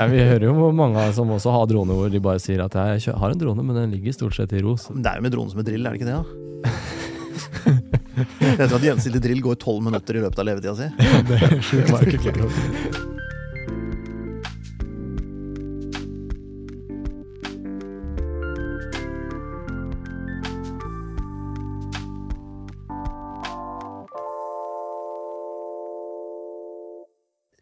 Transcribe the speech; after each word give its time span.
Ja, 0.00 0.06
vi 0.08 0.22
hører 0.24 0.46
jo 0.48 0.70
mange 0.72 1.02
som 1.12 1.28
også 1.34 1.52
har 1.52 1.66
drone 1.68 1.92
hvor 1.92 2.08
de 2.08 2.22
bare 2.24 2.40
sier 2.40 2.62
at 2.64 2.72
jeg 2.72 3.12
har 3.20 3.34
en 3.34 3.42
drone, 3.42 3.64
men 3.66 3.76
den 3.76 3.92
ligger 3.92 4.16
stort 4.16 4.38
sett 4.38 4.54
i 4.56 4.62
ro. 4.64 4.72
Ja, 4.80 4.94
Men 4.94 5.04
det 5.04 5.12
er 5.12 5.20
jo 5.20 5.26
med 5.26 5.34
drone 5.36 5.52
som 5.52 5.60
med 5.60 5.68
drill, 5.68 5.84
er 5.84 5.92
det 5.92 6.00
ikke 6.00 6.08
det? 6.08 6.16
da? 6.16 6.24
Jeg 8.40 8.66
tror 8.68 8.80
at 8.80 8.88
gjensidig 8.88 9.20
drill 9.24 9.44
går 9.44 9.60
tolv 9.60 9.84
minutter 9.84 10.16
i 10.16 10.24
løpet 10.24 10.40
av 10.40 10.48
levetida 10.48 10.74
si. 10.76 10.88
det 11.28 11.86
var 11.92 12.08
ikke 12.08 12.32
klar 12.32 13.06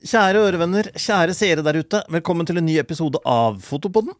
Kjære 0.08 0.40
ørevenner, 0.40 0.86
kjære 0.96 1.34
seere 1.36 1.60
der 1.60 1.76
ute. 1.82 1.98
Velkommen 2.08 2.46
til 2.48 2.56
en 2.56 2.64
ny 2.64 2.78
episode 2.80 3.18
av 3.28 3.58
Fotopodden. 3.60 4.14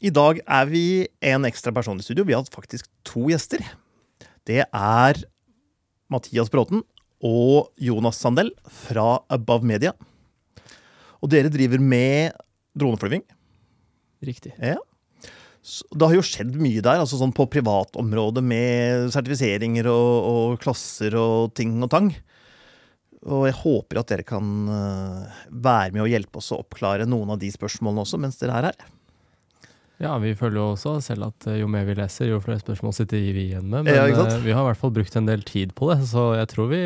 I 0.00 0.08
dag 0.14 0.38
er 0.40 0.68
vi 0.70 0.84
en 1.20 1.44
ekstra 1.44 1.68
person 1.76 1.98
i 2.00 2.04
studio. 2.06 2.24
Vi 2.24 2.32
har 2.32 2.46
faktisk 2.48 2.86
to 3.04 3.26
gjester. 3.28 3.60
Det 4.48 4.62
er 4.64 5.20
Mathias 6.08 6.48
Bråten 6.48 6.80
og 7.20 7.68
Jonas 7.76 8.22
Sandell 8.22 8.54
fra 8.86 9.18
Above 9.28 9.68
Media. 9.68 9.92
Og 11.20 11.28
dere 11.34 11.52
driver 11.52 11.82
med 11.82 12.32
droneflyving. 12.72 13.26
Riktig. 14.24 14.54
Ja. 14.56 14.78
Det 15.92 16.08
har 16.08 16.16
jo 16.16 16.24
skjedd 16.24 16.56
mye 16.56 16.80
der, 16.80 17.02
altså 17.02 17.20
sånn 17.20 17.36
på 17.36 17.50
privatområdet 17.52 18.46
med 18.48 19.12
sertifiseringer 19.12 19.92
og, 19.92 20.32
og 20.32 20.58
klasser 20.64 21.20
og 21.20 21.52
ting 21.58 21.76
og 21.84 21.92
tang. 21.92 22.14
Og 23.26 23.48
jeg 23.48 23.56
håper 23.58 23.98
at 24.00 24.12
dere 24.12 24.26
kan 24.26 24.46
eh, 24.70 25.40
være 25.50 25.94
med 25.96 26.04
og 26.04 26.12
hjelpe 26.12 26.38
oss 26.38 26.52
å 26.54 26.60
oppklare 26.62 27.08
noen 27.08 27.34
av 27.34 27.40
de 27.42 27.50
spørsmålene 27.50 28.04
også, 28.04 28.20
mens 28.22 28.38
dere 28.38 28.60
er 28.60 28.68
her. 28.70 28.86
Ja, 29.98 30.12
vi 30.22 30.30
føler 30.38 30.60
jo 30.60 30.66
også 30.76 30.92
selv 31.02 31.26
at 31.32 31.48
eh, 31.50 31.58
jo 31.58 31.70
mer 31.70 31.88
vi 31.88 31.96
leser, 31.98 32.28
jo 32.30 32.38
flere 32.44 32.62
spørsmål 32.62 32.94
sitter 32.94 33.24
vi 33.34 33.48
igjen 33.48 33.66
med. 33.66 33.88
Men 33.88 33.96
Ja, 33.96 34.04
eh, 34.06 34.36
vi 34.44 34.54
har 34.54 34.62
i 34.62 34.68
hvert 34.70 34.82
fall 34.82 34.94
brukt 34.94 35.18
en 35.18 35.26
del 35.26 35.42
tid 35.46 35.74
på 35.78 35.90
det, 35.90 36.04
så 36.12 36.30
jeg 36.38 36.52
tror 36.52 36.70
vi 36.70 36.82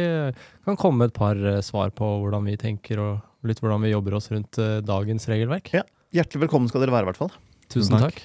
kan 0.64 0.80
komme 0.80 1.02
med 1.02 1.12
et 1.12 1.18
par 1.20 1.42
svar 1.66 1.92
på 1.92 2.14
hvordan 2.22 2.48
vi 2.48 2.56
tenker, 2.60 3.02
og 3.02 3.48
litt 3.48 3.60
hvordan 3.60 3.84
vi 3.84 3.92
jobber 3.92 4.16
oss 4.16 4.30
rundt 4.32 4.56
dagens 4.88 5.28
regelverk. 5.28 5.74
Ja. 5.76 5.84
Hjertelig 6.12 6.46
velkommen 6.46 6.68
skal 6.68 6.84
dere 6.84 6.92
være, 6.92 7.06
i 7.06 7.12
hvert 7.12 7.20
fall. 7.20 7.36
Tusen 7.72 8.00
takk. 8.00 8.24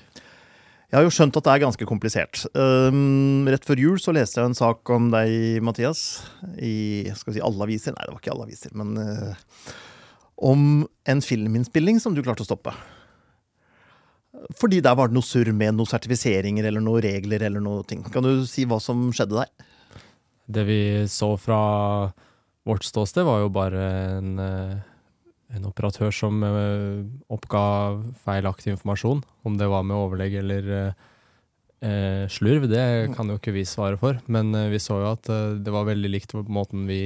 Jeg 0.87 1.01
har 1.01 1.03
jo 1.03 1.11
skjønt 1.11 1.35
at 1.35 1.43
det 1.43 1.51
er 1.51 1.63
ganske 1.65 1.85
komplisert. 1.89 2.45
Um, 2.55 3.43
rett 3.51 3.65
før 3.67 3.81
jul 3.81 3.97
så 3.99 4.13
leste 4.15 4.39
jeg 4.39 4.53
en 4.53 4.55
sak 4.55 4.87
om 4.95 5.09
deg, 5.11 5.59
Mathias, 5.65 6.03
i 6.63 7.09
skal 7.11 7.35
si 7.35 7.43
alle 7.43 7.65
aviser. 7.65 7.91
Nei, 7.97 8.05
det 8.07 8.13
var 8.13 8.21
ikke 8.21 8.31
alle 8.31 8.45
aviser, 8.47 8.71
men 8.79 8.93
uh, 8.95 9.73
om 10.47 10.85
en 11.11 11.23
filminnspilling 11.23 11.99
som 11.99 12.15
du 12.15 12.23
klarte 12.23 12.45
å 12.45 12.47
stoppe. 12.47 12.71
Fordi 14.61 14.79
der 14.85 14.95
var 14.95 15.09
det 15.09 15.17
noe 15.17 15.27
surr 15.27 15.51
med 15.51 15.75
noen 15.75 15.89
sertifiseringer 15.89 16.69
eller 16.69 16.83
noen 16.83 17.03
regler 17.03 17.43
eller 17.49 17.63
noe 17.63 17.83
ting. 17.89 18.05
Kan 18.13 18.23
du 18.23 18.45
si 18.47 18.63
hva 18.69 18.79
som 18.79 19.09
skjedde 19.11 19.41
der? 19.41 19.51
Det 20.47 20.63
vi 20.69 20.81
så 21.11 21.33
fra 21.41 21.59
vårt 22.67 22.87
ståsted, 22.87 23.25
var 23.27 23.41
jo 23.43 23.51
bare 23.51 23.83
en, 24.17 24.39
eh, 24.39 24.77
en 25.55 25.67
operatør 25.69 26.11
som 26.13 26.41
eh, 26.43 27.03
oppga 27.31 27.63
feilaktig 28.25 28.73
informasjon. 28.75 29.23
Om 29.47 29.59
det 29.59 29.69
var 29.71 29.85
med 29.87 29.97
overlegg 29.97 30.39
eller 30.41 30.71
eh, 30.77 31.05
eh, 31.87 32.23
slurv, 32.31 32.67
det 32.71 33.13
kan 33.15 33.29
jo 33.31 33.37
ikke 33.39 33.55
vi 33.55 33.67
svare 33.67 33.99
for. 34.01 34.19
Men 34.27 34.53
eh, 34.55 34.71
vi 34.73 34.81
så 34.83 34.99
jo 35.03 35.11
at 35.13 35.29
det 35.63 35.73
var 35.73 35.87
veldig 35.87 36.11
likt 36.11 36.35
på 36.35 36.43
måten 36.51 36.87
vi 36.89 37.01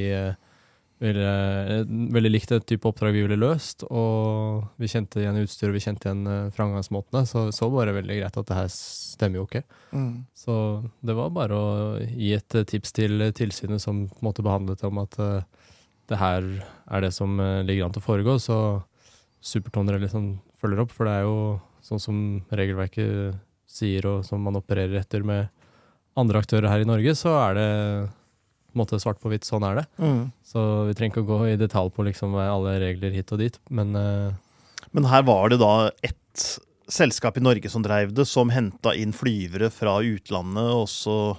ville 1.01 1.29
Veldig 2.13 2.29
likt 2.29 2.51
et 2.53 2.65
type 2.69 2.85
oppdrag 2.85 3.15
vi 3.15 3.23
ville 3.25 3.39
løst. 3.39 3.87
Og 3.89 4.67
vi 4.77 4.89
kjente 4.91 5.23
igjen 5.23 5.39
utstyret, 5.41 5.73
vi 5.73 5.81
kjente 5.81 6.05
igjen 6.05 6.51
framgangsmåtene. 6.53 7.23
Så 7.25 7.47
så 7.57 7.71
bare 7.73 7.95
veldig 7.95 8.19
greit 8.19 8.37
at 8.37 8.51
det 8.51 8.57
her 8.59 8.69
stemmer 8.69 9.41
jo 9.41 9.47
ikke. 9.47 9.63
Så 10.37 10.53
det 11.01 11.15
var 11.17 11.33
bare 11.33 11.57
å 11.57 11.71
gi 12.05 12.35
et 12.37 12.57
tips 12.69 12.93
til 12.93 13.25
tilsynet 13.33 13.81
som 13.81 14.03
på 14.11 14.21
en 14.21 14.29
måte 14.29 14.45
behandlet 14.45 14.81
det 14.81 14.91
om 14.91 15.01
at 15.01 15.17
eh, 15.17 15.60
det 16.11 16.19
her 16.19 16.45
er 16.91 17.03
det 17.05 17.11
som 17.15 17.39
eh, 17.39 17.61
ligger 17.65 17.87
an 17.87 17.95
til 17.95 18.03
å 18.03 18.07
foregå, 18.07 18.37
så 18.41 18.57
Supertoner 19.41 19.99
liksom 20.01 20.35
følger 20.61 20.83
opp. 20.83 20.93
For 20.93 21.07
det 21.07 21.17
er 21.17 21.27
jo 21.27 21.37
sånn 21.85 22.01
som 22.03 22.17
regelverket 22.53 23.37
sier, 23.71 24.05
og 24.09 24.25
som 24.27 24.43
man 24.43 24.59
opererer 24.59 24.99
etter 25.01 25.23
med 25.25 25.47
andre 26.19 26.41
aktører 26.43 26.69
her 26.69 26.83
i 26.83 26.89
Norge, 26.89 27.15
så 27.17 27.33
er 27.39 27.55
det 27.57 27.69
på 27.71 28.75
en 28.75 28.81
måte 28.83 28.99
svart 29.01 29.19
på 29.23 29.31
hvitt. 29.31 29.47
Sånn 29.47 29.65
er 29.67 29.81
det. 29.81 29.85
Mm. 30.03 30.25
Så 30.47 30.65
vi 30.89 30.95
trenger 30.97 31.15
ikke 31.15 31.23
å 31.25 31.31
gå 31.31 31.39
i 31.49 31.59
detalj 31.59 31.93
på 31.95 32.05
liksom 32.07 32.35
alle 32.39 32.77
regler 32.83 33.15
hit 33.15 33.31
og 33.35 33.41
dit, 33.43 33.59
men 33.69 33.95
uh, 33.95 34.31
Men 34.91 35.05
her 35.07 35.23
var 35.23 35.49
det 35.49 35.61
da 35.61 35.89
ett 36.03 36.43
selskap 36.91 37.37
i 37.37 37.43
Norge 37.43 37.69
som 37.71 37.83
drev 37.85 38.11
det, 38.11 38.25
som 38.27 38.49
henta 38.51 38.91
inn 38.97 39.13
flyvere 39.15 39.69
fra 39.71 40.01
utlandet, 40.03 40.71
og 40.75 40.89
så 40.91 41.37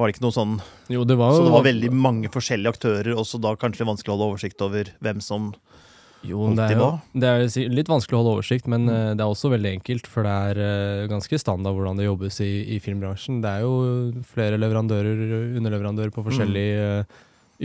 var 0.00 0.08
det 0.08 0.16
ikke 0.16 0.24
noe 0.24 0.34
sånn 0.34 0.54
jo, 0.90 1.04
det 1.06 1.16
var 1.20 1.36
Så 1.36 1.44
det 1.46 1.52
var 1.54 1.66
veldig 1.68 1.90
mange 1.94 2.30
forskjellige 2.32 2.72
aktører, 2.74 3.12
og 3.20 3.26
så 3.28 3.38
da 3.44 3.52
kanskje 3.60 3.86
vanskelig 3.86 4.10
å 4.10 4.16
holde 4.16 4.30
oversikt 4.32 4.64
over 4.64 4.90
hvem 5.04 5.20
som 5.22 5.52
Jo, 6.24 6.50
det 6.52 6.66
er, 6.66 6.76
jo, 6.76 6.88
det 7.16 7.28
er 7.30 7.70
litt 7.72 7.88
vanskelig 7.88 8.16
å 8.18 8.20
holde 8.20 8.32
oversikt, 8.40 8.66
men 8.68 8.82
Mm. 8.84 8.90
eh, 8.92 9.14
det 9.16 9.22
er 9.24 9.30
også 9.32 9.48
veldig 9.54 9.70
enkelt, 9.78 10.06
for 10.10 10.26
det 10.26 10.34
er 10.50 10.58
eh, 10.60 11.06
ganske 11.08 11.38
standard 11.40 11.72
hvordan 11.78 11.96
det 11.96 12.04
jobbes 12.10 12.40
i, 12.44 12.50
i 12.76 12.80
filmbransjen. 12.84 13.38
Det 13.40 13.48
er 13.48 13.60
jo 13.64 14.22
flere 14.28 14.58
leverandører, 14.60 15.56
underleverandører 15.56 16.12
på 16.12 16.24
forskjellige 16.28 17.04
Mm. 17.06 17.06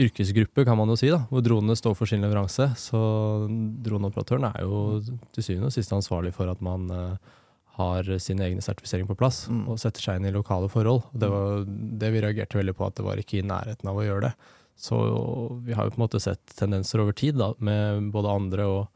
yrkesgrupper, 0.06 0.64
kan 0.68 0.76
man 0.76 0.88
jo 0.92 0.96
si, 1.00 1.08
da, 1.08 1.22
hvor 1.30 1.40
dronene 1.44 1.76
står 1.76 1.94
for 1.96 2.04
sin 2.08 2.20
leveranse. 2.24 2.66
Så 2.76 2.96
droneoperatøren 3.84 4.44
er 4.54 4.64
jo 4.64 5.00
til 5.32 5.42
syvende 5.46 5.70
og 5.70 5.72
sist 5.76 5.92
ansvarlig 5.96 6.32
for 6.36 6.48
at 6.52 6.60
man 6.64 6.88
eh, 6.90 7.16
har 7.76 8.08
sin 8.22 8.40
egne 8.40 8.62
sertifisering 8.64 9.06
på 9.08 9.16
plass, 9.20 9.46
Mm. 9.48 9.68
og 9.68 9.78
setter 9.78 10.00
seg 10.00 10.16
inn 10.20 10.26
i 10.30 10.32
lokale 10.34 10.68
forhold. 10.72 11.02
Det 11.12 11.28
var 11.28 11.64
det 11.66 12.12
vi 12.14 12.20
reagerte 12.24 12.56
veldig 12.58 12.74
på, 12.76 12.86
at 12.86 12.94
det 12.96 13.04
var 13.04 13.16
ikke 13.20 13.38
i 13.42 13.46
nærheten 13.46 13.88
av 13.90 13.96
å 14.00 14.04
gjøre 14.06 14.20
det. 14.30 14.34
Så 14.76 14.96
vi 15.64 15.72
har 15.76 15.84
jo 15.84 15.90
på 15.94 16.00
en 16.00 16.04
måte 16.08 16.20
sett 16.20 16.44
tendenser 16.56 17.00
over 17.00 17.12
tid 17.16 17.36
da, 17.40 17.52
med 17.60 18.10
både 18.12 18.28
andre 18.32 18.64
og 18.68 18.88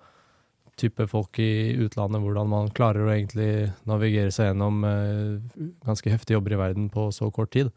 type 0.80 1.04
folk 1.12 1.38
i 1.38 1.76
utlandet, 1.76 2.22
hvordan 2.24 2.48
man 2.48 2.70
klarer 2.72 3.04
å 3.04 3.12
egentlig 3.12 3.70
navigere 3.88 4.32
seg 4.32 4.50
gjennom 4.54 4.84
eh, 4.88 5.66
ganske 5.84 6.08
heftige 6.12 6.38
jobber 6.38 6.54
i 6.56 6.60
verden 6.60 6.86
på 6.92 7.10
så 7.12 7.28
kort 7.30 7.52
tid. 7.52 7.68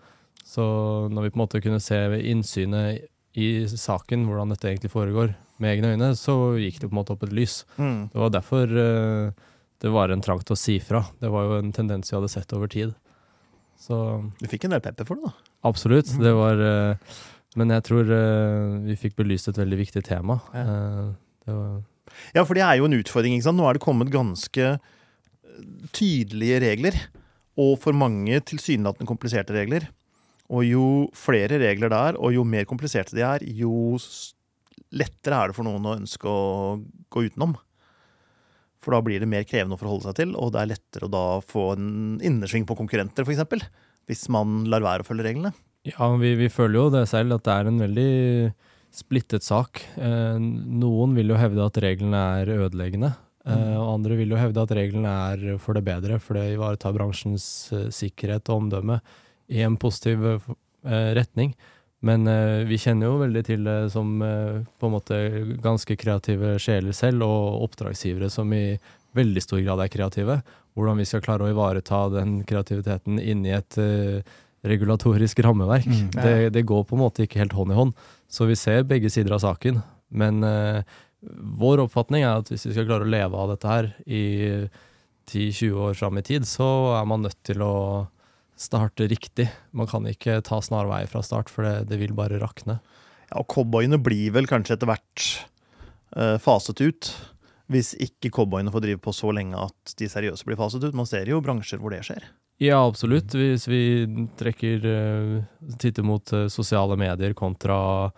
Så 0.47 0.63
når 1.11 1.23
vi 1.27 1.31
på 1.33 1.39
en 1.39 1.43
måte 1.45 1.61
kunne 1.63 1.81
se 1.83 1.99
innsynet 2.31 3.03
i 3.35 3.65
saken, 3.67 4.23
hvordan 4.27 4.51
dette 4.53 4.69
egentlig 4.71 4.91
foregår, 4.93 5.33
med 5.59 5.77
egne 5.77 5.93
øyne, 5.95 6.11
så 6.17 6.55
gikk 6.59 6.79
det 6.81 6.89
på 6.89 6.93
en 6.95 6.99
måte 7.01 7.13
opp 7.15 7.23
et 7.27 7.33
lys. 7.35 7.63
mm. 7.77 8.09
Det 8.13 8.19
var 8.23 8.31
derfor 8.33 8.71
eh, 8.83 9.31
det 9.83 9.91
var 9.91 10.13
en 10.13 10.23
trang 10.23 10.39
til 10.39 10.55
å 10.55 10.59
si 10.59 10.77
fra. 10.79 11.03
Det 11.19 11.29
var 11.31 11.49
jo 11.49 11.59
en 11.59 11.73
tendens 11.75 12.07
vi 12.11 12.15
hadde 12.15 12.31
sett 12.31 12.53
over 12.55 12.71
tid. 12.71 12.93
Så 13.83 13.95
Du 14.39 14.47
fikk 14.47 14.65
en 14.67 14.75
del 14.77 14.83
pepper 14.83 15.07
for 15.07 15.19
det, 15.19 15.27
da. 15.27 15.55
Absolutt. 15.67 16.11
Det 16.23 16.31
var 16.35 16.59
eh, 16.63 17.15
Men 17.59 17.73
jeg 17.75 17.83
tror 17.89 18.11
eh, 18.15 18.77
vi 18.87 18.95
fikk 18.99 19.17
belyst 19.19 19.51
et 19.51 19.59
veldig 19.59 19.79
viktig 19.81 20.03
tema. 20.07 20.39
Ja. 20.55 20.63
Eh, 20.63 21.09
det 21.43 21.57
var, 21.57 21.81
Ja, 22.37 22.45
for 22.45 22.55
det 22.55 22.63
er 22.63 22.77
jo 22.79 22.87
en 22.87 22.95
utfordring. 22.95 23.35
ikke 23.35 23.49
sant? 23.49 23.59
Nå 23.59 23.67
er 23.67 23.75
det 23.75 23.83
kommet 23.83 24.13
ganske 24.13 24.77
tydelige 25.93 26.61
regler, 26.63 26.95
og 27.59 27.75
for 27.83 27.93
mange 27.93 28.39
tilsynelatende 28.47 29.09
kompliserte 29.09 29.53
regler. 29.53 29.89
Og 30.53 30.63
jo 30.65 30.85
flere 31.17 31.59
regler 31.61 31.91
det 31.91 31.99
er, 31.99 32.17
og 32.19 32.33
jo 32.33 32.47
mer 32.47 32.65
kompliserte 32.69 33.15
de 33.17 33.23
er, 33.25 33.43
jo 33.43 33.97
lettere 34.93 35.37
er 35.37 35.51
det 35.51 35.57
for 35.57 35.67
noen 35.67 35.85
å 35.85 35.95
ønske 35.97 36.29
å 36.29 36.79
gå 37.13 37.27
utenom. 37.27 37.55
For 38.83 38.95
da 38.95 39.01
blir 39.05 39.23
det 39.23 39.29
mer 39.31 39.45
krevende 39.47 39.77
å 39.77 39.81
forholde 39.81 40.09
seg 40.09 40.19
til, 40.19 40.35
og 40.35 40.53
det 40.53 40.61
er 40.61 40.73
lettere 40.73 41.07
å 41.07 41.13
da 41.13 41.25
få 41.47 41.69
en 41.77 42.19
innersving 42.23 42.67
på 42.67 42.77
konkurrenter, 42.79 43.23
f.eks. 43.23 43.67
Hvis 44.09 44.27
man 44.33 44.65
lar 44.67 44.83
være 44.83 45.05
å 45.05 45.07
følge 45.07 45.29
reglene. 45.29 45.53
ja, 45.87 46.09
vi, 46.19 46.33
vi 46.39 46.49
føler 46.51 46.79
jo 46.79 46.87
det 46.91 47.05
selv, 47.11 47.37
at 47.37 47.45
det 47.47 47.53
er 47.55 47.69
en 47.69 47.83
veldig 47.83 48.09
splittet 48.93 49.45
sak. 49.45 49.81
Eh, 49.97 50.37
noen 50.37 51.15
vil 51.17 51.33
jo 51.33 51.39
hevde 51.39 51.65
at 51.65 51.79
reglene 51.81 52.23
er 52.39 52.51
ødeleggende. 52.59 53.13
eh, 53.47 53.77
og 53.79 53.95
andre 53.95 54.19
vil 54.19 54.35
jo 54.35 54.39
hevde 54.39 54.63
at 54.63 54.75
reglene 54.75 55.13
er 55.33 55.57
for 55.63 55.75
det 55.75 55.85
bedre, 55.87 56.19
for 56.21 56.37
det 56.37 56.53
ivaretar 56.53 56.93
bransjens 56.95 57.47
eh, 57.73 57.87
sikkerhet 57.91 58.51
og 58.51 58.65
omdømme 58.65 58.99
i 59.51 59.63
en 59.65 59.79
positiv 59.79 60.27
eh, 60.29 61.09
retning. 61.17 61.55
Men 62.03 62.27
uh, 62.27 62.63
vi 62.67 62.79
kjenner 62.81 63.07
jo 63.07 63.21
veldig 63.21 63.43
til 63.47 63.63
det 63.67 63.77
som 63.93 64.17
uh, 64.19 64.59
på 64.79 64.89
en 64.89 64.95
måte 64.97 65.19
ganske 65.63 65.95
kreative 65.99 66.57
sjeler 66.61 66.95
selv, 66.95 67.23
og 67.23 67.63
oppdragsgivere 67.69 68.29
som 68.31 68.51
i 68.55 68.75
veldig 69.15 69.43
stor 69.45 69.61
grad 69.63 69.83
er 69.85 69.91
kreative. 69.93 70.41
Hvordan 70.75 70.99
vi 70.99 71.07
skal 71.07 71.23
klare 71.23 71.47
å 71.47 71.53
ivareta 71.53 72.07
den 72.11 72.41
kreativiteten 72.49 73.21
inni 73.21 73.53
et 73.55 73.79
uh, 73.79 74.19
regulatorisk 74.67 75.39
rammeverk. 75.45 75.87
Mm, 75.87 76.09
ja. 76.17 76.25
det, 76.25 76.51
det 76.57 76.67
går 76.67 76.83
på 76.89 76.97
en 76.97 77.03
måte 77.05 77.23
ikke 77.23 77.43
helt 77.43 77.55
hånd 77.55 77.71
i 77.71 77.79
hånd. 77.79 77.95
Så 78.31 78.47
vi 78.49 78.59
ser 78.59 78.87
begge 78.87 79.11
sider 79.11 79.35
av 79.35 79.43
saken. 79.43 79.81
Men 80.13 80.45
vår 81.59 81.81
oppfatning 81.83 82.21
er 82.21 82.37
at 82.37 82.51
hvis 82.51 82.67
vi 82.67 82.75
skal 82.75 82.85
klare 82.85 83.07
å 83.07 83.09
leve 83.09 83.39
av 83.39 83.49
dette 83.49 83.69
her 83.69 83.89
i 84.05 84.23
10-20 85.25 85.79
år 85.87 85.97
fram 85.97 86.19
i 86.21 86.23
tid, 86.25 86.45
så 86.47 86.67
er 86.99 87.07
man 87.09 87.25
nødt 87.25 87.39
til 87.47 87.63
å 87.65 87.73
starte 88.63 89.07
riktig. 89.11 89.49
Man 89.75 89.89
kan 89.89 90.07
ikke 90.09 90.39
ta 90.45 90.61
snarveier 90.63 91.09
fra 91.11 91.23
start, 91.25 91.51
for 91.51 91.67
det, 91.67 91.89
det 91.91 91.99
vil 92.01 92.15
bare 92.17 92.41
rakne. 92.41 92.79
Ja, 93.29 93.41
og 93.41 93.49
cowboyene 93.51 93.99
blir 94.01 94.33
vel 94.35 94.49
kanskje 94.49 94.77
etter 94.77 94.89
hvert 94.89 95.27
uh, 96.17 96.37
faset 96.41 96.81
ut. 96.83 97.13
hvis 97.71 97.93
ikke 97.95 98.29
cowboyene 98.29 98.69
får 98.69 98.83
drive 98.83 98.99
på 99.01 99.13
så 99.15 99.31
lenge 99.33 99.57
at 99.57 99.93
de 99.97 100.09
seriøse 100.11 100.45
blir 100.45 100.59
faset 100.59 100.83
ut. 100.83 100.93
Man 100.93 101.07
ser 101.09 101.29
jo 101.31 101.41
bransjer 101.41 101.79
hvor 101.81 101.93
det 101.93 102.03
skjer. 102.05 102.27
Ja, 102.61 102.83
absolutt. 102.85 103.33
Hvis 103.33 103.65
vi 103.67 104.05
trekker 104.37 104.85
uh, 104.85 105.39
titter 105.81 106.05
mot 106.05 106.35
uh, 106.35 106.47
sosiale 106.51 106.99
medier 106.99 107.35
kontra 107.37 108.11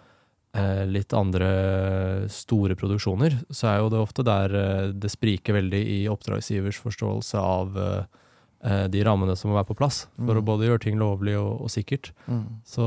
litt 0.88 1.12
andre 1.12 2.30
store 2.32 2.78
produksjoner, 2.80 3.34
så 3.52 3.68
er 3.68 3.82
jo 3.82 3.90
det 3.92 4.00
ofte 4.00 4.24
der 4.24 4.54
det 4.96 5.10
spriker 5.12 5.58
veldig 5.58 5.82
i 5.84 5.98
oppdragsgivers 6.08 6.80
forståelse 6.80 7.42
av 7.42 7.76
eh, 7.76 8.22
de 8.90 9.02
rammene 9.06 9.36
som 9.38 9.52
må 9.52 9.58
være 9.60 9.68
på 9.70 9.76
plass, 9.78 10.08
for 10.18 10.34
Mm. 10.34 10.40
å 10.42 10.46
både 10.48 10.66
gjøre 10.66 10.82
ting 10.82 10.96
lovlig 10.98 11.36
og, 11.38 11.62
og 11.66 11.70
sikkert. 11.70 12.12
Så 12.66 12.86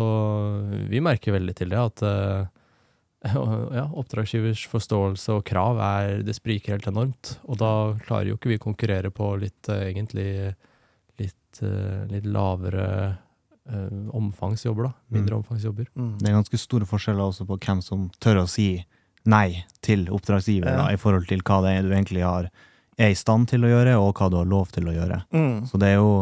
vi 0.91 0.99
merker 1.05 1.33
veldig 1.37 1.55
til 1.55 1.69
det 1.71 1.79
at 1.79 2.03
eh, 2.03 2.47
ja, 3.79 3.85
oppdragsgivers 3.99 4.65
forståelse 4.71 5.33
og 5.39 5.45
krav 5.49 5.79
er 5.83 6.23
Det 6.27 6.35
spriker 6.37 6.77
helt 6.77 6.87
enormt. 6.91 7.37
Og 7.51 7.59
da 7.59 7.71
klarer 8.07 8.31
jo 8.33 8.37
ikke 8.39 8.53
vi 8.53 8.59
å 8.59 8.65
konkurrere 8.67 9.11
på 9.15 9.33
litt 9.43 9.69
eh, 9.71 9.89
egentlig 9.93 10.29
litt, 11.19 11.63
eh, 11.63 12.05
litt 12.13 12.27
lavere 12.31 12.87
eh, 13.69 13.89
omfangsjobber, 14.15 14.89
da. 14.91 14.93
Mindre 15.15 15.41
omfangsjobber. 15.41 15.89
Mm. 15.99 16.13
Det 16.23 16.29
er 16.31 16.37
ganske 16.39 16.59
store 16.63 16.87
forskjeller 16.89 17.27
også 17.33 17.47
på 17.49 17.59
hvem 17.67 17.83
som 17.83 18.07
tør 18.23 18.45
å 18.45 18.49
si 18.51 18.85
nei 19.29 19.65
til 19.85 20.07
oppdragsgiver, 20.15 20.71
Ja. 20.71 20.77
da, 20.87 20.93
i 20.95 20.97
forhold 21.01 21.27
til 21.29 21.43
hva 21.43 21.59
det 21.67 21.75
er 21.77 21.83
du 21.83 21.91
egentlig 21.95 22.23
har, 22.25 22.47
er 22.99 23.13
i 23.13 23.19
stand 23.19 23.49
til 23.53 23.65
å 23.65 23.71
gjøre, 23.71 23.95
og 24.01 24.19
hva 24.19 24.29
du 24.33 24.41
har 24.41 24.51
lov 24.51 24.73
til 24.75 24.91
å 24.91 24.95
gjøre. 24.97 25.23
Mm. 25.35 25.65
Så 25.71 25.81
det 25.81 25.93
er 25.95 26.01
jo, 26.01 26.13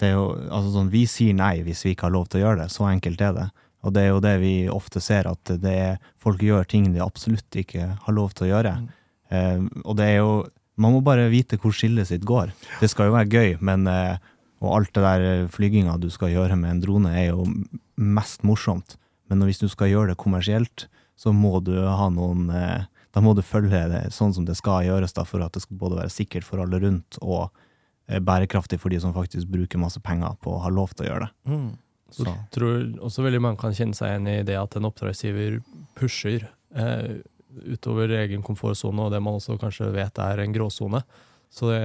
det 0.00 0.10
er 0.10 0.16
jo 0.16 0.26
altså 0.48 0.74
sånn, 0.74 0.92
Vi 0.92 1.06
sier 1.10 1.36
nei 1.38 1.60
hvis 1.66 1.84
vi 1.86 1.94
ikke 1.94 2.08
har 2.08 2.16
lov 2.16 2.28
til 2.28 2.40
å 2.40 2.46
gjøre 2.46 2.64
det. 2.64 2.68
Så 2.74 2.86
enkelt 2.90 3.22
er 3.24 3.34
det. 3.36 3.48
Og 3.86 3.94
det 3.94 4.04
er 4.04 4.10
jo 4.10 4.22
det 4.22 4.34
vi 4.42 4.54
ofte 4.72 5.00
ser, 5.02 5.28
at 5.30 5.52
det 5.62 5.74
er, 5.74 5.98
folk 6.18 6.42
gjør 6.42 6.66
ting 6.68 6.90
de 6.94 7.02
absolutt 7.04 7.60
ikke 7.60 7.92
har 8.04 8.16
lov 8.16 8.34
til 8.34 8.48
å 8.48 8.52
gjøre. 8.52 8.74
Mm. 8.82 8.88
Eh, 9.30 9.60
og 9.84 9.98
det 10.00 10.14
er 10.14 10.22
jo 10.22 10.30
Man 10.78 10.92
må 10.94 11.00
bare 11.02 11.24
vite 11.26 11.56
hvor 11.58 11.72
skillet 11.74 12.06
sitt 12.06 12.22
går. 12.22 12.52
Det 12.78 12.86
skal 12.86 13.08
jo 13.08 13.16
være 13.16 13.32
gøy, 13.34 13.56
men 13.66 13.88
eh, 13.90 14.14
Og 14.62 14.76
alt 14.76 14.92
det 14.94 15.02
der 15.02 15.48
flyginga 15.50 15.96
du 15.98 16.06
skal 16.10 16.30
gjøre 16.30 16.54
med 16.58 16.70
en 16.70 16.82
drone, 16.84 17.10
er 17.14 17.32
jo 17.32 17.46
mest 17.96 18.44
morsomt. 18.46 18.94
Men 19.30 19.42
hvis 19.42 19.58
du 19.58 19.66
skal 19.68 19.90
gjøre 19.90 20.12
det 20.12 20.22
kommersielt, 20.22 20.86
så 21.18 21.34
må 21.34 21.58
du 21.62 21.74
ha 21.82 22.08
noen 22.14 22.48
eh, 22.54 22.86
Da 23.18 23.22
må 23.24 23.32
du 23.34 23.40
følge 23.42 23.80
det 23.90 24.04
sånn 24.14 24.30
som 24.30 24.44
det 24.46 24.54
skal 24.54 24.84
gjøres, 24.86 25.10
da, 25.16 25.24
for 25.26 25.42
at 25.42 25.56
det 25.56 25.64
skal 25.64 25.80
både 25.80 25.96
være 25.98 26.12
sikkert 26.14 26.46
for 26.46 26.62
alle 26.62 26.78
rundt 26.84 27.18
og 27.18 27.48
eh, 28.06 28.20
bærekraftig 28.22 28.78
for 28.78 28.94
de 28.94 29.00
som 29.02 29.10
faktisk 29.16 29.50
bruker 29.50 29.82
masse 29.82 29.98
penger 30.06 30.36
på 30.44 30.52
å 30.54 30.60
ha 30.62 30.70
lov 30.70 30.94
til 30.94 31.08
å 31.08 31.08
gjøre 31.08 31.26
det. 31.26 31.50
Mm. 31.50 31.72
Så 32.14 32.28
Så. 32.28 32.34
tror 32.54 32.76
også 33.08 33.24
veldig 33.26 33.40
mange 33.42 33.60
kan 33.60 33.74
kjenne 33.74 33.98
seg 33.98 34.12
igjen 34.12 34.30
i 34.30 34.36
det 34.46 34.54
at 34.54 34.78
en 34.78 34.86
oppdragsgiver 34.86 35.58
pusher 35.98 36.46
eh, 36.78 37.18
utover 37.66 38.14
egen 38.20 38.44
komfortsone, 38.46 39.08
og 39.08 39.10
det 39.10 39.20
man 39.24 39.40
også 39.40 39.58
kanskje 39.58 39.90
vet 39.98 40.22
er 40.22 40.44
en 40.44 40.54
gråsone. 40.54 41.02
Så 41.50 41.72
det, 41.72 41.82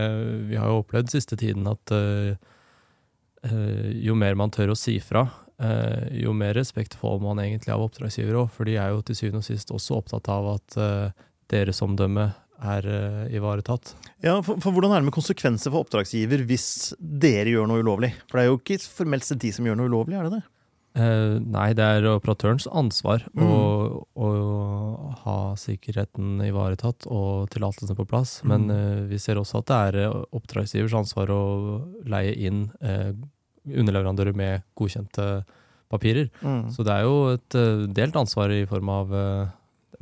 vi 0.52 0.62
har 0.62 0.70
jo 0.70 0.84
opplevd 0.84 1.16
siste 1.16 1.40
tiden 1.40 1.66
at 1.72 1.96
eh, 1.98 2.38
eh, 3.50 3.90
jo 4.06 4.14
mer 4.14 4.38
man 4.38 4.54
tør 4.54 4.76
å 4.76 4.78
si 4.78 5.00
fra, 5.02 5.26
jo 6.24 6.34
mer 6.34 6.54
respekt 6.58 6.96
får 7.00 7.20
man 7.22 7.40
egentlig 7.40 7.72
av 7.74 7.84
oppdragsgivere 7.86 8.42
òg, 8.46 8.50
for 8.52 8.66
de 8.66 8.76
er 8.82 8.90
jo 8.92 9.02
til 9.06 9.16
syvende 9.16 9.44
og 9.44 9.48
sist 9.48 9.70
også 9.72 10.00
opptatt 10.02 10.28
av 10.34 10.48
at 10.56 10.78
eh, 10.78 11.12
deres 11.54 11.82
omdømme 11.86 12.32
er 12.64 12.86
eh, 12.88 13.36
ivaretatt. 13.36 13.94
Ja, 14.24 14.38
for, 14.42 14.58
for 14.64 14.72
Hvordan 14.72 14.92
er 14.96 15.02
det 15.04 15.10
med 15.10 15.16
konsekvenser 15.18 15.72
for 15.74 15.84
oppdragsgiver 15.86 16.46
hvis 16.48 16.94
dere 17.00 17.52
gjør 17.54 17.68
noe 17.70 17.84
ulovlig? 17.84 18.14
For 18.32 18.40
det 18.40 18.46
er 18.46 18.52
jo 18.52 18.60
ikke 18.62 18.80
formelt 18.88 19.24
sett 19.28 19.42
de 19.44 19.52
som 19.56 19.66
gjør 19.68 19.78
noe 19.82 19.92
ulovlig, 19.92 20.16
er 20.20 20.28
det 20.30 20.38
det? 20.40 20.44
Eh, 20.94 21.40
nei, 21.42 21.72
det 21.74 21.84
er 21.84 22.06
operatørens 22.12 22.68
ansvar 22.70 23.24
Mm. 23.34 23.44
å, 23.50 24.06
å 24.14 24.28
ha 25.24 25.38
sikkerheten 25.58 26.38
ivaretatt 26.46 27.08
og 27.10 27.50
tillatelsene 27.50 27.98
på 27.98 28.06
plass. 28.12 28.36
Men 28.46 28.68
Mm. 28.70 28.74
eh, 28.78 29.00
vi 29.10 29.18
ser 29.20 29.42
også 29.42 29.60
at 29.64 29.72
det 29.72 29.80
er 29.88 30.00
eh, 30.06 30.20
oppdragsgivers 30.38 30.94
ansvar 31.02 31.34
å 31.34 31.42
leie 32.06 32.36
inn 32.46 32.68
eh, 32.82 33.10
underleverandører 33.70 34.36
med 34.36 34.64
godkjente 34.78 35.28
papirer. 35.94 36.30
Mm. 36.42 36.72
Så 36.74 36.86
det 36.86 36.96
er 36.96 37.06
jo 37.08 37.18
et 37.36 37.60
eh, 37.60 37.86
delt 37.96 38.18
ansvar 38.20 38.54
i 38.54 38.64
form 38.70 38.90
av 38.94 39.14
eh, 39.14 39.52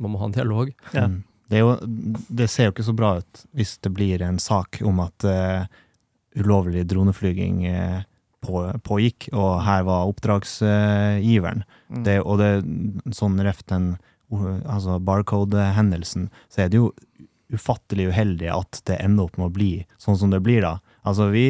Man 0.02 0.14
må 0.14 0.22
ha 0.22 0.30
en 0.30 0.34
dialog. 0.34 0.72
Ja. 0.96 1.06
Mm. 1.06 1.20
Det, 1.52 1.58
er 1.58 1.62
jo, 1.62 1.74
det 2.32 2.48
ser 2.50 2.68
jo 2.68 2.72
ikke 2.72 2.86
så 2.86 2.94
bra 2.96 3.16
ut 3.20 3.42
hvis 3.58 3.76
det 3.84 3.92
blir 3.92 4.22
en 4.24 4.38
sak 4.40 4.80
om 4.88 5.02
at 5.04 5.26
uh, 5.28 5.68
ulovlig 6.40 6.86
droneflyging 6.88 7.58
uh, 7.68 7.98
på, 8.40 8.62
pågikk, 8.88 9.28
og 9.36 9.60
her 9.66 9.84
var 9.84 10.08
oppdragsgiveren. 10.08 11.60
Mm. 11.92 12.00
Det, 12.08 12.16
og 12.24 12.40
det 12.40 13.14
sånn 13.14 13.36
reft 13.44 13.68
den 13.70 13.92
altså 14.32 14.96
barcode-hendelsen, 15.04 16.30
så 16.48 16.64
er 16.64 16.72
det 16.72 16.80
jo 16.80 16.88
ufattelig 17.52 18.08
uheldig 18.10 18.48
at 18.48 18.80
det 18.88 18.96
ender 19.04 19.28
opp 19.28 19.36
med 19.36 19.50
å 19.50 19.54
bli 19.54 19.72
sånn 20.00 20.16
som 20.18 20.32
det 20.32 20.40
blir 20.44 20.64
da. 20.64 20.78
Altså 21.04 21.28
vi 21.34 21.46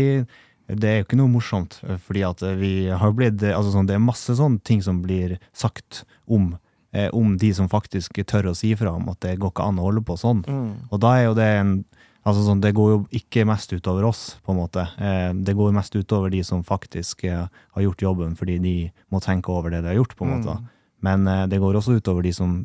det 0.78 0.88
er 0.88 1.00
jo 1.00 1.06
ikke 1.06 1.20
noe 1.20 1.32
morsomt, 1.32 1.78
eh, 1.86 1.98
fordi 2.02 2.24
at 2.26 2.44
vi 2.60 2.74
har 2.88 3.14
blitt 3.16 3.42
altså 3.42 3.72
sånn, 3.74 3.86
Det 3.86 3.96
er 3.96 4.02
masse 4.02 4.36
sånne 4.38 4.62
ting 4.64 4.82
som 4.82 5.02
blir 5.02 5.38
sagt 5.52 6.04
om, 6.26 6.58
eh, 6.92 7.10
om 7.12 7.36
de 7.36 7.52
som 7.54 7.68
faktisk 7.68 8.22
tør 8.26 8.52
å 8.52 8.56
si 8.56 8.74
fra 8.74 8.92
om 8.92 9.08
at 9.08 9.20
det 9.20 9.38
går 9.38 9.52
ikke 9.52 9.68
an 9.68 9.80
å 9.80 9.88
holde 9.88 10.04
på 10.06 10.18
sånn. 10.18 10.44
Mm. 10.46 10.88
Og 10.90 11.00
da 11.00 11.16
er 11.18 11.24
jo 11.30 11.34
det 11.34 11.50
en 11.60 11.84
Altså 12.22 12.44
sånn, 12.46 12.60
Det 12.62 12.74
går 12.74 12.90
jo 12.92 12.98
ikke 13.18 13.46
mest 13.48 13.72
utover 13.74 14.04
oss, 14.06 14.36
på 14.46 14.54
en 14.54 14.60
måte. 14.60 14.86
Eh, 15.02 15.32
det 15.34 15.56
går 15.58 15.74
mest 15.74 15.94
utover 15.96 16.30
de 16.30 16.42
som 16.46 16.62
faktisk 16.62 17.24
eh, 17.24 17.48
har 17.50 17.82
gjort 17.82 18.04
jobben 18.04 18.36
fordi 18.38 18.60
de 18.62 18.92
må 19.10 19.18
tenke 19.18 19.50
over 19.50 19.70
det 19.70 19.82
de 19.82 19.90
har 19.90 19.98
gjort, 19.98 20.14
på 20.16 20.26
en 20.26 20.36
måte. 20.36 20.54
Mm. 20.54 20.68
Men 21.02 21.26
eh, 21.26 21.46
det 21.50 21.58
går 21.58 21.74
også 21.74 21.98
utover 21.98 22.22
de 22.22 22.32
som 22.32 22.60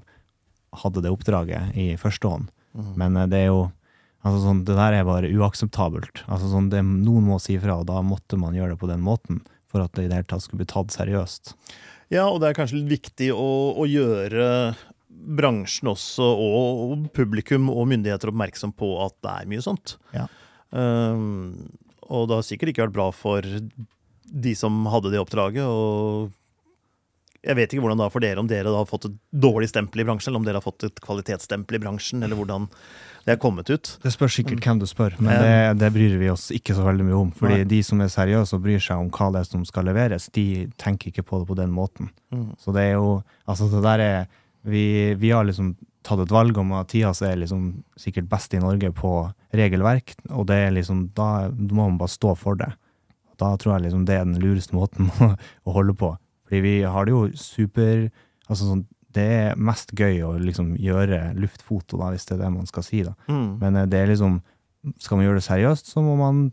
hadde 0.84 1.02
det 1.02 1.10
oppdraget 1.10 1.74
i 1.74 1.96
første 1.98 2.30
hånd. 2.30 2.52
Mm. 2.78 2.94
Men 3.02 3.18
eh, 3.18 3.30
det 3.34 3.40
er 3.42 3.50
jo 3.50 3.64
altså 4.28 4.44
sånn, 4.44 4.64
Det 4.68 4.76
der 4.78 5.00
er 5.00 5.08
bare 5.08 5.32
uakseptabelt. 5.32 6.24
Altså 6.28 6.52
sånn, 6.52 6.70
det, 6.74 6.84
Noen 6.84 7.28
må 7.30 7.40
si 7.44 7.58
fra, 7.62 7.80
og 7.82 7.88
da 7.90 8.02
måtte 8.06 8.40
man 8.40 8.56
gjøre 8.58 8.76
det 8.76 8.82
på 8.82 8.90
den 8.92 9.04
måten 9.06 9.42
for 9.72 9.84
at 9.84 9.94
det 9.98 10.06
i 10.06 10.12
det 10.12 10.22
hele 10.22 10.30
tatt 10.30 10.46
skulle 10.46 10.64
bli 10.64 10.70
tatt 10.72 10.94
seriøst. 10.96 11.56
Ja, 12.14 12.30
og 12.30 12.40
det 12.40 12.50
er 12.52 12.60
kanskje 12.60 12.80
litt 12.80 12.94
viktig 13.02 13.34
å, 13.36 13.50
å 13.76 13.88
gjøre 13.88 14.48
bransjen 15.38 15.90
også, 15.92 16.24
og 16.24 17.10
publikum 17.16 17.68
og 17.74 17.90
myndigheter 17.92 18.32
oppmerksom 18.32 18.72
på 18.78 18.94
at 19.04 19.16
det 19.26 19.34
er 19.34 19.50
mye 19.52 19.66
sånt. 19.66 19.98
Ja. 20.16 20.28
Um, 20.72 21.68
og 22.08 22.30
det 22.30 22.40
har 22.40 22.48
sikkert 22.48 22.72
ikke 22.72 22.86
vært 22.86 22.96
bra 22.96 23.08
for 23.16 23.44
de 24.28 24.54
som 24.56 24.86
hadde 24.92 25.12
det 25.12 25.20
oppdraget. 25.20 25.68
og 25.68 26.32
jeg 27.48 27.56
vet 27.56 27.74
ikke 27.74 27.84
hvordan 27.86 28.02
det 28.02 28.08
er 28.08 28.14
for 28.14 28.24
dere, 28.24 28.42
om 28.42 28.48
dere 28.50 28.72
har 28.76 28.88
fått 28.90 29.08
et 29.08 29.20
dårlig 29.32 29.70
stempel 29.72 30.04
i 30.04 30.06
bransjen, 30.08 30.32
eller 30.32 30.42
om 30.42 30.48
dere 30.48 30.60
har 30.60 30.66
fått 30.66 30.88
et 30.88 31.00
kvalitetsstempel 31.04 31.78
i 31.78 31.82
bransjen, 31.84 32.26
eller 32.26 32.40
hvordan 32.40 32.68
det 33.28 33.34
er 33.36 33.40
kommet 33.44 33.68
ut. 33.68 33.90
Det 34.04 34.12
spørs 34.14 34.38
sikkert 34.40 34.64
hvem 34.64 34.80
du 34.80 34.86
spør, 34.88 35.18
men 35.20 35.34
det, 35.44 35.56
det 35.82 35.90
bryr 35.96 36.16
vi 36.20 36.30
oss 36.32 36.46
ikke 36.56 36.76
så 36.76 36.86
veldig 36.86 37.08
mye 37.10 37.18
om. 37.18 37.32
Fordi 37.36 37.62
Nei. 37.62 37.70
de 37.72 37.82
som 37.84 38.00
er 38.04 38.12
seriøse 38.12 38.56
og 38.56 38.64
bryr 38.64 38.84
seg 38.84 39.04
om 39.04 39.10
hva 39.12 39.28
det 39.36 39.42
er 39.42 39.50
som 39.50 39.66
skal 39.68 39.88
leveres, 39.90 40.30
de 40.36 40.46
tenker 40.80 41.12
ikke 41.12 41.26
på 41.28 41.42
det 41.42 41.50
på 41.50 41.58
den 41.60 41.74
måten. 41.76 42.12
Mm. 42.32 42.54
Så 42.60 42.76
det 42.76 42.90
er 42.90 42.98
jo 42.98 43.18
Altså, 43.48 43.70
det 43.72 43.84
der 43.84 44.04
er 44.04 44.26
Vi, 44.68 45.16
vi 45.16 45.30
har 45.32 45.46
liksom 45.48 45.76
tatt 46.04 46.20
et 46.24 46.32
valg 46.32 46.58
om 46.58 46.72
at 46.76 46.90
Tias 46.92 47.22
er 47.24 47.36
liksom 47.40 47.84
sikkert 48.00 48.28
best 48.32 48.54
i 48.56 48.60
Norge 48.60 48.92
på 48.96 49.12
regelverk, 49.56 50.16
og 50.32 50.48
det 50.48 50.58
er 50.66 50.72
liksom 50.76 51.10
Da 51.16 51.50
må 51.52 51.88
man 51.88 52.00
bare 52.00 52.12
stå 52.12 52.36
for 52.36 52.56
det. 52.60 52.72
Da 53.40 53.56
tror 53.56 53.76
jeg 53.76 53.88
liksom 53.88 54.06
det 54.08 54.16
er 54.16 54.26
den 54.26 54.40
lureste 54.42 54.76
måten 54.76 55.12
å 55.68 55.76
holde 55.76 55.96
på. 56.00 56.16
Fordi 56.48 56.62
vi 56.64 56.78
har 56.88 57.08
det 57.08 57.16
jo 57.16 57.26
super 57.36 58.08
Altså 58.48 58.64
sånn 58.64 58.86
det 59.18 59.26
er 59.26 59.58
mest 59.60 59.94
gøy 59.98 60.22
å 60.26 60.36
liksom 60.40 60.76
gjøre 60.82 61.34
luftfoto, 61.40 61.98
da, 62.00 62.12
hvis 62.14 62.28
det 62.28 62.36
er 62.36 62.44
det 62.44 62.54
man 62.54 62.70
skal 62.70 62.86
si. 62.86 63.02
da. 63.06 63.16
Mm. 63.32 63.50
Men 63.62 63.82
eh, 63.82 63.90
det 63.90 64.02
er 64.04 64.12
liksom 64.14 64.42
Skal 65.04 65.18
man 65.18 65.26
gjøre 65.26 65.42
det 65.42 65.48
seriøst, 65.48 65.90
så 65.90 66.02
må 66.06 66.14
man 66.16 66.52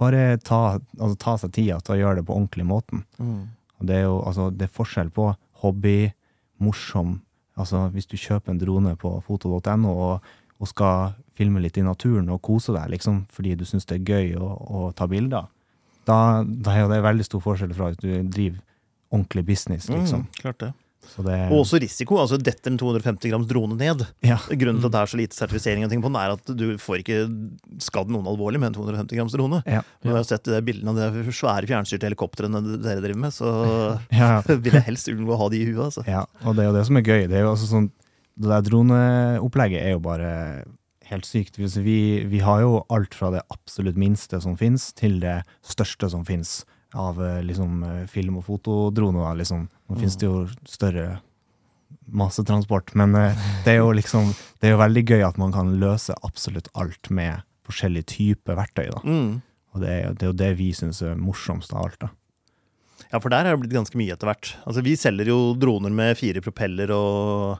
bare 0.00 0.38
ta, 0.42 0.80
altså, 0.98 1.16
ta 1.20 1.36
seg 1.38 1.52
tida 1.54 1.76
til 1.84 1.94
å 1.94 1.98
gjøre 2.00 2.18
det 2.18 2.24
på 2.26 2.34
ordentlig 2.34 2.64
måten. 2.66 3.04
Mm. 3.20 3.44
Og 3.78 3.86
det 3.86 3.98
er 3.98 4.06
jo 4.08 4.16
altså, 4.26 4.48
det 4.50 4.66
er 4.66 4.72
forskjell 4.74 5.12
på 5.14 5.28
hobby, 5.62 6.12
morsom 6.58 7.20
Altså 7.60 7.82
hvis 7.92 8.08
du 8.08 8.16
kjøper 8.16 8.54
en 8.54 8.60
drone 8.60 8.94
på 8.96 9.10
foto.no 9.26 9.90
og, 9.92 10.28
og 10.56 10.68
skal 10.70 11.12
filme 11.36 11.60
litt 11.60 11.76
i 11.76 11.84
naturen 11.84 12.30
og 12.32 12.40
kose 12.46 12.72
deg, 12.72 12.88
liksom, 12.94 13.26
fordi 13.28 13.52
du 13.58 13.66
syns 13.68 13.84
det 13.90 13.98
er 13.98 14.14
gøy 14.14 14.38
å, 14.40 14.48
å 14.48 14.82
ta 14.96 15.04
bilder, 15.10 15.50
da, 16.08 16.16
da 16.46 16.72
er 16.72 16.86
jo 16.86 16.90
det 16.92 17.02
veldig 17.04 17.26
stor 17.26 17.42
forskjell 17.44 17.74
fra 17.76 17.90
hvis 17.90 18.00
du 18.00 18.08
driver 18.32 18.62
ordentlig 19.10 19.44
business, 19.48 19.88
liksom. 19.90 20.26
Mm, 20.26 20.40
klart 20.40 20.62
det. 20.62 20.72
Det 21.10 21.36
Og 21.50 21.62
også 21.64 21.80
risiko. 21.80 22.18
altså 22.20 22.36
Detter 22.38 22.70
en 22.70 22.78
250 22.78 23.30
grams 23.32 23.46
drone 23.50 23.74
ned. 23.74 24.04
Ja. 24.22 24.36
Grunnen 24.46 24.80
til 24.82 24.90
at 24.90 24.94
det 24.94 25.00
er 25.00 25.10
så 25.10 25.18
lite 25.18 25.36
sertifisering, 25.36 25.84
og 25.84 25.90
ting 25.90 26.02
på 26.04 26.10
den 26.12 26.18
er 26.20 26.34
at 26.36 26.52
du 26.54 26.66
får 26.78 27.00
ikke 27.00 27.16
skadd 27.82 28.12
noen 28.12 28.28
alvorlig 28.30 28.60
med 28.60 28.70
en 28.70 28.76
250 28.78 29.16
grams 29.18 29.34
drone. 29.34 29.62
Ja. 29.66 29.80
Når 30.04 30.12
jeg 30.12 30.18
har 30.18 30.28
sett 30.28 30.50
de 30.52 30.60
bildene 30.66 30.92
av 30.94 31.16
de 31.16 31.34
svære 31.34 31.66
fjernstyrte 31.70 32.06
helikoptrene 32.10 32.62
dere 32.68 33.00
driver 33.00 33.22
med, 33.26 33.34
så 33.34 33.50
Ja, 34.20 34.42
vil 34.64 34.76
jeg 34.76 34.86
helst 34.86 35.10
unngå 35.10 35.34
å 35.34 35.40
ha 35.40 35.48
de 35.52 35.62
i 35.62 35.70
huet. 35.70 35.82
Altså. 35.88 36.04
Ja, 36.06 36.26
og 36.44 36.58
det 36.58 36.66
er 36.66 36.70
jo 36.70 36.76
det 36.78 36.86
som 36.90 37.00
er 37.00 37.06
gøy. 37.06 37.24
Det 37.32 37.40
er 37.40 37.46
jo 37.46 37.54
altså 37.54 37.70
sånn, 37.72 37.88
det 38.40 38.52
der 38.52 38.68
droneopplegget 38.68 39.82
er 39.82 39.96
jo 39.96 40.04
bare 40.04 40.34
helt 41.10 41.26
sykt. 41.26 41.58
Vi, 41.58 42.00
vi 42.30 42.44
har 42.44 42.62
jo 42.62 42.84
alt 42.92 43.16
fra 43.18 43.32
det 43.34 43.42
absolutt 43.50 43.98
minste 43.98 44.38
som 44.44 44.54
finnes, 44.60 44.92
til 44.94 45.18
det 45.24 45.40
største 45.66 46.12
som 46.12 46.22
finnes 46.28 46.60
av 46.94 47.20
eh, 47.24 47.42
liksom, 47.42 47.82
eh, 47.82 48.06
film- 48.06 48.38
og 48.40 48.46
da, 48.46 49.34
Liksom. 49.34 49.68
Nå 49.88 49.98
finnes 49.98 50.16
det 50.16 50.26
jo 50.26 50.46
større 50.66 51.20
massetransport. 52.06 52.94
Men 52.94 53.14
eh, 53.14 53.38
det 53.64 53.76
er 53.76 53.82
jo 53.82 53.92
liksom 53.92 54.32
Det 54.60 54.68
er 54.68 54.74
jo 54.74 54.82
veldig 54.82 55.04
gøy 55.08 55.22
at 55.26 55.38
man 55.40 55.52
kan 55.52 55.78
løse 55.80 56.14
absolutt 56.26 56.68
alt 56.74 57.10
med 57.10 57.42
forskjellige 57.64 58.10
typer 58.16 58.58
verktøy. 58.58 58.90
da. 58.90 59.00
Mm. 59.04 59.42
Og 59.74 59.80
det 59.80 59.90
er, 59.90 60.14
det 60.14 60.26
er 60.26 60.32
jo 60.32 60.40
det 60.40 60.50
vi 60.58 60.72
syns 60.74 61.02
er 61.02 61.14
morsomst 61.16 61.72
av 61.72 61.84
alt. 61.86 62.00
da. 62.00 62.10
Ja, 63.10 63.18
for 63.18 63.30
der 63.32 63.46
er 63.46 63.54
det 63.54 63.62
blitt 63.64 63.74
ganske 63.74 63.98
mye 63.98 64.14
etter 64.14 64.28
hvert. 64.28 64.54
Altså, 64.66 64.82
vi 64.84 64.94
selger 64.98 65.30
jo 65.32 65.38
droner 65.58 65.90
med 65.94 66.18
fire 66.18 66.42
propeller 66.44 66.92
og 66.94 67.58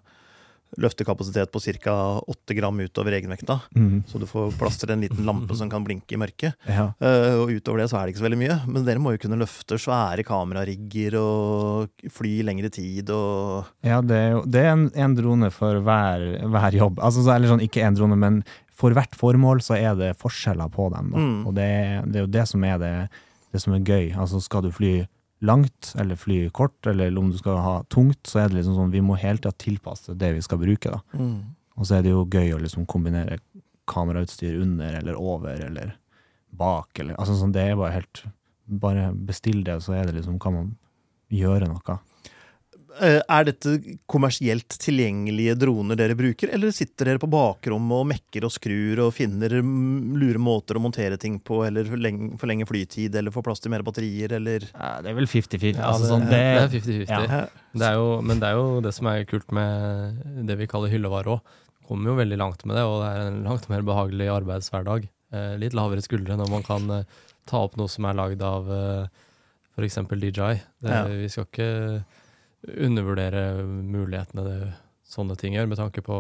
løftekapasitet 0.79 1.51
på 1.51 1.61
ca. 1.61 1.95
8 2.21 2.55
gram 2.55 2.81
utover 2.81 3.17
egenvekta. 3.19 3.59
Mm. 3.75 4.03
Så 4.07 4.21
du 4.23 4.27
får 4.29 4.55
plass 4.61 4.79
til 4.81 4.93
en 4.95 5.03
liten 5.03 5.25
lampe 5.27 5.57
som 5.59 5.71
kan 5.71 5.85
blinke 5.87 6.15
i 6.15 6.21
mørket. 6.21 6.55
Ja. 6.69 6.91
Uh, 7.03 7.43
og 7.43 7.55
utover 7.57 7.83
det 7.83 7.91
så 7.91 7.99
er 7.99 8.07
det 8.07 8.15
ikke 8.15 8.23
så 8.23 8.29
veldig 8.29 8.41
mye. 8.43 8.59
Men 8.71 8.87
dere 8.87 9.03
må 9.03 9.15
jo 9.15 9.23
kunne 9.25 9.41
løfte 9.41 9.81
svære 9.81 10.25
kamerarigger 10.27 11.19
og 11.21 12.09
fly 12.15 12.37
i 12.39 12.47
lengre 12.47 12.71
tid 12.73 13.11
og 13.15 13.71
Ja, 13.87 14.01
det 14.05 14.17
er 14.17 14.35
jo 14.37 14.43
det 14.47 14.65
er 14.65 14.75
en, 14.75 14.89
en 14.95 15.15
drone 15.19 15.51
for 15.55 15.83
hver, 15.85 16.27
hver 16.55 16.77
jobb. 16.77 17.01
Altså, 17.03 17.25
så, 17.25 17.35
eller 17.35 17.51
sånn, 17.51 17.65
ikke 17.65 17.85
en 17.87 17.99
drone, 17.99 18.19
men 18.21 18.43
for 18.81 18.95
hvert 18.97 19.17
formål 19.19 19.63
så 19.65 19.77
er 19.77 19.97
det 19.99 20.15
forskjeller 20.21 20.71
på 20.73 20.89
dem. 20.95 21.13
Mm. 21.13 21.41
Og 21.49 21.57
det, 21.57 21.71
det 22.09 22.21
er 22.21 22.27
jo 22.27 22.35
det 22.39 22.47
som 22.49 22.65
er 22.65 22.79
det, 22.81 22.95
det 23.53 23.63
som 23.63 23.75
er 23.77 23.85
gøy. 23.85 24.13
Altså, 24.15 24.41
skal 24.45 24.65
du 24.65 24.71
fly 24.75 24.95
langt, 25.41 25.95
eller 25.99 26.17
fly 26.21 26.51
kort, 26.51 26.87
eller 26.87 27.17
om 27.19 27.31
du 27.33 27.39
skal 27.39 27.57
ha 27.65 27.77
tungt, 27.89 28.21
så 28.29 28.43
er 28.43 28.49
det 28.51 28.59
liksom 28.59 28.77
sånn 28.77 28.93
vi 28.93 29.01
må 29.05 29.17
hele 29.21 29.41
tida 29.41 29.53
tilpasse 29.57 30.15
det 30.19 30.35
vi 30.37 30.43
skal 30.45 30.61
bruke. 30.61 30.91
da. 30.93 31.01
Og 31.81 31.87
så 31.89 31.97
er 31.97 32.05
det 32.05 32.13
jo 32.13 32.27
gøy 32.29 32.53
å 32.53 32.61
liksom 32.61 32.85
kombinere 32.91 33.39
kamerautstyr 33.91 34.61
under 34.61 34.99
eller 35.01 35.17
over 35.17 35.63
eller 35.65 35.95
bak. 36.51 36.93
Eller, 36.99 37.17
altså 37.17 37.39
sånn, 37.39 37.55
det 37.57 37.71
er 37.71 37.81
bare 37.81 37.97
helt 38.01 38.27
Bare 38.71 39.09
bestill 39.13 39.65
det, 39.67 39.81
så 39.83 39.97
er 39.99 40.05
det 40.07 40.13
liksom, 40.15 40.37
kan 40.39 40.55
man 40.55 40.67
gjøre 41.35 41.67
noe. 41.67 41.97
Eh, 42.99 43.21
Er 43.31 43.45
dette 43.47 43.77
kommersielt 44.11 44.75
tilgjengelige 44.83 45.55
droner 45.61 45.97
dere 45.97 46.17
bruker, 46.19 46.51
eller 46.53 46.73
sitter 46.75 47.07
dere 47.13 47.21
på 47.23 47.29
bakrommet 47.31 48.01
og 48.03 48.09
mekker 48.11 48.45
og 48.49 48.53
skrur 48.53 48.99
og 49.07 49.13
finner 49.15 49.55
lure 49.63 50.41
måter 50.43 50.77
å 50.77 50.83
montere 50.83 51.17
ting 51.21 51.39
på, 51.39 51.61
eller 51.69 51.87
forlenge, 51.87 52.67
flytid, 52.69 53.15
eller 53.15 53.31
få 53.35 53.45
plass 53.47 53.63
til 53.63 53.71
mer 53.71 53.85
batterier, 53.87 54.35
eller 54.41 54.67
Ja, 54.75 54.91
det 55.05 55.13
er 55.13 55.19
vel 55.21 55.31
50-50. 55.31 55.79
Ja, 55.79 55.87
altså, 55.93 56.03
det, 56.03 56.11
sånn, 56.11 56.29
det 56.31 56.43
er 56.43 56.69
50-50. 56.75 57.09
ja. 57.31 57.47
Det 57.71 57.87
er 57.93 58.23
men 58.27 58.41
det 58.43 58.49
er 58.51 58.59
jo 58.59 58.81
det 58.83 58.93
som 58.97 59.07
er 59.07 59.25
kult 59.31 59.53
med 59.55 60.47
det 60.51 60.59
vi 60.59 60.67
kaller 60.71 60.91
hyllevare 60.91 61.37
òg. 61.39 61.57
Kommer 61.87 62.11
jo 62.13 62.19
veldig 62.19 62.39
langt 62.39 62.65
med 62.67 62.77
det, 62.79 62.85
og 62.87 63.01
det 63.03 63.11
er 63.15 63.27
en 63.31 63.43
langt 63.47 63.69
mer 63.71 63.83
behagelig 63.87 64.29
arbeidshverdag. 64.35 65.09
Eh, 65.33 65.57
litt 65.63 65.75
lavere 65.79 66.03
skuldre 66.03 66.37
når 66.39 66.51
man 66.51 66.63
kan 66.67 66.91
eh, 66.91 67.05
ta 67.47 67.63
opp 67.65 67.77
noe 67.79 67.89
som 67.91 68.05
er 68.11 68.19
lagd 68.19 68.43
av 68.43 68.67
f.eks. 69.77 69.97
DJI. 70.11 70.61
Det, 70.83 70.91
Ja. 70.91 71.05
Vi 71.07 71.29
skal 71.31 71.47
ikke 71.47 71.71
undervurdere 72.69 73.65
mulighetene 73.65 74.45
det, 74.47 74.73
sånne 75.11 75.37
ting 75.41 75.55
gjør, 75.57 75.69
med 75.71 75.81
tanke 75.81 76.03
på 76.05 76.17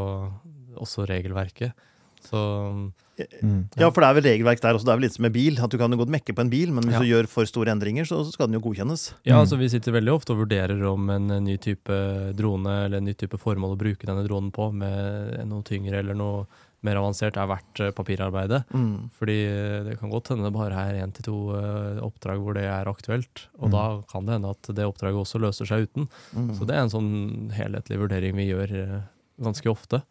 også 0.80 1.06
regelverket. 1.08 1.72
Så 2.20 2.36
mm. 2.36 3.68
Ja, 3.80 3.88
for 3.92 4.00
det 4.04 4.08
er 4.10 4.16
vel 4.18 4.26
regelverk 4.28 4.60
der 4.60 4.76
også. 4.76 4.84
Det 4.88 4.92
er 4.92 4.98
vel 4.98 5.04
litt 5.06 5.14
som 5.16 5.24
med 5.24 5.32
bil. 5.32 5.56
At 5.60 5.72
du 5.72 5.78
kan 5.80 5.92
jo 5.92 5.98
godt 6.00 6.12
mekke 6.12 6.34
på 6.36 6.42
en 6.44 6.50
bil, 6.52 6.72
men 6.72 6.84
hvis 6.84 6.98
Ja. 6.98 7.00
du 7.00 7.08
gjør 7.08 7.28
for 7.32 7.48
store 7.48 7.72
endringer, 7.72 8.04
så 8.08 8.20
så 8.24 8.32
skal 8.32 8.48
den 8.48 8.60
jo 8.60 8.64
godkjennes. 8.68 9.12
Ja, 9.24 9.36
Mm. 9.36 9.40
altså 9.44 9.58
vi 9.58 9.68
sitter 9.68 9.92
veldig 9.92 10.12
ofte 10.12 10.32
og 10.32 10.46
vurderer 10.46 10.84
om 10.92 11.08
en 11.10 11.28
ny 11.44 11.56
type 11.56 11.88
drone 12.36 12.84
eller 12.86 12.98
en 12.98 13.04
ny 13.04 13.14
type 13.14 13.36
formål 13.40 13.76
å 13.76 13.78
bruke 13.80 14.04
denne 14.06 14.26
dronen 14.28 14.52
på, 14.52 14.72
med 14.72 15.46
noe 15.48 15.62
tyngre 15.62 15.98
eller 15.98 16.14
noe 16.14 16.46
mer 16.82 16.96
avansert, 16.96 17.36
er 17.36 17.46
verdt 17.50 17.80
papirarbeidet. 17.94 18.64
papirarbeidet. 18.70 19.10
Fordi 19.18 19.36
eh, 19.46 19.82
det 19.84 19.98
kan 20.00 20.10
godt 20.10 20.28
hende 20.32 20.44
det 20.48 20.52
bare 20.54 20.72
er 20.88 21.00
én 21.04 21.12
til 21.12 21.24
to 21.28 21.36
eh, 21.58 22.00
oppdrag 22.06 22.40
hvor 22.40 22.54
det 22.56 22.64
er 22.64 22.88
aktuelt. 22.88 23.46
Og 23.60 23.68
Mm. 23.68 23.72
da 23.76 23.84
kan 24.10 24.26
det 24.26 24.34
hende 24.38 24.50
at 24.50 24.62
det 24.74 24.86
oppdraget 24.88 25.20
også 25.20 25.40
løser 25.40 25.66
seg 25.68 25.86
uten. 25.88 26.08
Så 26.56 26.66
det 26.66 26.74
er 26.76 26.82
en 26.86 26.90
sånn 26.92 27.50
helhetlig 27.52 27.98
vurdering 28.00 28.34
vi 28.36 28.48
gjør 28.50 28.72
eh, 28.82 29.00
ganske 29.40 29.68
ofte. 29.70 30.02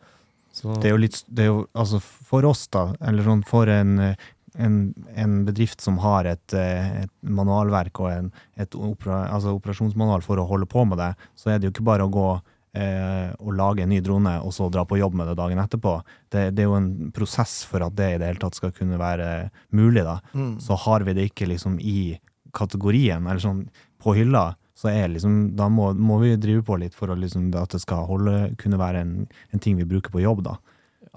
Så, 0.52 0.74
Det 0.82 0.90
er 0.90 0.96
jo 0.96 1.02
litt 1.04 1.24
det 1.30 1.44
er 1.44 1.50
jo, 1.52 1.68
Altså, 1.76 2.00
for 2.02 2.44
oss, 2.46 2.68
da, 2.68 2.94
eller 3.02 3.24
sånn 3.24 3.44
for 3.46 3.68
en, 3.70 4.00
eh, 4.00 4.16
en, 4.58 4.94
en 5.16 5.46
bedrift 5.46 5.80
som 5.82 5.98
har 6.02 6.26
et, 6.26 6.54
eh, 6.54 7.04
et 7.04 7.12
manualverk 7.22 8.00
og 8.02 8.10
en 8.12 8.32
et 8.58 8.74
opera, 8.76 9.28
altså 9.30 9.54
operasjonsmanual 9.58 10.22
for 10.26 10.38
å 10.42 10.48
holde 10.50 10.66
på 10.66 10.86
med 10.90 10.98
det, 10.98 11.12
så 11.38 11.50
er 11.54 11.60
det 11.60 11.70
jo 11.70 11.74
ikke 11.76 11.86
bare 11.86 12.08
å 12.08 12.12
gå 12.14 12.42
eh, 12.74 13.34
å 13.40 13.54
lage 13.56 13.84
en 13.84 13.90
ny 13.90 14.00
drone 14.06 14.36
og 14.44 14.54
så 14.56 14.70
dra 14.74 14.86
på 14.86 15.00
jobb 15.00 15.18
med 15.20 15.30
det 15.32 15.38
dagen 15.40 15.62
etterpå. 15.62 16.00
Det, 16.30 16.50
det 16.56 16.64
er 16.64 16.70
jo 16.70 16.78
en 16.78 17.12
prosess 17.16 17.64
for 17.70 17.86
at 17.86 17.96
det 17.98 18.14
i 18.16 18.18
det 18.22 18.32
hele 18.32 18.44
tatt 18.44 18.58
skal 18.60 18.74
kunne 18.76 19.00
være 19.02 19.50
mulig. 19.76 20.04
da. 20.08 20.20
Mm. 20.34 20.58
Så 20.64 20.78
har 20.86 21.06
vi 21.08 21.18
det 21.18 21.30
ikke 21.32 21.50
liksom 21.50 21.80
i 21.82 22.18
kategorien, 22.56 23.28
eller 23.28 23.44
sånn 23.44 23.68
på 24.02 24.16
hylla, 24.18 24.54
så 24.80 24.88
er 24.94 25.10
liksom, 25.12 25.58
da 25.60 25.68
må, 25.70 25.92
må 25.94 26.22
vi 26.22 26.38
drive 26.40 26.64
på 26.66 26.78
litt 26.80 26.96
for 26.96 27.12
å 27.12 27.18
liksom, 27.20 27.50
at 27.60 27.74
det 27.76 27.82
skal 27.84 28.08
holde, 28.08 28.54
kunne 28.62 28.80
være 28.80 29.02
en, 29.04 29.16
en 29.52 29.62
ting 29.62 29.76
vi 29.76 29.88
bruker 29.90 30.14
på 30.14 30.24
jobb. 30.24 30.46
da. 30.46 30.56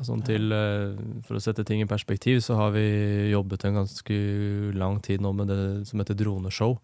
Sånn 0.02 0.24
til, 0.26 0.50
eh, 0.50 0.96
for 1.22 1.38
å 1.38 1.42
sette 1.42 1.62
ting 1.68 1.82
i 1.82 1.86
perspektiv, 1.86 2.40
så 2.42 2.56
har 2.58 2.72
vi 2.74 3.30
jobbet 3.30 3.68
en 3.68 3.82
ganske 3.82 4.16
lang 4.74 4.98
tid 5.04 5.22
nå 5.22 5.30
med 5.36 5.52
det 5.52 5.62
som 5.86 6.02
heter 6.02 6.18
droneshow. 6.18 6.78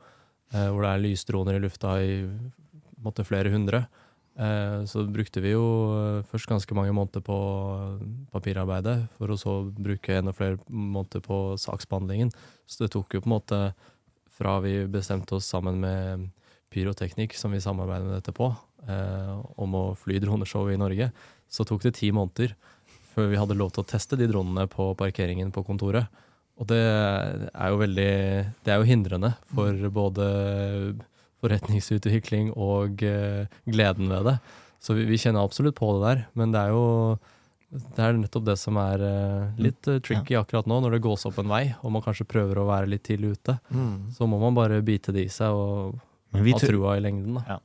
eh, 0.52 0.68
Hvor 0.68 0.84
det 0.84 0.92
er 0.92 1.02
lysdroner 1.02 1.56
i 1.58 1.62
lufta 1.64 1.96
i 2.04 2.12
måtte, 3.02 3.26
flere 3.26 3.50
hundre. 3.50 3.86
Eh, 4.38 4.84
Så 4.86 5.02
brukte 5.10 5.42
vi 5.42 5.50
jo 5.50 5.64
eh, 5.98 6.22
først 6.30 6.46
ganske 6.46 6.74
mange 6.78 6.94
måneder 6.94 7.22
på 7.26 7.38
papirarbeidet, 8.32 9.08
for 9.18 9.34
å 9.34 9.38
så 9.38 9.54
bruke 9.74 10.20
enda 10.20 10.34
flere 10.36 10.60
måneder 10.70 11.24
på 11.24 11.58
saksbehandlingen. 11.58 12.30
Så 12.66 12.84
det 12.84 12.92
tok 12.94 13.14
jo 13.14 13.22
på 13.24 13.30
en 13.30 13.34
måte 13.34 13.60
fra 14.38 14.60
vi 14.62 14.84
bestemte 14.86 15.34
oss 15.34 15.48
sammen 15.50 15.80
med 15.82 16.28
Pyroteknikk, 16.70 17.34
som 17.34 17.50
vi 17.50 17.62
samarbeider 17.64 18.06
med 18.06 18.18
dette 18.20 18.34
på, 18.36 18.52
eh, 18.86 19.34
om 19.58 19.74
å 19.74 19.84
fly 19.98 20.20
droneshow 20.22 20.68
i 20.70 20.78
Norge, 20.78 21.10
så 21.50 21.64
tok 21.66 21.82
det 21.82 21.96
ti 21.98 22.12
måneder 22.12 22.54
før 23.14 23.30
vi 23.32 23.38
hadde 23.40 23.56
lov 23.58 23.72
til 23.72 23.82
å 23.82 23.88
teste 23.88 24.18
de 24.20 24.28
dronene 24.28 24.68
på 24.70 24.92
parkeringen 24.94 25.50
på 25.50 25.64
kontoret. 25.66 26.06
Og 26.58 26.66
det 26.66 26.78
er 26.78 27.68
jo 27.70 27.78
veldig 27.78 28.12
Det 28.64 28.72
er 28.72 28.78
jo 28.78 28.86
hindrende 28.86 29.36
for 29.54 29.72
både 29.94 30.94
forretningsutvikling 31.42 32.52
og 32.56 33.02
eh, 33.06 33.46
gleden 33.68 34.10
ved 34.12 34.30
det. 34.32 34.38
Så 34.82 34.94
vi, 34.94 35.06
vi 35.08 35.18
kjenner 35.18 35.44
absolutt 35.44 35.78
på 35.78 35.90
det 35.96 36.06
der, 36.06 36.24
men 36.38 36.54
det 36.54 36.62
er 36.66 36.74
jo 36.74 37.18
det 37.68 38.00
er 38.00 38.16
nettopp 38.16 38.46
det 38.46 38.56
som 38.56 38.78
er 38.80 39.02
eh, 39.04 39.48
litt 39.60 39.88
eh, 39.90 40.00
tricky 40.04 40.38
akkurat 40.38 40.68
nå, 40.70 40.80
når 40.80 40.96
det 40.96 41.04
gås 41.04 41.26
opp 41.28 41.40
en 41.42 41.50
vei, 41.50 41.64
og 41.82 41.92
man 41.92 42.04
kanskje 42.04 42.28
prøver 42.28 42.62
å 42.62 42.68
være 42.70 42.88
litt 42.94 43.04
tidlig 43.04 43.34
ute. 43.36 43.58
Mm. 43.68 44.10
Så 44.16 44.28
må 44.30 44.38
man 44.40 44.56
bare 44.56 44.80
bite 44.84 45.12
det 45.12 45.26
i 45.26 45.32
seg 45.32 45.52
og 45.52 45.98
ha 46.32 46.44
tror- 46.44 46.64
trua 46.64 46.96
i 46.96 47.02
lengden. 47.04 47.36
Da. 47.36 47.58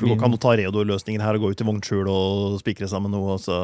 For 0.00 0.08
du 0.08 0.16
kan 0.16 0.32
jo 0.32 0.40
ta 0.40 0.54
Reodor-løsningen 0.56 1.20
her 1.20 1.36
og 1.36 1.44
gå 1.44 1.50
ut 1.52 1.60
i 1.60 1.66
vognskjul 1.68 2.08
og 2.08 2.56
spikre 2.62 2.88
sammen 2.88 3.12
noe, 3.12 3.36
og 3.36 3.42
så 3.44 3.58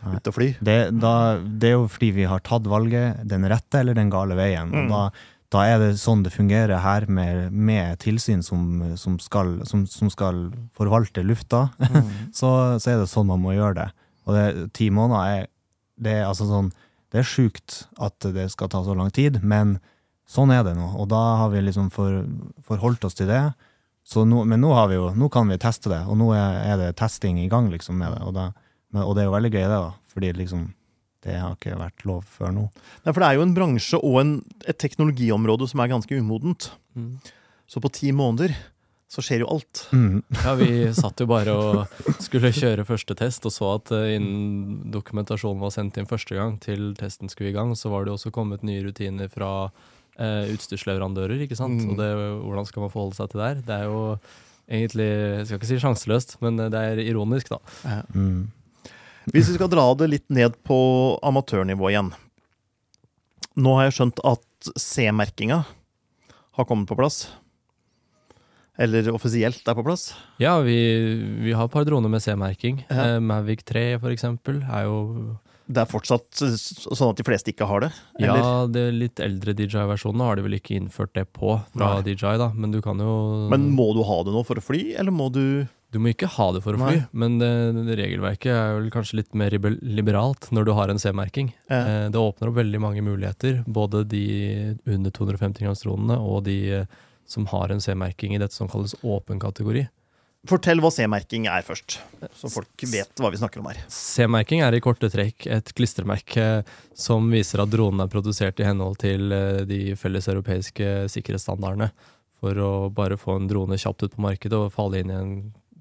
ut 0.00 0.30
og 0.32 0.34
fly. 0.34 0.48
Det, 0.64 0.78
da, 0.98 1.12
det 1.38 1.70
er 1.70 1.76
jo 1.76 1.86
fordi 1.92 2.10
vi 2.16 2.26
har 2.26 2.42
tatt 2.42 2.66
valget 2.66 3.20
den 3.28 3.46
rette 3.52 3.82
eller 3.84 3.94
den 3.94 4.10
gale 4.10 4.34
veien. 4.38 4.72
Mm. 4.72 4.80
Og 4.82 4.90
da, 4.90 5.02
da 5.50 5.64
er 5.66 5.80
det 5.82 5.94
sånn 5.98 6.22
det 6.22 6.30
fungerer 6.30 6.78
her 6.84 7.08
med, 7.10 7.50
med 7.50 7.98
tilsyn 8.02 8.42
som, 8.46 8.94
som, 9.00 9.16
skal, 9.22 9.56
som, 9.66 9.82
som 9.90 10.10
skal 10.12 10.44
forvalte 10.78 11.24
lufta. 11.26 11.68
så, 12.38 12.50
så 12.78 12.92
er 12.92 13.00
det 13.00 13.08
sånn 13.10 13.26
man 13.32 13.42
må 13.42 13.56
gjøre 13.56 13.80
det. 13.80 13.88
Og 14.28 14.36
det, 14.36 14.44
ti 14.78 14.92
måneder 14.94 15.40
er 15.40 15.48
det 16.00 16.14
er 16.20 16.28
altså 16.28 16.46
sånn 16.48 16.70
Det 17.12 17.20
er 17.20 17.26
sjukt 17.26 17.82
at 18.00 18.28
det 18.32 18.46
skal 18.52 18.70
ta 18.70 18.80
så 18.86 18.94
lang 18.96 19.10
tid, 19.12 19.40
men 19.42 19.78
sånn 20.30 20.52
er 20.54 20.62
det 20.62 20.76
nå. 20.78 20.92
Og 20.94 21.08
da 21.10 21.18
har 21.40 21.50
vi 21.50 21.64
liksom 21.66 21.88
for, 21.90 22.22
forholdt 22.62 23.04
oss 23.08 23.18
til 23.18 23.26
det. 23.26 23.42
Så 24.06 24.22
nå, 24.24 24.44
men 24.46 24.62
nå, 24.62 24.70
har 24.78 24.86
vi 24.92 25.00
jo, 25.00 25.08
nå 25.18 25.26
kan 25.34 25.50
vi 25.50 25.58
teste 25.60 25.90
det, 25.90 26.04
og 26.06 26.16
nå 26.20 26.30
er, 26.38 26.60
er 26.70 26.78
det 26.78 26.92
testing 27.00 27.40
i 27.42 27.48
gang 27.50 27.66
liksom 27.72 27.98
med 27.98 28.14
det. 28.14 28.20
Og, 28.28 28.36
da, 28.38 28.52
men, 28.94 29.02
og 29.02 29.16
det 29.16 29.24
er 29.24 29.26
jo 29.26 29.34
veldig 29.34 29.50
gøy, 29.50 29.64
det, 29.64 29.80
da. 29.82 30.14
Fordi 30.14 30.30
liksom 30.38 30.68
det 31.24 31.36
har 31.36 31.56
ikke 31.56 31.76
vært 31.76 32.04
lov 32.08 32.24
før 32.38 32.52
nå. 32.56 32.66
Nei, 33.04 33.12
for 33.12 33.20
det 33.20 33.28
er 33.28 33.38
jo 33.38 33.44
en 33.44 33.56
bransje 33.56 34.00
og 34.00 34.18
en, 34.22 34.34
et 34.64 34.78
teknologiområde 34.80 35.68
som 35.68 35.82
er 35.82 35.92
ganske 35.92 36.20
umodent. 36.20 36.70
Mm. 36.96 37.16
Så 37.70 37.82
på 37.84 37.92
ti 37.92 38.12
måneder 38.16 38.54
så 39.10 39.22
skjer 39.26 39.42
jo 39.42 39.50
alt. 39.50 39.82
Mm. 39.90 40.20
Ja, 40.44 40.54
vi 40.58 40.70
satt 40.94 41.20
jo 41.20 41.26
bare 41.30 41.54
og 41.58 42.02
skulle 42.22 42.52
kjøre 42.54 42.86
første 42.86 43.16
test, 43.18 43.46
og 43.48 43.54
så 43.54 43.72
at 43.74 43.90
eh, 43.96 44.14
innen 44.16 44.84
dokumentasjonen 44.94 45.62
var 45.62 45.74
sendt 45.74 45.98
inn 45.98 46.08
første 46.10 46.38
gang 46.38 46.54
til 46.62 46.92
testen 46.98 47.32
skulle 47.32 47.50
i 47.50 47.56
gang, 47.56 47.74
så 47.78 47.90
var 47.90 48.06
det 48.06 48.12
jo 48.12 48.20
også 48.20 48.32
kommet 48.34 48.62
nye 48.66 48.84
rutiner 48.86 49.30
fra 49.32 49.50
eh, 50.14 50.52
utstyrsleverandører, 50.54 51.42
ikke 51.42 51.58
sant. 51.58 51.82
Mm. 51.82 51.90
Og 51.90 51.98
det, 51.98 52.10
hvordan 52.46 52.70
skal 52.70 52.86
man 52.86 52.94
forholde 52.94 53.18
seg 53.18 53.32
til 53.32 53.42
det 53.42 53.50
der? 53.50 53.66
Det 53.66 53.76
er 53.80 53.90
jo 53.90 54.00
egentlig, 54.70 55.10
jeg 55.10 55.48
skal 55.48 55.60
ikke 55.60 55.72
si 55.72 55.82
sjanseløst, 55.82 56.36
men 56.46 56.62
det 56.62 56.80
er 56.80 57.02
ironisk, 57.02 57.50
da. 57.50 57.60
Mm. 58.14 58.46
Hvis 59.30 59.50
vi 59.50 59.56
skal 59.58 59.70
dra 59.70 59.86
det 59.94 60.08
litt 60.10 60.26
ned 60.32 60.56
på 60.66 60.78
amatørnivå 61.26 61.90
igjen. 61.92 62.10
Nå 63.60 63.76
har 63.78 63.88
jeg 63.88 63.98
skjønt 63.98 64.22
at 64.26 64.72
C-merkinga 64.80 65.60
har 66.58 66.66
kommet 66.68 66.90
på 66.90 66.96
plass. 66.98 67.28
Eller 68.80 69.10
offisielt 69.12 69.66
er 69.68 69.76
på 69.76 69.84
plass. 69.84 70.10
Ja, 70.40 70.56
vi, 70.64 70.76
vi 71.44 71.52
har 71.52 71.68
et 71.68 71.74
par 71.74 71.84
droner 71.84 72.08
med 72.12 72.22
C-merking. 72.24 72.82
Ja. 72.88 73.16
Eh, 73.16 73.20
Mavic 73.20 73.64
3 73.68 73.84
for 74.00 74.12
eksempel 74.14 74.62
er 74.64 74.86
jo 74.88 74.98
Det 75.70 75.82
er 75.84 75.90
fortsatt 75.90 76.40
sånn 76.40 77.10
at 77.12 77.20
de 77.20 77.26
fleste 77.26 77.52
ikke 77.52 77.68
har 77.68 77.84
det? 77.84 77.90
Ja, 78.24 78.64
de 78.66 78.86
litt 78.96 79.20
eldre 79.22 79.54
DJI-versjonene 79.58 80.26
har 80.26 80.40
de 80.40 80.46
vel 80.48 80.56
ikke 80.56 80.78
innført 80.80 81.12
det 81.14 81.28
på 81.36 81.58
fra 81.74 81.90
Nei. 82.00 82.06
DJI, 82.08 82.38
da, 82.40 82.48
men 82.56 82.72
du 82.74 82.80
kan 82.82 82.98
jo 82.98 83.12
Men 83.52 83.68
må 83.76 83.92
du 83.94 84.00
ha 84.08 84.22
det 84.26 84.34
nå 84.34 84.42
for 84.48 84.58
å 84.58 84.64
fly, 84.64 84.94
eller 84.98 85.14
må 85.14 85.28
du 85.34 85.44
Du 85.90 85.98
må 85.98 86.12
ikke 86.12 86.28
ha 86.30 86.46
det 86.54 86.60
for 86.62 86.76
å 86.76 86.78
fly, 86.78 87.00
Nei. 87.00 87.06
men 87.18 87.38
det, 87.40 87.50
det 87.88 87.96
regelverket 87.98 88.52
er 88.54 88.76
vel 88.76 88.90
kanskje 88.94 89.18
litt 89.18 89.32
mer 89.34 89.54
liberalt 89.82 90.46
når 90.54 90.68
du 90.68 90.72
har 90.78 90.92
en 90.92 91.00
C-merking. 91.02 91.52
Ja. 91.66 91.80
Eh, 91.80 92.08
Det 92.14 92.20
åpner 92.20 92.50
opp 92.52 92.58
veldig 92.60 92.80
mange 92.82 93.02
muligheter, 93.02 93.64
både 93.66 94.04
de 94.06 94.24
under 94.86 95.10
250 95.10 95.64
grams 95.66 95.82
dronene 95.82 96.18
og 96.22 96.44
de 96.46 96.58
eh, 96.82 97.00
som 97.30 97.46
har 97.50 97.70
en 97.74 97.82
C-merking 97.82 98.34
i 98.34 98.42
dette 98.42 98.54
som 98.54 98.70
kalles 98.70 98.94
åpen 99.02 99.42
kategori. 99.42 99.88
Fortell 100.48 100.80
hva 100.80 100.88
C-merking 100.94 101.44
er 101.52 101.60
først, 101.66 101.98
så 102.38 102.48
folk 102.48 102.84
vet 102.88 103.18
hva 103.20 103.28
vi 103.28 103.36
snakker 103.42 103.60
om 103.60 103.66
her. 103.68 103.82
C-merking 103.92 104.62
er 104.64 104.72
i 104.72 104.80
korte 104.80 105.10
trekk 105.12 105.44
et 105.52 105.74
klistremerke 105.76 106.62
som 106.96 107.26
viser 107.34 107.60
at 107.60 107.68
dronen 107.74 108.06
er 108.06 108.08
produsert 108.12 108.62
i 108.62 108.64
henhold 108.64 108.96
til 109.02 109.34
eh, 109.36 109.60
de 109.68 109.80
felles 110.00 110.30
europeiske 110.32 111.10
sikkerhetsstandardene, 111.12 111.90
for 112.40 112.56
å 112.56 112.70
bare 112.94 113.18
få 113.20 113.36
en 113.36 113.50
drone 113.50 113.76
kjapt 113.76 114.06
ut 114.06 114.14
på 114.16 114.24
markedet 114.24 114.56
og 114.56 114.72
falle 114.72 115.02
inn 115.02 115.12
i 115.12 115.18
en, 115.18 115.34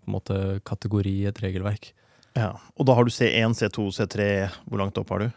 på 0.09 0.11
en 0.11 0.17
måte, 0.17 0.61
kategori 0.65 1.13
i 1.21 1.27
et 1.29 1.39
regelverk. 1.43 1.91
Ja. 2.37 2.51
Og 2.77 2.85
da 2.89 2.95
har 2.97 3.05
du 3.05 3.11
C1, 3.13 3.53
C2, 3.57 3.89
C3. 3.93 4.25
Hvor 4.65 4.81
langt 4.81 4.97
opp 4.97 5.09
har 5.13 5.25
du? 5.25 5.29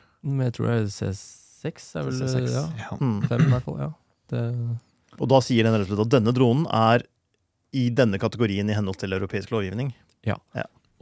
Jeg 0.43 0.55
tror 0.57 0.69
det 0.71 0.77
er 0.81 0.89
C6, 0.89 1.87
er 1.99 2.09
vel 2.09 2.19
C6. 2.21 2.51
Ja, 2.53 2.65
Ja. 2.81 2.97
Mm. 3.01 3.23
fem 3.29 3.47
i 3.47 3.51
hvert 3.53 3.67
fall. 3.69 3.79
ja. 3.85 3.91
Det, 4.33 4.43
Og 5.21 5.29
da 5.29 5.41
sier 5.45 5.65
den 5.67 5.75
rett 5.77 5.91
og 5.91 5.93
slett 5.93 6.07
at 6.07 6.15
denne 6.17 6.33
dronen 6.33 6.65
er 6.73 7.05
i 7.77 7.89
denne 7.91 8.19
kategorien 8.21 8.69
i 8.69 8.77
henhold 8.77 8.97
til 9.01 9.13
europeisk 9.13 9.51
lovgivning. 9.53 9.93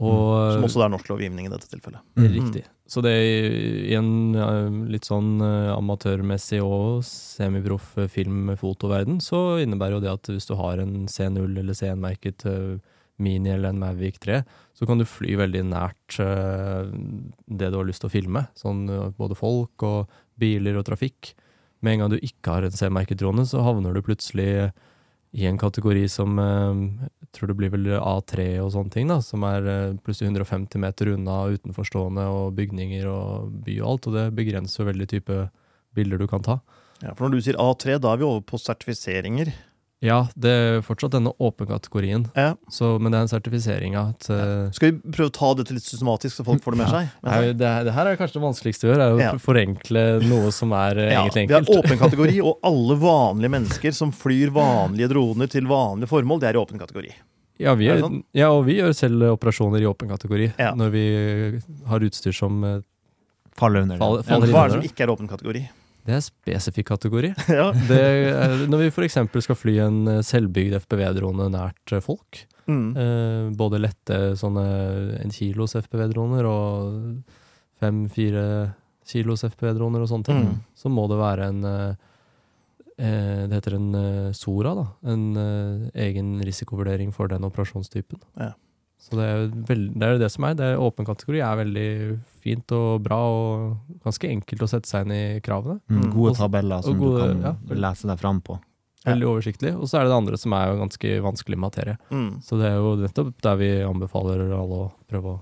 og 0.01 0.53
Som 0.55 0.63
også 0.65 0.81
er 0.83 0.89
norsk 0.89 1.09
lovgivning 1.11 1.45
i 1.45 1.51
dette 1.51 1.67
tilfellet. 1.69 2.01
Mm. 2.17 2.29
Riktig. 2.33 2.63
Så 2.89 3.03
det 3.05 3.11
er 3.13 3.91
i 3.91 3.93
en 3.95 4.87
litt 4.91 5.05
sånn 5.05 5.39
eh, 5.45 5.69
amatørmessig 5.75 6.59
og 6.65 7.03
semiproff 7.05 7.93
eh, 8.01 8.09
film-fotoverden, 8.11 9.21
så 9.21 9.61
innebærer 9.61 9.99
jo 9.99 10.01
det 10.03 10.11
at 10.11 10.31
hvis 10.33 10.49
du 10.49 10.55
har 10.59 10.81
en 10.81 11.05
C0 11.07 11.45
eller 11.61 11.77
C1-merket 11.77 12.43
eh, 12.49 12.79
Mini 13.21 13.53
eller 13.53 13.71
en 13.71 13.81
Mavic 13.81 14.19
3, 14.23 14.41
så 14.77 14.87
kan 14.89 15.01
du 15.01 15.07
fly 15.07 15.35
veldig 15.39 15.63
nært 15.69 16.19
eh, 16.23 16.91
det 17.45 17.71
du 17.71 17.79
har 17.79 17.87
lyst 17.87 18.03
til 18.03 18.11
å 18.11 18.15
filme. 18.15 18.45
Sånn 18.57 18.87
eh, 18.89 19.09
både 19.17 19.37
folk 19.37 19.85
og 19.87 20.11
biler 20.41 20.79
og 20.79 20.87
trafikk. 20.89 21.33
Med 21.81 21.95
en 21.95 22.03
gang 22.03 22.13
du 22.13 22.19
ikke 22.21 22.57
har 22.57 22.65
en 22.65 22.75
C-merket 22.75 23.21
drone, 23.21 23.45
så 23.49 23.63
havner 23.65 23.93
du 23.93 24.03
plutselig 24.05 24.71
i 25.31 25.45
en 25.47 25.57
kategori 25.59 26.03
som 26.11 26.39
eh, 26.41 26.81
jeg 27.21 27.31
tror 27.37 27.51
det 27.51 27.57
blir 27.61 27.71
vel 27.71 27.87
A3 27.95 28.51
og 28.59 28.73
sånne 28.73 28.91
ting, 28.91 29.07
da, 29.11 29.21
som 29.23 29.45
er 29.47 29.67
eh, 29.69 29.97
plutselig 30.03 30.33
150 30.33 30.81
meter 30.83 31.13
unna 31.13 31.37
utenforstående 31.55 32.27
og 32.27 32.55
bygninger 32.57 33.07
og 33.07 33.53
by 33.65 33.79
og 33.79 33.93
alt, 33.93 34.09
og 34.09 34.17
det 34.17 34.27
begrenser 34.41 34.89
veldig 34.89 35.07
type 35.13 35.41
bilder 35.95 36.19
du 36.19 36.27
kan 36.31 36.43
ta. 36.43 36.59
Ja, 37.01 37.15
for 37.15 37.25
når 37.25 37.39
du 37.39 37.45
sier 37.47 37.59
A3, 37.61 37.97
da 38.01 38.11
er 38.11 38.21
vi 38.21 38.27
over 38.27 38.43
på 38.45 38.59
sertifiseringer. 38.61 39.53
Ja, 40.01 40.23
det 40.33 40.49
er 40.49 40.79
fortsatt 40.81 41.11
denne 41.13 41.29
åpenkategorien, 41.37 42.23
Ja. 42.35 42.55
så, 42.73 42.95
men 42.99 43.11
det 43.13 43.19
er 43.19 43.25
en 43.27 43.29
sertifisering 43.29 43.93
av 43.95 44.07
at 44.15 44.29
eh, 44.33 44.71
Skal 44.73 44.91
vi 44.95 45.11
prøve 45.13 45.29
å 45.29 45.33
ta 45.35 45.53
dette 45.59 45.75
litt 45.77 45.85
systematisk, 45.85 46.39
så 46.39 46.45
folk 46.47 46.63
får 46.63 46.73
det 46.73 46.79
med 46.79 46.89
seg? 46.89 47.09
er, 47.23 47.43
jo- 47.45 47.53
det, 47.53 47.69
det 47.85 47.93
her 47.93 48.07
er 48.09 48.17
kanskje 48.17 48.39
det 48.39 48.43
vanskeligste 48.47 48.87
å 48.87 48.91
gjøre, 48.95 49.05
er 49.05 49.13
å 49.13 49.19
Ja. 49.21 49.31
forenkle 49.37 50.05
noe 50.25 50.49
som 50.51 50.73
er 50.73 50.97
eh, 50.97 51.11
Ja, 51.13 51.21
egentlig 51.27 51.47
vi 51.49 51.53
har 51.53 51.61
enkelt. 51.61 51.85
åpen 51.85 51.99
kategori, 52.01 52.41
og 52.41 52.57
alle 52.71 52.95
vanlige 52.97 53.53
mennesker 53.53 53.93
som 53.93 54.11
flyr 54.11 54.49
vanlige 54.49 55.07
droner 55.13 55.47
til 55.53 55.69
vanlige 55.69 56.09
formål, 56.09 56.39
det 56.41 56.49
er 56.49 56.57
i 56.57 56.63
åpen 56.65 56.81
kategori. 56.81 57.13
Ja, 57.61 57.75
vi 57.77 57.85
Er 57.93 58.01
sånn? 58.01 58.23
ja, 58.33 58.49
og 58.49 58.65
vi 58.65 58.79
gjør 58.79 58.95
selv 58.97 59.21
operasjoner 59.37 59.83
i 59.83 59.85
åpen 59.85 60.09
kategori, 60.09 60.53
Ja. 60.57 60.71
når 60.73 60.89
vi 60.97 61.05
har 61.85 61.99
utstyr 61.99 62.33
som 62.33 62.63
eh, 62.63 62.79
Faller 63.53 63.81
under. 63.85 63.97
faller, 63.99 64.23
Ja, 64.25 64.33
faller 64.33 64.47
inn 64.47 64.53
hva 64.55 64.63
er 64.65 64.69
det 64.69 64.77
som 64.79 64.87
ikke 64.89 65.03
er 65.05 65.13
åpen 65.13 65.27
kategori? 65.29 65.61
Det 66.05 66.15
er 66.17 66.23
spesifikk 66.25 66.87
kategori. 66.93 67.29
ja. 67.59 67.67
Det 67.87 68.67
når 68.71 68.85
vi 68.85 68.89
f.eks. 68.91 69.17
skal 69.45 69.55
fly 69.59 69.75
en 69.85 69.99
eh, 70.07 70.21
selvbygd 70.25 70.79
FPV-drone 70.85 71.49
nært 71.53 71.93
eh, 71.97 72.01
folk, 72.05 72.45
Mm. 72.69 72.91
eh, 72.95 73.47
både 73.57 73.79
lette 73.81 74.17
sånne 74.37 74.61
en 75.19 75.31
kilos 75.33 75.73
FPV-droner 75.75 76.45
og 76.47 77.23
fem-fire 77.81 78.43
kilos 79.09 79.41
FPV-droner 79.49 80.03
og 80.05 80.07
sånne 80.11 80.27
ting, 80.29 80.43
Mm. 80.45 80.59
så 80.77 80.87
må 80.93 81.07
det 81.09 81.17
være 81.19 81.47
en 81.49 81.65
eh, 81.65 81.95
eh, 83.01 83.47
Det 83.47 83.57
heter 83.57 83.75
en 83.75 83.89
SORA, 84.37 84.75
da. 84.77 84.85
En 85.11 85.25
eh, 85.35 85.89
egen 86.05 86.39
risikovurdering 86.45 87.11
for 87.11 87.27
den 87.27 87.43
operasjonstypen. 87.49 88.21
Ja. 88.39 88.53
Så 89.01 89.17
det 89.17 89.25
er, 89.27 89.47
veld, 89.67 89.87
det 89.97 90.07
er 90.07 90.19
det 90.21 90.29
som 90.31 90.45
er. 90.45 90.53
Det 90.55 90.65
er 90.71 90.77
Åpen 90.81 91.07
kategori 91.07 91.39
er 91.41 91.57
veldig 91.63 91.87
fint 92.43 92.71
og 92.77 93.01
bra, 93.03 93.17
og 93.17 94.01
ganske 94.05 94.29
enkelt 94.29 94.61
å 94.61 94.69
sette 94.69 94.87
seg 94.89 95.07
inn 95.07 95.15
i 95.15 95.39
kravene. 95.43 95.79
Mm, 95.89 96.01
Mm. 96.03 96.11
gode 96.13 96.35
tabeller 96.37 96.83
som 96.85 96.97
gode- 96.99 97.33
du 97.33 97.41
kan 97.41 97.41
ja. 97.41 97.75
lese 97.89 98.07
deg 98.07 98.19
fram 98.21 98.41
på. 98.41 98.59
Veldig 99.05 99.25
oversiktlig. 99.25 99.73
Og 99.75 99.87
så 99.89 99.97
er 99.97 100.03
det 100.05 100.11
det 100.13 100.17
andre 100.21 100.37
som 100.37 100.53
er 100.53 100.67
jo 100.69 100.79
ganske 100.85 101.21
vanskelig 101.25 101.57
materie. 101.57 101.97
Mm. 102.11 102.41
Så 102.45 102.59
det 102.61 102.67
er 102.69 102.75
jo 102.77 102.95
nettopp 103.01 103.33
der 103.41 103.55
vi 103.57 103.69
anbefaler 103.81 104.43
alle 104.53 104.77
å 104.85 104.91
prøve 105.09 105.25
å 105.25 105.41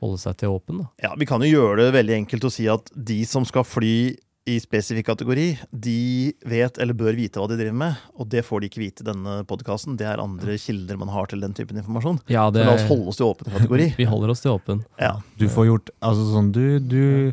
holde 0.00 0.18
seg 0.18 0.36
til 0.38 0.48
åpen. 0.48 0.78
Da. 0.78 0.86
Ja, 1.02 1.14
Vi 1.14 1.26
kan 1.26 1.40
jo 1.44 1.52
gjøre 1.52 1.76
det 1.84 1.92
veldig 1.94 2.16
enkelt 2.26 2.44
å 2.48 2.50
si 2.50 2.66
at 2.68 2.90
de 2.96 3.24
som 3.24 3.44
skal 3.44 3.62
fly 3.64 4.16
i 4.46 4.58
spesifikk 4.60 5.06
kategori, 5.08 5.44
de 5.72 6.32
vet 6.44 6.76
eller 6.82 6.92
bør 6.98 7.16
vite 7.16 7.40
hva 7.40 7.46
de 7.48 7.56
driver 7.56 7.76
med. 7.80 8.02
Og 8.20 8.28
det 8.28 8.42
får 8.44 8.60
de 8.60 8.68
ikke 8.68 8.82
vite 8.82 9.00
i 9.00 9.06
denne 9.08 9.38
podkasten. 9.48 9.96
Det 9.96 10.04
er 10.10 10.20
andre 10.20 10.58
kilder 10.60 10.98
man 11.00 11.08
har 11.08 11.30
til 11.30 11.40
den 11.40 11.54
typen 11.56 11.78
informasjon. 11.80 12.18
Ja, 12.28 12.50
Så 12.52 12.60
la 12.66 12.74
oss 12.76 12.84
holde 12.90 13.08
oss 13.08 13.16
til 13.22 13.30
åpen 13.30 13.48
kategori. 13.54 13.86
Vi 14.00 14.04
holder 14.10 14.34
oss 14.34 14.44
til 14.44 14.52
åpen. 14.52 14.82
Ja. 15.00 15.14
Du 15.40 15.46
får 15.48 15.70
gjort 15.70 15.88
altså 16.04 16.26
sånn, 16.34 16.50
du, 16.52 16.64
du, 16.78 17.32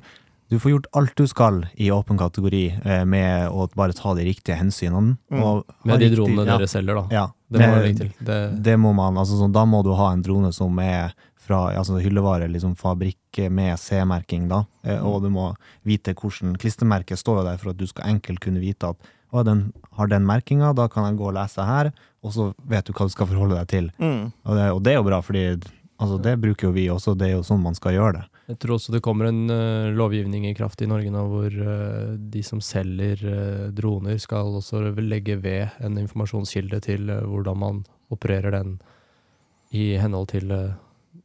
du 0.51 0.55
får 0.59 0.71
gjort 0.77 0.87
alt 1.01 1.13
du 1.19 1.25
skal 1.27 1.59
i 1.75 1.89
åpen 1.91 2.19
kategori 2.21 2.63
eh, 2.79 3.03
med 3.03 3.49
å 3.51 3.67
bare 3.75 3.91
ta 3.97 4.15
de 4.15 4.23
riktige 4.31 4.55
hensynene. 4.61 5.17
Mm. 5.27 5.43
og 5.43 5.65
Med 5.83 5.99
de 5.99 6.07
riktig- 6.07 6.15
dronene 6.21 6.47
ja, 6.47 6.55
dere 6.63 6.71
selger, 6.71 7.01
da. 7.01 7.05
Ja, 7.11 7.25
Det 7.51 7.67
må. 7.67 8.07
Det, 8.31 8.39
Det 8.63 8.77
må 8.79 8.95
man, 8.95 9.19
altså 9.19 9.35
sånn, 9.35 9.51
Da 9.51 9.65
må 9.67 9.83
du 9.83 9.91
ha 9.99 10.13
en 10.15 10.23
drone 10.23 10.53
som 10.55 10.79
er 10.79 11.11
fra 11.41 11.71
altså 11.73 11.97
hyllevare, 12.01 12.49
liksom 12.51 12.75
fabrikk 12.77 13.41
med 13.49 13.79
C-merking, 13.79 14.47
da. 14.51 14.63
Eh, 14.83 14.99
Mm. 14.99 15.07
og 15.07 15.23
du 15.23 15.29
må 15.29 15.55
vite 15.83 16.13
hvordan 16.13 16.57
Klistremerket 16.61 17.17
står 17.17 17.41
jo 17.41 17.47
der 17.49 17.57
for 17.57 17.71
at 17.71 17.77
du 17.77 17.87
skal 17.87 18.09
enkelt 18.13 18.39
kunne 18.39 18.61
vite 18.61 18.93
at 18.93 19.11
å, 19.31 19.43
den 19.47 19.71
har 19.95 20.07
den 20.11 20.25
merkinga, 20.27 20.73
da 20.75 20.87
kan 20.91 21.05
jeg 21.07 21.17
gå 21.17 21.29
og 21.29 21.37
lese 21.37 21.63
her, 21.63 21.91
og 22.21 22.33
så 22.35 22.53
vet 22.67 22.85
du 22.85 22.91
hva 22.91 23.07
du 23.07 23.13
skal 23.13 23.29
forholde 23.29 23.55
deg 23.55 23.67
til. 23.71 23.91
Mm. 23.97 24.31
Og 24.43 24.57
det, 24.57 24.65
og 24.71 24.81
det 24.83 24.91
er 24.91 24.99
jo 24.99 25.07
bra, 25.07 25.21
fordi 25.23 25.45
altså, 25.97 26.17
det 26.21 26.35
bruker 26.41 26.67
jo 26.67 26.73
vi 26.75 26.89
også, 26.91 27.15
det 27.15 27.29
er 27.29 27.37
jo 27.37 27.45
sånn 27.47 27.63
man 27.63 27.77
skal 27.77 27.95
gjøre 27.95 28.17
det. 28.19 28.25
jeg 28.51 28.59
tror 28.59 28.75
også 28.75 28.91
det 28.91 29.01
kommer 29.01 29.29
en 29.29 29.47
uh, 29.47 29.87
lovgivning 29.95 30.45
i 30.49 30.53
kraft 30.53 30.81
i 30.81 30.89
Norge 30.91 31.09
nå 31.09 31.23
hvor 31.31 31.47
uh, 31.47 32.17
de 32.19 32.43
som 32.43 32.59
selger 32.59 33.23
uh, 33.23 33.71
droner, 33.71 34.19
skal 34.19 34.51
også 34.59 34.83
legge 34.99 35.37
ved 35.39 35.69
en 35.79 35.97
informasjonskilde 35.97 36.81
til 36.83 37.07
hvordan 37.07 37.57
man 37.57 37.83
opererer 38.11 38.51
den 38.51 38.81
i 39.71 39.95
henhold 39.95 40.27
til 40.33 40.51
eh, 40.51 40.73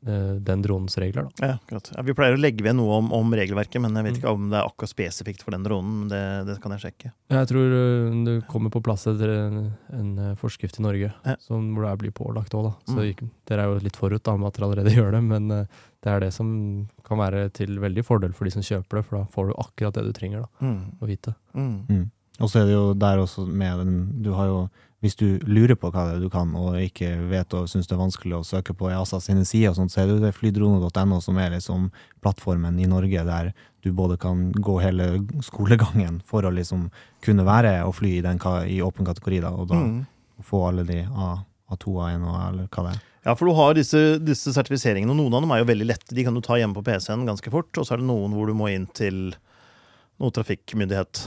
den 0.07 0.63
dronens 0.63 0.97
regler. 0.99 1.27
Da. 1.37 1.47
Ja, 1.47 1.55
akkurat. 1.59 1.91
Ja, 1.97 2.03
vi 2.07 2.15
pleier 2.15 2.37
å 2.37 2.41
legge 2.41 2.63
ved 2.65 2.77
noe 2.79 2.99
om, 3.01 3.09
om 3.13 3.33
regelverket, 3.35 3.81
men 3.83 3.95
jeg 3.99 4.05
vet 4.07 4.15
Mm. 4.17 4.21
ikke 4.23 4.33
om 4.35 4.49
det 4.53 4.59
er 4.61 4.69
akkurat 4.69 4.93
spesifikt 4.93 5.43
for 5.43 5.51
den 5.57 5.65
dronen. 5.67 5.99
men 6.01 6.09
Det, 6.09 6.23
det 6.47 6.61
kan 6.63 6.73
jeg 6.77 6.81
sjekke. 6.87 7.13
Jeg 7.31 7.49
tror 7.51 7.71
du 7.75 8.25
det 8.25 8.47
kommer 8.49 8.71
på 8.71 8.83
plass 8.83 9.07
etter 9.11 9.29
en, 9.35 9.59
en 9.93 10.19
eh, 10.19 10.35
forskrift 10.39 10.79
i 10.79 10.83
Norge 10.87 11.13
Ja. 11.25 11.37
som, 11.41 11.75
hvor 11.75 11.85
det 11.89 11.99
blir 11.99 12.13
pålagt 12.13 12.55
òg, 12.55 12.73
Mm. 12.89 13.31
dere 13.47 13.61
er 13.63 13.67
jo 13.75 13.79
litt 13.85 13.97
forut 13.97 14.23
da, 14.23 14.37
med 14.37 14.49
at 14.49 14.55
dere 14.55 14.69
allerede 14.71 14.95
gjør 14.99 15.11
det, 15.13 15.23
men 15.25 15.51
eh, 15.51 15.67
det 16.03 16.13
er 16.13 16.21
det 16.21 16.33
som 16.33 16.89
kan 17.05 17.19
være 17.19 17.51
til 17.53 17.79
veldig 17.83 18.05
fordel 18.05 18.33
for 18.33 18.45
de 18.47 18.51
som 18.55 18.63
kjøper 18.63 19.01
det, 19.01 19.05
for 19.07 19.19
da 19.19 19.25
får 19.25 19.49
du 19.49 19.55
akkurat 19.59 19.95
det 19.95 20.05
du 20.05 20.13
trenger 20.13 20.41
da, 20.47 20.49
Mm. 20.63 20.81
å 21.03 21.07
vite. 21.07 21.35
Mm. 21.55 21.87
Mm. 21.89 22.11
Og 22.39 22.51
så 22.53 22.61
er 22.61 22.67
det 22.69 22.75
jo 22.77 22.93
der 22.95 23.17
også 23.19 23.47
med 23.49 23.79
den 23.81 24.23
Du 24.23 24.33
har 24.37 24.47
jo 24.47 24.69
Hvis 25.07 25.15
du 25.21 25.39
lurer 25.47 25.79
på 25.79 25.93
hva 25.95 26.03
det 26.09 26.17
er 26.19 26.25
du 26.27 26.31
kan, 26.33 26.51
og 26.59 26.75
ikke 26.83 27.13
vet 27.31 27.55
og 27.55 27.69
syns 27.71 27.87
det 27.87 27.95
er 27.95 28.01
vanskelig 28.03 28.35
å 28.41 28.45
søke 28.47 28.75
på 28.75 28.91
EASA 28.91 29.21
sine 29.23 29.45
sider, 29.47 29.71
og 29.71 29.79
sånt, 29.79 29.95
så 29.95 30.03
er 30.03 30.13
det 30.19 30.33
flydrone.no 30.35 31.21
som 31.23 31.39
er 31.39 31.55
liksom 31.55 31.89
plattformen 32.25 32.79
i 32.83 32.89
Norge 32.91 33.23
der 33.29 33.53
du 33.87 33.93
både 33.95 34.17
kan 34.19 34.49
gå 34.51 34.81
hele 34.83 35.07
skolegangen 35.47 36.19
for 36.27 36.43
å 36.43 36.51
liksom 36.51 36.89
kunne 37.23 37.45
være 37.47 37.77
og 37.87 37.95
fly 38.01 38.17
i, 38.19 38.23
den, 38.27 38.41
i 38.67 38.81
åpen 38.83 39.07
kategori, 39.07 39.39
da, 39.47 39.55
og 39.55 39.69
da 39.71 39.79
Mm. 39.87 40.01
få 40.43 40.65
alle 40.69 40.83
de 40.85 40.99
A, 41.07 41.29
A2, 41.73 41.95
A1 42.03 42.25
og 42.27 42.41
eller 42.49 42.67
hva 42.69 42.83
det 42.89 42.97
er. 42.97 43.05
Ja, 43.27 43.35
for 43.35 43.47
du 43.49 43.55
har 43.59 43.73
disse, 43.75 44.01
disse 44.23 44.53
sertifiseringene, 44.55 45.11
og 45.11 45.17
noen 45.19 45.35
av 45.35 45.43
dem 45.47 45.51
er 45.55 45.63
jo 45.63 45.71
veldig 45.71 45.87
lette. 45.89 46.15
De 46.15 46.23
kan 46.27 46.35
du 46.35 46.41
ta 46.45 46.59
hjemme 46.59 46.75
på 46.77 46.83
PC-en 46.87 47.25
ganske 47.27 47.51
fort, 47.51 47.71
og 47.79 47.87
så 47.87 47.95
er 47.95 48.03
det 48.03 48.07
noen 48.11 48.35
hvor 48.37 48.47
du 48.51 48.55
må 48.55 48.69
inn 48.75 48.85
til 48.95 49.33
noe 50.21 50.31
trafikkmyndighet. 50.35 51.25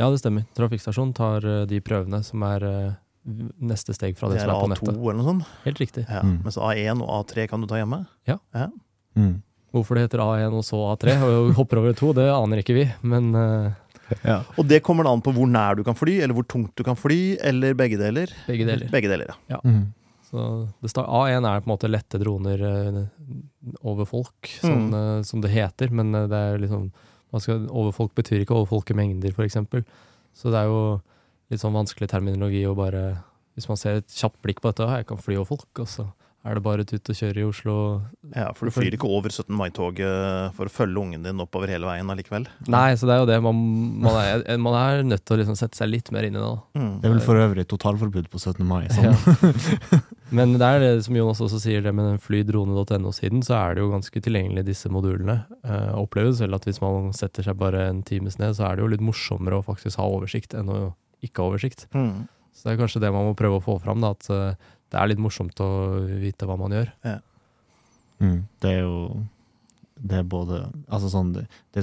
Ja, 0.00 0.08
det 0.10 0.22
stemmer. 0.22 0.46
Trafikkstasjonen 0.56 1.12
tar 1.14 1.44
eh, 1.44 1.64
de 1.68 1.80
prøvene 1.84 2.22
som 2.24 2.42
er 2.48 2.64
eh, 2.64 2.92
neste 3.24 3.94
steg 3.94 4.16
fra 4.18 4.28
det, 4.28 4.38
Det 4.40 4.42
er 4.42 4.50
som 4.50 4.72
er 4.72 4.76
på 4.76 4.86
A2 4.86 4.88
nettet. 4.88 4.98
eller 4.98 5.18
noe 5.20 5.28
sånt. 5.30 5.46
Helt 5.64 5.78
riktig. 5.78 6.04
Ja. 6.08 6.22
Mm. 6.26 6.38
Mens 6.42 6.56
A1 6.58 7.02
og 7.02 7.08
A3 7.26 7.48
kan 7.48 7.60
du 7.60 7.66
ta 7.70 7.76
hjemme. 7.78 8.00
Mm. 9.16 9.42
Hvorfor 9.72 9.94
det 9.96 10.02
heter 10.10 10.20
A1 10.24 10.52
og 10.52 10.64
så 10.66 10.80
A3, 10.96 11.14
og 11.22 11.54
hopper 11.56 11.78
over 11.80 11.94
to, 11.96 12.12
det 12.12 12.26
aner 12.28 12.60
ikke 12.62 12.74
vi, 12.76 12.84
men 13.02 13.30
ja. 14.26 14.42
Og 14.58 14.66
det 14.68 14.82
kommer 14.84 15.06
an 15.08 15.22
på 15.24 15.32
hvor 15.32 15.46
nær 15.48 15.76
du 15.78 15.84
kan 15.86 15.94
fly, 15.96 16.18
eller 16.20 16.34
hvor 16.36 16.44
tungt 16.44 16.74
du 16.76 16.82
kan 16.84 16.96
fly, 16.98 17.38
eller 17.40 17.72
begge 17.78 17.96
deler. 18.00 18.28
begge 18.46 18.66
deler. 18.68 18.90
Begge 18.92 19.08
deler, 19.08 19.32
ja. 19.48 19.60
Mm. 19.64 19.86
Så 20.28 20.68
det 20.82 20.90
står, 20.90 21.06
A1 21.08 21.44
er 21.46 21.60
på 21.60 21.68
en 21.68 21.72
måte 21.76 21.88
lette 21.92 22.18
droner 22.20 22.60
eh, 22.64 23.00
over 23.84 24.04
folk, 24.08 24.48
sånn, 24.60 24.90
Mm. 24.90 24.94
eh, 25.18 25.22
som 25.28 25.40
det 25.40 25.50
heter. 25.52 25.90
Men 25.92 26.14
eh, 26.14 26.26
det 26.26 26.32
er 26.36 26.58
liksom 26.58 26.90
man 27.32 27.40
skal, 27.40 27.66
Overfolk 27.68 28.12
betyr 28.14 28.42
ikke 28.44 28.56
overfolk 28.58 28.90
i 28.90 28.94
mengder, 28.94 29.32
f.eks. 29.32 29.56
Så 30.36 30.50
det 30.52 30.58
er 30.60 30.66
jo 30.68 31.00
litt 31.52 31.62
sånn 31.62 31.76
vanskelig 31.76 32.10
terminologi 32.10 32.64
å 32.68 32.74
bare 32.78 33.22
Hvis 33.52 33.68
man 33.68 33.76
ser 33.76 34.00
et 34.00 34.08
kjapt 34.16 34.40
blikk 34.40 34.62
på 34.64 34.70
dette, 34.70 34.86
«Ah, 34.88 35.02
jeg 35.02 35.10
kan 35.10 35.20
fly 35.20 35.36
over 35.36 35.50
folk, 35.52 35.68
og 35.84 35.88
så 35.92 36.06
er 36.42 36.56
det 36.58 36.62
bare 36.64 36.82
tut 36.86 37.06
og 37.06 37.14
kjøre 37.14 37.38
i 37.38 37.44
Oslo. 37.46 37.74
Ja, 38.34 38.48
For 38.58 38.66
du 38.66 38.74
flyr 38.74 38.96
ikke 38.96 39.06
over 39.06 39.30
17. 39.30 39.52
mai-toget 39.54 40.56
for 40.56 40.66
å 40.66 40.72
følge 40.74 40.98
ungen 40.98 41.22
din 41.22 41.42
oppover 41.42 41.70
hele 41.70 41.86
veien 41.86 42.08
allikevel? 42.10 42.48
Nei, 42.72 42.96
så 42.98 43.06
det 43.06 43.14
er 43.14 43.20
jo 43.22 43.28
det. 43.30 43.36
Man, 43.44 43.60
man, 44.02 44.16
er, 44.18 44.42
man 44.58 44.74
er 44.80 45.04
nødt 45.06 45.22
til 45.22 45.36
å 45.36 45.38
liksom 45.38 45.58
sette 45.58 45.78
seg 45.78 45.92
litt 45.92 46.10
mer 46.14 46.26
inn 46.26 46.34
i 46.34 46.42
det. 46.42 46.50
Mm. 46.74 46.96
Det 46.98 47.06
er 47.06 47.14
vel 47.14 47.22
for 47.22 47.38
øvrig 47.38 47.66
totalforbud 47.70 48.26
på 48.32 48.42
17. 48.42 48.58
mai. 48.66 48.88
Sånn. 48.90 49.12
Ja. 49.12 50.00
Men 50.36 50.56
det 50.58 50.66
er 50.66 50.82
det 50.82 50.90
som 51.06 51.20
Jonas 51.20 51.44
også 51.46 51.60
sier, 51.62 51.84
det 51.84 51.92
med 51.94 52.10
den 52.10 52.18
flydrone.no-siden, 52.24 53.44
så 53.46 53.60
er 53.60 53.76
det 53.76 53.84
jo 53.84 53.92
ganske 53.92 54.24
tilgjengelig, 54.24 54.66
disse 54.66 54.90
modulene. 54.90 55.44
Eh, 55.62 55.92
oppleves 56.00 56.40
selv 56.42 56.58
at 56.58 56.66
hvis 56.66 56.82
man 56.82 57.12
setter 57.14 57.46
seg 57.46 57.60
bare 57.60 57.86
en 57.92 58.02
times 58.08 58.40
ned, 58.42 58.56
så 58.58 58.66
er 58.66 58.80
det 58.80 58.86
jo 58.86 58.90
litt 58.96 59.04
morsommere 59.04 59.60
å 59.60 59.66
faktisk 59.68 60.02
ha 60.02 60.08
oversikt 60.10 60.58
enn 60.58 60.74
å 60.74 60.80
ikke 61.22 61.42
har 61.42 61.52
oversikt. 61.52 61.86
Mm. 61.96 62.28
Så 62.52 62.66
det 62.66 62.74
er 62.74 62.80
kanskje 62.82 63.02
det 63.04 63.12
man 63.14 63.28
må 63.30 63.36
prøve 63.38 63.58
å 63.58 63.64
få 63.64 63.78
fram, 63.82 64.02
da, 64.04 64.12
at 64.12 64.28
uh, 64.32 64.72
det 64.92 64.98
er 65.00 65.12
litt 65.12 65.22
morsomt 65.22 65.60
å 65.64 65.70
vite 66.20 66.48
hva 66.48 66.58
man 66.60 66.74
gjør. 66.76 66.90
Mm, 68.22 68.42
det 68.62 68.74
er 68.76 68.82
jo 68.84 69.22
det 70.02 70.18
er 70.18 70.24
både 70.26 70.58
Altså 70.90 71.08
sånn 71.12 71.30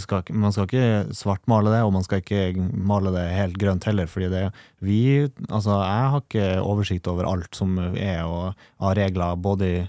skal, 0.02 0.24
Man 0.36 0.52
skal 0.52 0.68
ikke 0.68 1.16
svartmale 1.16 1.72
det, 1.72 1.84
og 1.86 1.94
man 1.96 2.04
skal 2.04 2.20
ikke 2.20 2.52
male 2.76 3.14
det 3.16 3.26
helt 3.32 3.60
grønt 3.60 3.88
heller. 3.88 4.10
Fordi 4.12 4.28
det 4.32 4.42
vi 4.84 5.00
Altså, 5.48 5.78
jeg 5.80 6.10
har 6.14 6.24
ikke 6.24 6.50
oversikt 6.64 7.08
over 7.12 7.30
alt 7.30 7.56
som 7.56 7.78
er 7.80 8.26
og 8.26 8.60
av 8.80 8.98
regler. 9.00 9.40
Både 9.40 9.70
i 9.70 9.80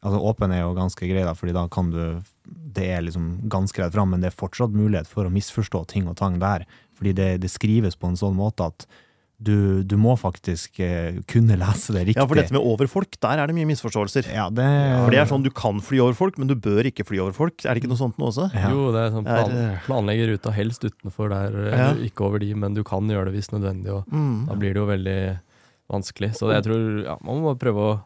Altså, 0.00 0.16
åpen 0.24 0.52
er 0.54 0.62
jo 0.62 0.72
ganske 0.72 1.04
grei, 1.10 1.26
da, 1.26 1.34
fordi 1.36 1.52
da 1.52 1.66
kan 1.68 1.90
du 1.92 2.22
Det 2.72 2.86
er 2.88 3.02
liksom 3.04 3.48
ganske 3.52 3.82
rett 3.82 3.92
fram, 3.92 4.14
men 4.14 4.22
det 4.22 4.30
er 4.30 4.38
fortsatt 4.38 4.72
mulighet 4.72 5.10
for 5.10 5.26
å 5.26 5.32
misforstå 5.32 5.84
ting 5.90 6.08
og 6.08 6.16
tang 6.16 6.38
der. 6.40 6.64
Fordi 7.00 7.14
det, 7.16 7.30
det 7.40 7.48
skrives 7.50 7.96
på 7.96 8.10
en 8.12 8.18
sånn 8.20 8.36
måte 8.36 8.66
at 8.68 8.84
du, 9.40 9.80
du 9.88 9.94
må 9.96 10.12
faktisk 10.20 10.76
eh, 10.84 11.16
kunne 11.24 11.56
lese 11.56 11.94
det 11.96 12.02
riktig. 12.10 12.20
Ja, 12.20 12.26
for 12.28 12.36
dette 12.36 12.52
med 12.52 12.60
over 12.60 12.84
folk, 12.92 13.16
der 13.24 13.40
er 13.40 13.48
det 13.48 13.54
mye 13.56 13.64
misforståelser. 13.70 14.26
Ja, 14.36 14.50
det, 14.52 14.66
For 15.00 15.14
det 15.14 15.22
er 15.22 15.30
sånn 15.30 15.46
du 15.46 15.48
kan 15.56 15.80
fly 15.80 15.96
over 16.04 16.12
folk, 16.18 16.36
men 16.36 16.50
du 16.50 16.52
bør 16.60 16.84
ikke 16.90 17.06
fly 17.08 17.22
over 17.24 17.32
folk. 17.32 17.56
Er 17.64 17.72
det 17.72 17.80
ikke 17.80 17.88
noe 17.94 18.02
sånt 18.02 18.20
nå 18.20 18.28
også? 18.28 18.50
ja. 18.52 18.68
Jo, 18.68 18.90
det 18.92 19.00
er 19.06 19.14
sånn 19.16 19.24
plan, 19.24 19.56
planlegger 19.86 20.34
ruta 20.34 20.52
helst 20.52 20.84
utenfor 20.84 21.32
der, 21.32 21.56
Ja. 21.72 21.88
ikke 22.04 22.26
over 22.28 22.38
de, 22.44 22.50
men 22.52 22.76
du 22.76 22.82
kan 22.84 23.08
gjøre 23.08 23.30
det 23.30 23.38
hvis 23.38 23.48
nødvendig. 23.56 23.88
og 23.96 24.04
Mm. 24.12 24.44
Da 24.50 24.58
blir 24.60 24.76
det 24.76 24.82
jo 24.82 24.86
veldig 24.92 25.18
vanskelig. 25.88 26.34
Så 26.36 26.52
jeg 26.52 26.62
tror 26.68 27.04
ja, 27.08 27.16
man 27.24 27.40
må 27.40 27.56
prøve 27.58 27.80
å 27.88 27.98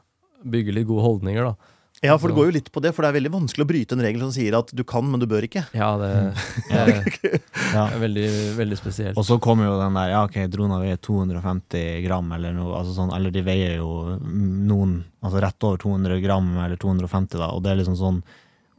bygge 0.46 0.72
litt 0.78 0.86
gode 0.86 1.02
holdninger, 1.02 1.50
da. 1.50 1.73
Ja, 2.04 2.18
for 2.20 2.28
det 2.30 2.36
går 2.36 2.50
jo 2.50 2.54
litt 2.58 2.70
på 2.74 2.82
det, 2.84 2.92
for 2.94 3.04
det 3.04 3.10
er 3.10 3.16
veldig 3.16 3.32
vanskelig 3.32 3.64
å 3.64 3.68
bryte 3.70 3.96
en 3.96 4.02
regel 4.04 4.20
som 4.26 4.32
sier 4.34 4.56
at 4.58 4.70
du 4.76 4.82
kan, 4.84 5.06
men 5.08 5.22
du 5.22 5.26
bør 5.30 5.46
ikke. 5.48 5.64
Ja, 5.72 5.90
det, 6.00 6.10
Ja. 6.74 6.84
det 6.90 7.40
Ja. 7.74 7.86
er 7.88 7.98
veldig, 8.02 8.28
veldig 8.58 8.78
spesielt. 8.78 9.18
Og 9.18 9.26
så 9.26 9.38
kommer 9.42 9.70
jo 9.70 9.74
den 9.80 9.96
der 9.98 10.12
ja 10.12 10.22
ok, 10.28 10.38
droner 10.52 10.84
veier 10.84 11.00
250 11.00 12.04
gram, 12.06 12.30
eller 12.36 12.54
noe, 12.56 12.76
altså 12.78 12.94
sånn, 12.98 13.12
eller 13.16 13.34
de 13.34 13.42
veier 13.46 13.78
jo 13.80 13.90
noen 14.20 15.00
altså 15.24 15.40
rett 15.42 15.66
over 15.66 15.80
200 15.82 16.20
gram, 16.24 16.50
eller 16.66 16.76
250, 16.80 17.40
da, 17.40 17.50
og 17.56 17.64
det 17.64 17.72
er 17.72 17.80
liksom 17.82 17.98
sånn 18.00 18.22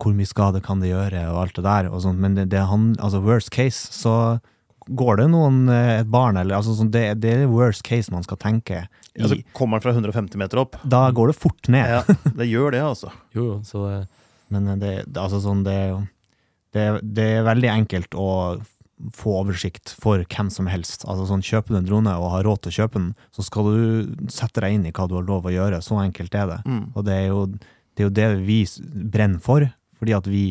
hvor 0.01 0.11
mye 0.11 0.27
skade 0.27 0.59
kan 0.63 0.81
det 0.83 0.89
gjøre, 0.91 1.21
og 1.31 1.37
alt 1.45 1.55
det 1.55 1.63
der, 1.65 1.87
og 1.89 2.01
sånt, 2.03 2.19
men 2.19 2.35
det, 2.35 2.49
det 2.51 2.65
han, 2.67 2.91
altså 2.99 3.21
worst 3.23 3.49
case, 3.55 3.87
så 3.95 4.37
går 4.85 5.21
det 5.21 5.29
noen, 5.31 5.63
eh, 5.71 6.01
et 6.01 6.09
barn, 6.11 6.37
eller 6.37 6.57
altså 6.59 6.75
sånn, 6.77 6.91
det, 6.93 7.07
det 7.23 7.31
er 7.31 7.45
worst 7.49 7.81
case 7.87 8.11
man 8.13 8.25
skal 8.27 8.37
tenke. 8.41 8.83
Altså, 9.15 9.39
kommer 9.55 9.79
den 9.79 9.85
fra 9.85 9.95
150 9.95 10.39
meter 10.41 10.59
opp? 10.59 10.77
da 10.83 11.05
går 11.15 11.31
det 11.31 11.37
fort 11.39 11.69
ned. 11.71 11.87
Ja, 11.87 12.31
det 12.35 12.49
gjør 12.49 12.75
det, 12.75 12.83
altså. 12.83 13.11
Jo, 13.37 13.45
jo, 13.47 13.57
så 13.67 13.85
det, 13.87 13.99
Men 14.51 14.67
det, 14.79 14.93
det, 15.07 15.19
altså 15.21 15.39
sånn, 15.43 15.63
det, 15.65 15.77
det, 16.75 16.87
det 17.01 17.27
er 17.37 17.47
veldig 17.47 17.71
enkelt 17.71 18.17
å 18.19 18.29
få 19.15 19.33
oversikt 19.41 19.91
for 19.99 20.23
hvem 20.23 20.49
som 20.53 20.69
helst. 20.71 21.03
Altså 21.07 21.27
sånn, 21.29 21.43
Kjøper 21.43 21.75
du 21.75 21.79
en 21.81 21.87
drone 21.87 22.13
og 22.19 22.29
har 22.31 22.45
råd 22.47 22.63
til 22.63 22.71
å 22.71 22.77
kjøpe 22.79 22.99
den, 22.99 23.09
så 23.35 23.43
skal 23.45 23.71
du 23.71 24.29
sette 24.31 24.63
deg 24.63 24.77
inn 24.77 24.85
i 24.87 24.93
hva 24.95 25.07
du 25.09 25.17
har 25.17 25.25
lov 25.27 25.47
å 25.47 25.53
gjøre. 25.53 25.81
Så 25.83 25.99
enkelt 26.01 26.35
er 26.37 26.51
det. 26.53 26.59
Mm. 26.67 26.85
Og 26.93 27.07
det 27.07 27.17
er 27.17 27.27
jo 27.27 27.41
det, 27.55 28.03
er 28.03 28.07
jo 28.07 28.15
det 28.15 28.29
vi 28.47 28.59
brenner 29.11 29.43
for, 29.43 29.67
fordi 29.99 30.15
at 30.15 30.29
vi 30.31 30.45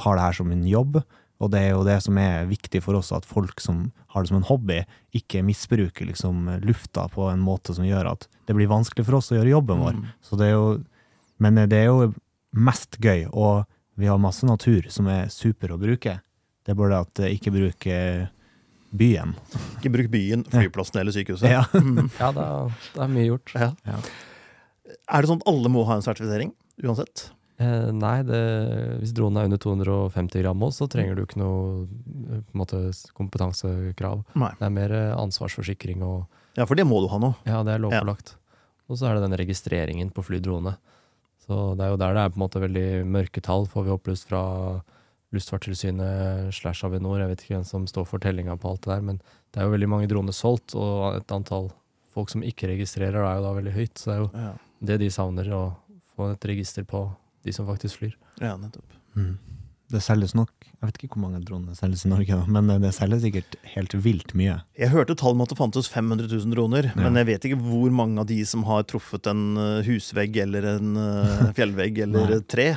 har 0.00 0.16
det 0.16 0.24
her 0.24 0.38
som 0.40 0.52
en 0.52 0.64
jobb. 0.68 1.02
Og 1.42 1.50
det 1.50 1.60
er 1.64 1.72
jo 1.72 1.82
det 1.86 1.98
som 2.04 2.18
er 2.22 2.46
viktig 2.46 2.80
for 2.84 2.94
oss, 2.98 3.10
at 3.14 3.26
folk 3.26 3.60
som 3.62 3.88
har 4.14 4.22
det 4.22 4.30
som 4.30 4.38
en 4.38 4.46
hobby, 4.46 4.82
ikke 5.16 5.42
misbruker 5.46 6.06
liksom 6.06 6.46
lufta 6.62 7.08
på 7.10 7.26
en 7.32 7.42
måte 7.42 7.74
som 7.74 7.86
gjør 7.86 8.12
at 8.12 8.28
det 8.46 8.54
blir 8.54 8.70
vanskelig 8.70 9.06
for 9.08 9.18
oss 9.18 9.32
å 9.32 9.40
gjøre 9.40 9.54
jobben 9.56 9.82
vår. 9.82 9.98
Mm. 9.98 10.04
Så 10.22 10.38
det 10.38 10.50
er 10.50 10.54
jo, 10.54 10.68
men 11.42 11.58
det 11.66 11.80
er 11.80 11.88
jo 11.90 12.12
mest 12.54 13.00
gøy, 13.02 13.26
og 13.32 13.64
vi 13.98 14.08
har 14.08 14.20
masse 14.22 14.46
natur 14.46 14.86
som 14.92 15.08
er 15.10 15.32
super 15.32 15.74
å 15.74 15.80
bruke. 15.80 16.20
Det 16.62 16.72
er 16.72 16.78
bare 16.78 16.94
det 16.94 17.02
at 17.02 17.24
eh, 17.26 17.34
ikke 17.36 17.52
bruke 17.54 17.98
byen. 18.92 19.34
Ikke 19.80 19.92
bruk 19.92 20.10
byen, 20.12 20.44
flyplassen 20.52 21.00
eller 21.02 21.14
sykehuset. 21.16 21.50
Ja. 21.50 21.64
Mm. 21.82 22.08
ja, 22.20 22.28
det 22.32 22.42
er, 22.44 22.74
det 22.94 23.02
er 23.02 23.12
mye 23.12 23.26
gjort. 23.26 23.54
Ja. 23.58 23.70
Ja. 23.88 23.98
Er 25.12 25.24
det 25.24 25.30
sånn 25.30 25.40
at 25.42 25.48
alle 25.50 25.70
må 25.72 25.82
ha 25.88 25.96
en 25.98 26.04
sertifisering, 26.04 26.52
uansett? 26.84 27.30
Eh, 27.62 27.88
nei, 27.94 28.16
det, 28.26 28.40
hvis 29.00 29.14
dronen 29.16 29.38
er 29.40 29.48
under 29.50 29.60
250 29.62 30.42
gram 30.42 30.62
også, 30.66 30.84
så 30.84 30.92
trenger 30.92 31.18
du 31.18 31.24
ikke 31.24 31.40
noe 31.40 31.84
eh, 32.34 32.44
måte, 32.58 32.80
kompetansekrav. 33.18 34.24
Nei. 34.42 34.52
Det 34.58 34.68
er 34.68 34.74
mer 34.74 34.94
eh, 34.98 35.10
ansvarsforsikring 35.16 36.02
og 36.06 36.24
Ja, 36.58 36.66
for 36.68 36.76
det 36.78 36.86
må 36.88 37.00
du 37.04 37.08
ha 37.12 37.20
nå. 37.22 37.34
Ja, 37.48 37.62
det 37.66 37.76
er 37.76 37.84
lovpålagt. 37.84 38.34
Og 38.90 38.98
så 38.98 39.08
er 39.08 39.16
det 39.16 39.28
den 39.28 39.38
registreringen 39.40 40.10
på 40.12 40.24
flydrone. 40.26 40.74
Så 41.46 41.72
det 41.78 41.86
er 41.86 41.94
jo 41.94 42.00
der 42.00 42.16
det 42.16 42.24
er 42.24 42.32
på 42.34 42.38
en 42.38 42.44
måte 42.44 42.62
veldig 42.62 42.88
mørke 43.08 43.42
tall, 43.44 43.64
får 43.70 43.86
vi 43.86 43.94
opplyst 43.94 44.28
fra 44.28 44.42
Luftfartstilsynet 45.32 46.52
slash 46.54 46.84
Avinor. 46.86 47.22
Jeg 47.22 47.30
vet 47.30 47.44
ikke 47.44 47.56
hvem 47.56 47.64
som 47.68 47.86
står 47.88 48.04
for 48.10 48.22
tellinga 48.22 48.58
på 48.60 48.68
alt 48.68 48.84
det 48.84 48.92
der, 48.92 49.06
men 49.06 49.22
det 49.52 49.62
er 49.62 49.66
jo 49.68 49.74
veldig 49.74 49.88
mange 49.88 50.10
droner 50.10 50.36
solgt, 50.36 50.76
og 50.76 51.16
et 51.16 51.32
antall 51.34 51.70
folk 52.12 52.28
som 52.32 52.44
ikke 52.44 52.68
registrerer, 52.74 53.22
er 53.24 53.38
jo 53.38 53.46
da 53.46 53.54
veldig 53.56 53.74
høyt. 53.78 53.96
Så 53.96 54.10
det 54.10 54.14
er 54.14 54.22
jo 54.22 54.28
Ja, 54.36 54.52
det 54.92 54.98
de 55.00 55.10
savner, 55.14 55.48
å 55.56 55.62
få 56.12 56.32
et 56.34 56.44
register 56.50 56.84
på 56.84 57.06
de 57.44 57.52
som 57.54 57.66
faktisk 57.68 57.98
flyr. 58.02 58.14
ja 58.40 58.56
nettopp. 58.56 58.98
Mm. 59.16 59.34
Det 59.92 60.00
selges 60.00 60.32
nok 60.32 60.48
Jeg 60.64 60.86
vet 60.88 60.96
ikke 61.02 61.08
hvor 61.18 61.26
mange 61.26 61.42
droner 61.44 61.74
selges 61.76 62.06
i 62.06 62.08
Norge, 62.08 62.36
men 62.48 62.70
det 62.80 62.94
selges 62.96 63.20
sikkert 63.26 63.58
helt 63.74 63.92
vilt 64.00 64.32
mye. 64.38 64.54
Jeg 64.78 64.88
hørte 64.94 65.14
tall 65.20 65.34
om 65.36 65.42
at 65.44 65.52
det 65.52 65.58
fantes 65.58 65.90
500 65.92 66.30
000 66.32 66.54
droner, 66.54 66.88
Ja. 66.94 67.02
men 67.04 67.18
jeg 67.20 67.28
vet 67.28 67.44
ikke 67.50 67.58
hvor 67.60 67.92
mange 67.92 68.18
av 68.22 68.26
de 68.30 68.38
som 68.48 68.64
har 68.64 68.86
truffet 68.88 69.28
en 69.30 69.42
eh, 69.60 69.82
husvegg 69.86 70.38
eller 70.46 70.64
en 70.78 70.96
eh, 70.96 71.44
fjellvegg 71.58 72.00
eller 72.06 72.32
et 72.38 72.48
tre, 72.48 72.70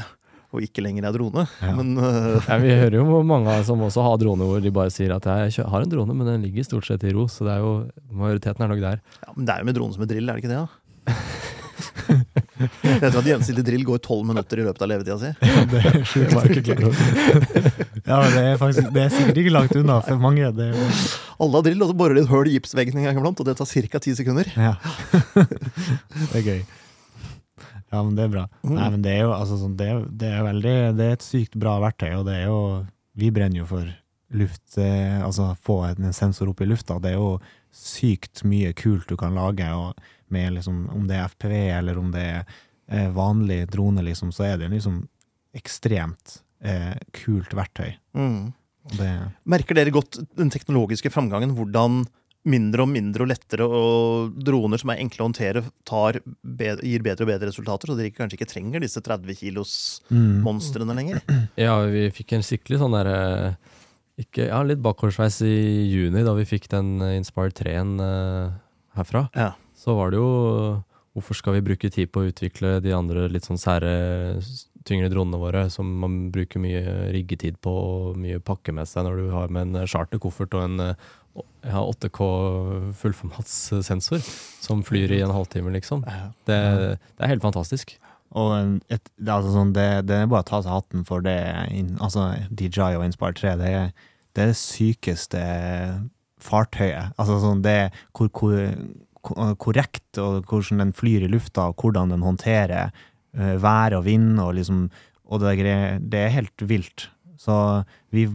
og 0.51 0.61
ikke 0.67 0.83
lenger 0.83 1.07
er 1.07 1.15
drone. 1.15 1.47
Ja. 1.63 1.71
Men 1.79 1.95
uh... 1.97 2.35
Ja, 2.49 2.59
vi 2.61 2.75
hører 2.75 2.99
jo 2.99 3.23
mange 3.27 3.55
som 3.67 3.81
også 3.87 4.03
har 4.05 4.19
droner 4.21 4.47
hvor 4.51 4.61
de 4.63 4.71
bare 4.75 4.91
sier 4.93 5.15
at 5.15 5.25
jeg 5.25 5.65
har 5.71 5.81
en 5.87 5.89
drone, 5.91 6.13
men 6.15 6.27
den 6.29 6.43
ligger 6.45 6.67
stort 6.67 6.85
sett 6.87 7.03
i 7.07 7.15
ro. 7.15 7.25
Så 7.31 7.47
det 7.47 7.55
er 7.55 7.63
jo, 7.63 7.73
majoriteten 8.11 8.63
er 8.63 8.71
nok 8.75 8.83
der. 8.83 9.01
Ja, 9.23 9.33
men 9.35 9.47
det 9.47 9.55
er 9.55 9.63
jo 9.63 9.71
med 9.71 9.79
drone 9.79 9.95
som 9.95 10.03
med 10.05 10.11
drill, 10.11 10.29
er 10.29 10.35
det 10.37 10.43
ikke 10.45 10.53
det? 10.53 10.61
da? 10.67 11.15
Tror 12.55 13.19
at 13.19 13.27
gjensidig 13.27 13.65
drill 13.67 13.83
går 13.87 13.99
tolv 14.05 14.25
minutter 14.29 14.61
i 14.61 14.65
løpet 14.67 14.85
av 14.85 14.91
levetida 14.91 15.17
si. 15.19 15.31
det 15.71 15.81
er 15.81 15.97
Det 16.05 16.21
jeg 16.23 16.61
ikke 16.61 16.77
klar. 16.79 16.95
Ja, 18.05 18.19
det 18.31 18.43
er 18.43 18.59
faktisk 18.61 18.93
Det 18.95 19.01
er 19.01 19.11
sikkert 19.11 19.41
ikke 19.41 19.53
langt 19.55 19.75
unna 19.75 19.99
for 20.05 20.21
mange. 20.21 20.51
Det 20.55 20.69
er 20.69 20.77
jo 20.77 20.87
Alle 21.41 21.59
har 21.59 21.67
drill, 21.67 21.83
og 21.83 21.91
så 21.91 21.97
borer 21.99 22.17
de 22.17 22.23
et 22.23 22.31
hull 22.31 22.49
i 22.49 22.55
gipsveggen 22.55 23.01
en 23.01 23.09
gang 23.09 23.19
iblant, 23.19 23.41
og 23.41 23.49
det 23.49 23.57
tar 23.59 23.67
ca. 23.67 24.01
ti 24.05 24.15
sekunder. 24.15 24.49
Ja. 24.55 24.75
det 25.35 26.39
er 26.39 26.45
gøy. 26.45 26.63
Ja, 27.91 28.01
men 28.01 28.15
det 28.17 28.25
er 28.25 28.31
bra. 28.33 28.45
Mm. 28.63 28.73
Nei, 28.75 28.87
men 28.95 29.03
det 29.05 29.11
er 29.13 29.21
jo 29.25 29.35
altså 29.35 29.59
sånn 29.59 29.75
Det 29.79 29.85
er, 29.87 30.01
det 30.09 30.31
er 30.33 30.41
veldig 30.43 30.73
Det 30.97 31.05
er 31.05 31.13
et 31.15 31.23
sykt 31.23 31.53
bra 31.59 31.77
verktøy, 31.83 32.09
og 32.17 32.25
det 32.27 32.39
er 32.41 32.49
jo 32.49 32.57
Vi 33.15 33.29
brenner 33.35 33.61
jo 33.61 33.67
for 33.69 33.91
luft 34.35 34.79
eh, 34.81 35.21
Altså 35.23 35.51
få 35.63 35.77
en 35.91 36.09
sensor 36.15 36.49
opp 36.51 36.63
i 36.63 36.67
lufta. 36.67 36.97
Det 36.99 37.13
er 37.13 37.19
jo 37.19 37.37
sykt 37.75 38.43
mye 38.47 38.71
kult 38.75 39.07
du 39.11 39.17
kan 39.19 39.35
lage, 39.35 39.67
og 39.75 39.99
med 40.33 40.57
liksom 40.57 40.89
Om 40.89 41.07
det 41.09 41.19
er 41.19 41.29
FPV, 41.29 41.55
eller 41.77 41.97
om 42.01 42.11
det 42.13 42.23
er 42.23 42.43
eh, 42.87 43.09
vanlig 43.13 43.65
drone, 43.71 44.03
liksom, 44.05 44.31
så 44.35 44.47
er 44.49 44.59
det 44.61 44.71
liksom 44.73 45.03
ekstremt 45.55 46.39
eh, 46.63 46.93
kult 47.15 47.53
verktøy. 47.55 47.95
Mm. 48.17 48.53
Det 48.95 49.09
Merker 49.49 49.77
dere 49.77 49.93
godt 49.93 50.19
den 50.37 50.51
teknologiske 50.53 51.09
framgangen? 51.13 51.55
Hvordan 51.57 52.03
mindre 52.45 52.83
og 52.85 52.91
mindre 52.91 53.25
og 53.25 53.31
lettere 53.31 53.65
og 53.65 54.35
droner 54.45 54.81
som 54.81 54.91
er 54.93 55.01
enkle 55.01 55.23
å 55.23 55.27
håndtere, 55.29 55.63
tar, 55.87 56.19
bedre, 56.45 56.85
gir 56.85 57.05
bedre 57.05 57.25
og 57.25 57.31
bedre 57.31 57.49
resultater, 57.49 57.89
så 57.89 57.97
dere 57.97 58.13
kanskje 58.13 58.37
ikke 58.37 58.51
trenger 58.51 58.83
disse 58.83 59.01
30 59.01 59.39
kilos 59.39 59.71
mm. 60.13 60.45
lenger? 60.93 61.23
Ja, 61.65 61.79
vi 61.89 62.05
fikk 62.13 62.35
en 62.37 62.45
skikkelig 62.45 62.81
sånn 62.83 62.93
derre 62.93 63.17
ikke, 64.21 64.45
Ja, 64.47 64.61
litt 64.63 64.79
bakoversveis 64.83 65.41
i 65.43 65.55
juni, 65.91 66.23
da 66.23 66.35
vi 66.37 66.45
fikk 66.47 66.69
den 66.71 67.01
eh, 67.03 67.17
Inspire 67.17 67.51
3-en 67.51 67.97
uh, 67.99 68.53
herfra. 68.95 69.25
Ja. 69.35 69.51
Så 69.85 69.93
var 69.97 70.11
det 70.13 70.19
jo 70.21 70.29
Hvorfor 71.15 71.37
skal 71.37 71.53
vi 71.55 71.61
bruke 71.63 71.87
tid 71.93 72.09
på 72.11 72.25
å 72.25 72.27
utvikle 72.27 72.73
de 72.83 72.91
andre 72.91 73.29
litt 73.31 73.45
sånn 73.47 73.55
sære, 73.61 73.91
tyngre 74.83 75.07
dronene 75.13 75.37
våre, 75.39 75.61
som 75.71 75.87
man 76.01 76.25
bruker 76.33 76.59
mye 76.59 76.81
riggetid 77.15 77.55
på 77.63 77.71
og 77.71 78.17
mye 78.19 78.41
pakke 78.43 78.73
med 78.75 78.83
seg 78.91 79.05
når 79.07 79.21
du 79.21 79.29
har 79.31 79.53
med 79.55 79.69
en 79.77 79.87
charterkoffert 79.87 80.57
og 80.59 80.65
en 80.65 80.81
ja, 80.83 81.79
8K 81.79 82.27
fullformatssensor 82.99 84.19
som 84.65 84.83
flyr 84.83 85.15
i 85.15 85.21
en 85.23 85.31
halvtime, 85.31 85.71
liksom. 85.77 86.03
Det, 86.51 86.59
det 87.15 87.23
er 87.23 87.31
helt 87.31 87.45
fantastisk. 87.47 87.95
Og 88.35 88.51
et, 88.91 89.07
det, 89.15 89.29
er 89.29 89.37
altså 89.37 89.55
sånn, 89.55 89.71
det, 89.75 89.87
det 90.11 90.19
er 90.19 90.27
bare 90.31 90.43
å 90.43 90.49
ta 90.51 90.59
seg 90.65 90.75
hatten 90.75 91.07
for 91.07 91.23
det. 91.23 91.37
Altså, 92.03 92.27
DJI 92.51 92.97
og 92.99 93.07
Inspire 93.07 93.39
3, 93.39 93.55
det 93.63 93.71
er 93.71 93.87
det, 93.95 94.43
er 94.43 94.51
det 94.51 94.59
sykeste 94.59 95.41
fartøyet. 96.43 97.15
Altså 97.15 97.39
sånn, 97.39 97.63
det 97.63 97.77
hvor, 98.11 98.27
hvor- 98.35 98.75
korrekt, 99.57 100.17
og 100.21 100.45
hvordan 100.49 100.83
den 100.83 100.93
flyr 100.95 101.25
i 101.25 101.31
lufta, 101.31 101.69
og 101.71 101.81
hvordan 101.81 102.13
den 102.13 102.25
håndterer 102.25 102.91
uh, 103.37 103.55
vær 103.61 103.97
og 103.97 104.05
vind 104.05 104.39
og 104.39 104.55
liksom 104.59 104.89
Og 105.25 105.39
det, 105.41 105.57
det 106.05 106.19
er 106.19 106.29
helt 106.29 106.61
vilt. 106.69 107.09
Så 107.41 107.83
vi 108.13 108.27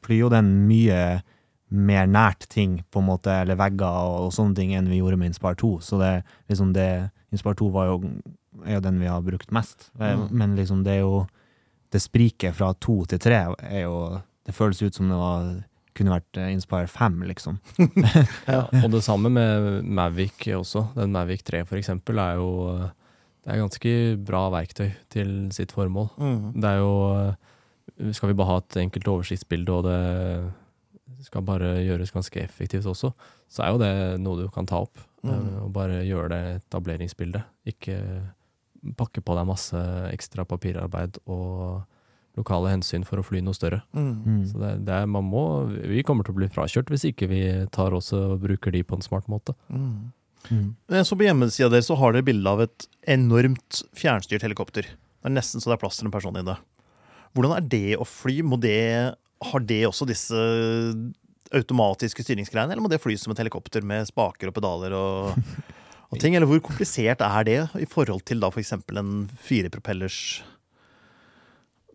flyr 0.00 0.22
jo 0.22 0.28
den 0.32 0.46
mye 0.64 1.20
mer 1.68 2.06
nært 2.08 2.46
ting, 2.48 2.78
på 2.90 3.02
en 3.02 3.08
måte, 3.10 3.28
eller 3.42 3.58
vegger 3.60 3.84
og, 3.84 4.14
og 4.26 4.32
sånne 4.32 4.56
ting, 4.56 4.72
enn 4.72 4.88
vi 4.88 5.02
gjorde 5.02 5.18
med 5.20 5.28
Inspire 5.28 5.58
2. 5.60 5.72
Så 5.84 5.98
det 6.00 6.12
liksom 6.48 6.72
det 6.72 7.10
Inspire 7.32 7.58
2 7.60 7.68
var 7.74 7.90
jo, 7.90 7.98
er 8.64 8.78
jo 8.78 8.84
den 8.86 9.00
vi 9.02 9.10
har 9.10 9.20
brukt 9.26 9.52
mest. 9.52 9.90
Eh, 10.00 10.14
Mm. 10.16 10.28
Men 10.32 10.56
liksom 10.56 10.84
det 10.84 10.94
er 10.98 11.04
jo 11.04 11.26
Det 11.92 12.02
spriket 12.02 12.54
fra 12.54 12.74
to 12.74 13.04
til 13.08 13.18
tre 13.18 13.54
er 13.64 13.82
jo 13.84 14.20
Det 14.44 14.54
føles 14.54 14.82
ut 14.82 14.94
som 14.94 15.08
det 15.08 15.16
var, 15.16 15.64
kunne 15.98 16.14
vært 16.14 16.38
eh, 16.40 16.52
Inspire 16.54 16.88
5, 16.90 17.18
liksom. 17.32 17.58
Ja, 18.54 18.62
og 18.84 18.88
det 18.94 19.02
samme 19.06 19.30
med 19.34 19.84
Mavic 19.84 20.46
også. 20.56 20.86
Den 20.96 21.12
Mavic 21.16 21.44
3 21.48 21.64
for 21.68 21.80
eksempel 21.80 22.20
er 22.22 22.38
jo 22.40 22.48
det 23.48 23.54
er 23.54 23.62
ganske 23.62 23.92
bra 24.28 24.42
verktøy 24.52 24.90
til 25.08 25.28
sitt 25.56 25.72
formål. 25.72 26.10
Mm. 26.20 26.40
Det 26.60 26.68
er 26.68 26.82
jo 26.82 28.12
Skal 28.12 28.28
vi 28.28 28.36
bare 28.36 28.50
ha 28.50 28.56
et 28.60 28.76
enkelt 28.82 29.08
oversiktsbilde, 29.08 29.72
og 29.72 29.86
det 29.88 31.24
skal 31.24 31.42
bare 31.46 31.70
gjøres 31.82 32.12
ganske 32.14 32.42
effektivt 32.42 32.86
også, 32.86 33.10
så 33.50 33.64
er 33.64 33.72
jo 33.72 33.80
det 33.80 33.92
noe 34.22 34.42
du 34.42 34.50
kan 34.54 34.68
ta 34.68 34.82
opp. 34.84 35.00
Mm. 35.24 35.30
eh, 35.32 35.62
Og 35.64 35.72
bare 35.74 36.02
gjøre 36.06 36.28
det 36.34 36.42
etableringsbildet. 36.60 37.48
Ikke 37.72 37.96
pakke 38.98 39.22
på 39.24 39.34
deg 39.34 39.48
masse 39.48 39.80
ekstra 40.12 40.44
papirarbeid 40.46 41.18
og 41.26 41.82
lokale 42.38 42.70
hensyn 42.72 43.04
for 43.06 43.20
å 43.20 43.26
fly 43.26 43.42
noe 43.44 43.56
større. 43.56 43.82
Mm. 43.96 44.44
Så 44.48 44.60
det, 44.62 44.72
det 44.86 44.94
er, 44.94 45.10
man 45.10 45.26
må, 45.26 45.44
vi 45.68 46.04
kommer 46.06 46.26
til 46.26 46.36
å 46.36 46.38
bli 46.40 46.50
frakjørt 46.52 46.92
hvis 46.92 47.08
ikke 47.10 47.28
vi 47.30 47.42
tar 47.74 47.96
også 47.96 48.22
og 48.34 48.46
bruker 48.46 48.74
de 48.74 48.84
på 48.86 48.98
en 48.98 49.04
smart 49.04 49.28
måte. 49.30 49.56
Mm. 49.68 50.14
Mm. 50.48 51.04
Så 51.04 51.18
på 51.18 51.26
hjemmesida 51.26 51.68
deres 51.72 51.88
så 51.90 51.96
har 51.98 52.14
dere 52.14 52.26
bilde 52.26 52.50
av 52.50 52.62
et 52.64 52.88
enormt 53.10 53.82
fjernstyrt 53.98 54.44
helikopter. 54.46 54.88
Det 54.88 55.30
er 55.30 55.34
nesten 55.34 55.62
så 55.62 55.70
det 55.70 55.78
er 55.78 55.82
plass 55.82 55.98
til 56.00 56.08
en 56.08 56.14
person 56.14 56.38
i 56.38 56.44
det. 56.46 56.56
Hvordan 57.36 57.56
er 57.56 57.66
det 57.70 57.96
å 58.00 58.06
fly? 58.08 58.40
Må 58.46 58.58
det, 58.62 58.78
har 59.50 59.66
det 59.68 59.82
også 59.88 60.08
disse 60.08 60.44
automatiske 61.54 62.24
styringsgreiene, 62.24 62.74
eller 62.74 62.84
må 62.84 62.90
det 62.92 63.00
fly 63.00 63.16
som 63.20 63.32
et 63.32 63.40
helikopter 63.40 63.84
med 63.86 64.08
spaker 64.08 64.50
og 64.50 64.56
pedaler 64.56 64.94
og, 64.96 65.38
og 66.10 66.22
ting? 66.22 66.36
Eller 66.36 66.48
hvor 66.48 66.62
komplisert 66.64 67.24
er 67.24 67.48
det 67.48 67.58
i 67.80 67.88
forhold 67.88 68.24
til 68.28 68.42
da 68.42 68.52
f.eks. 68.52 68.76
en 68.78 69.12
firepropellers 69.44 70.20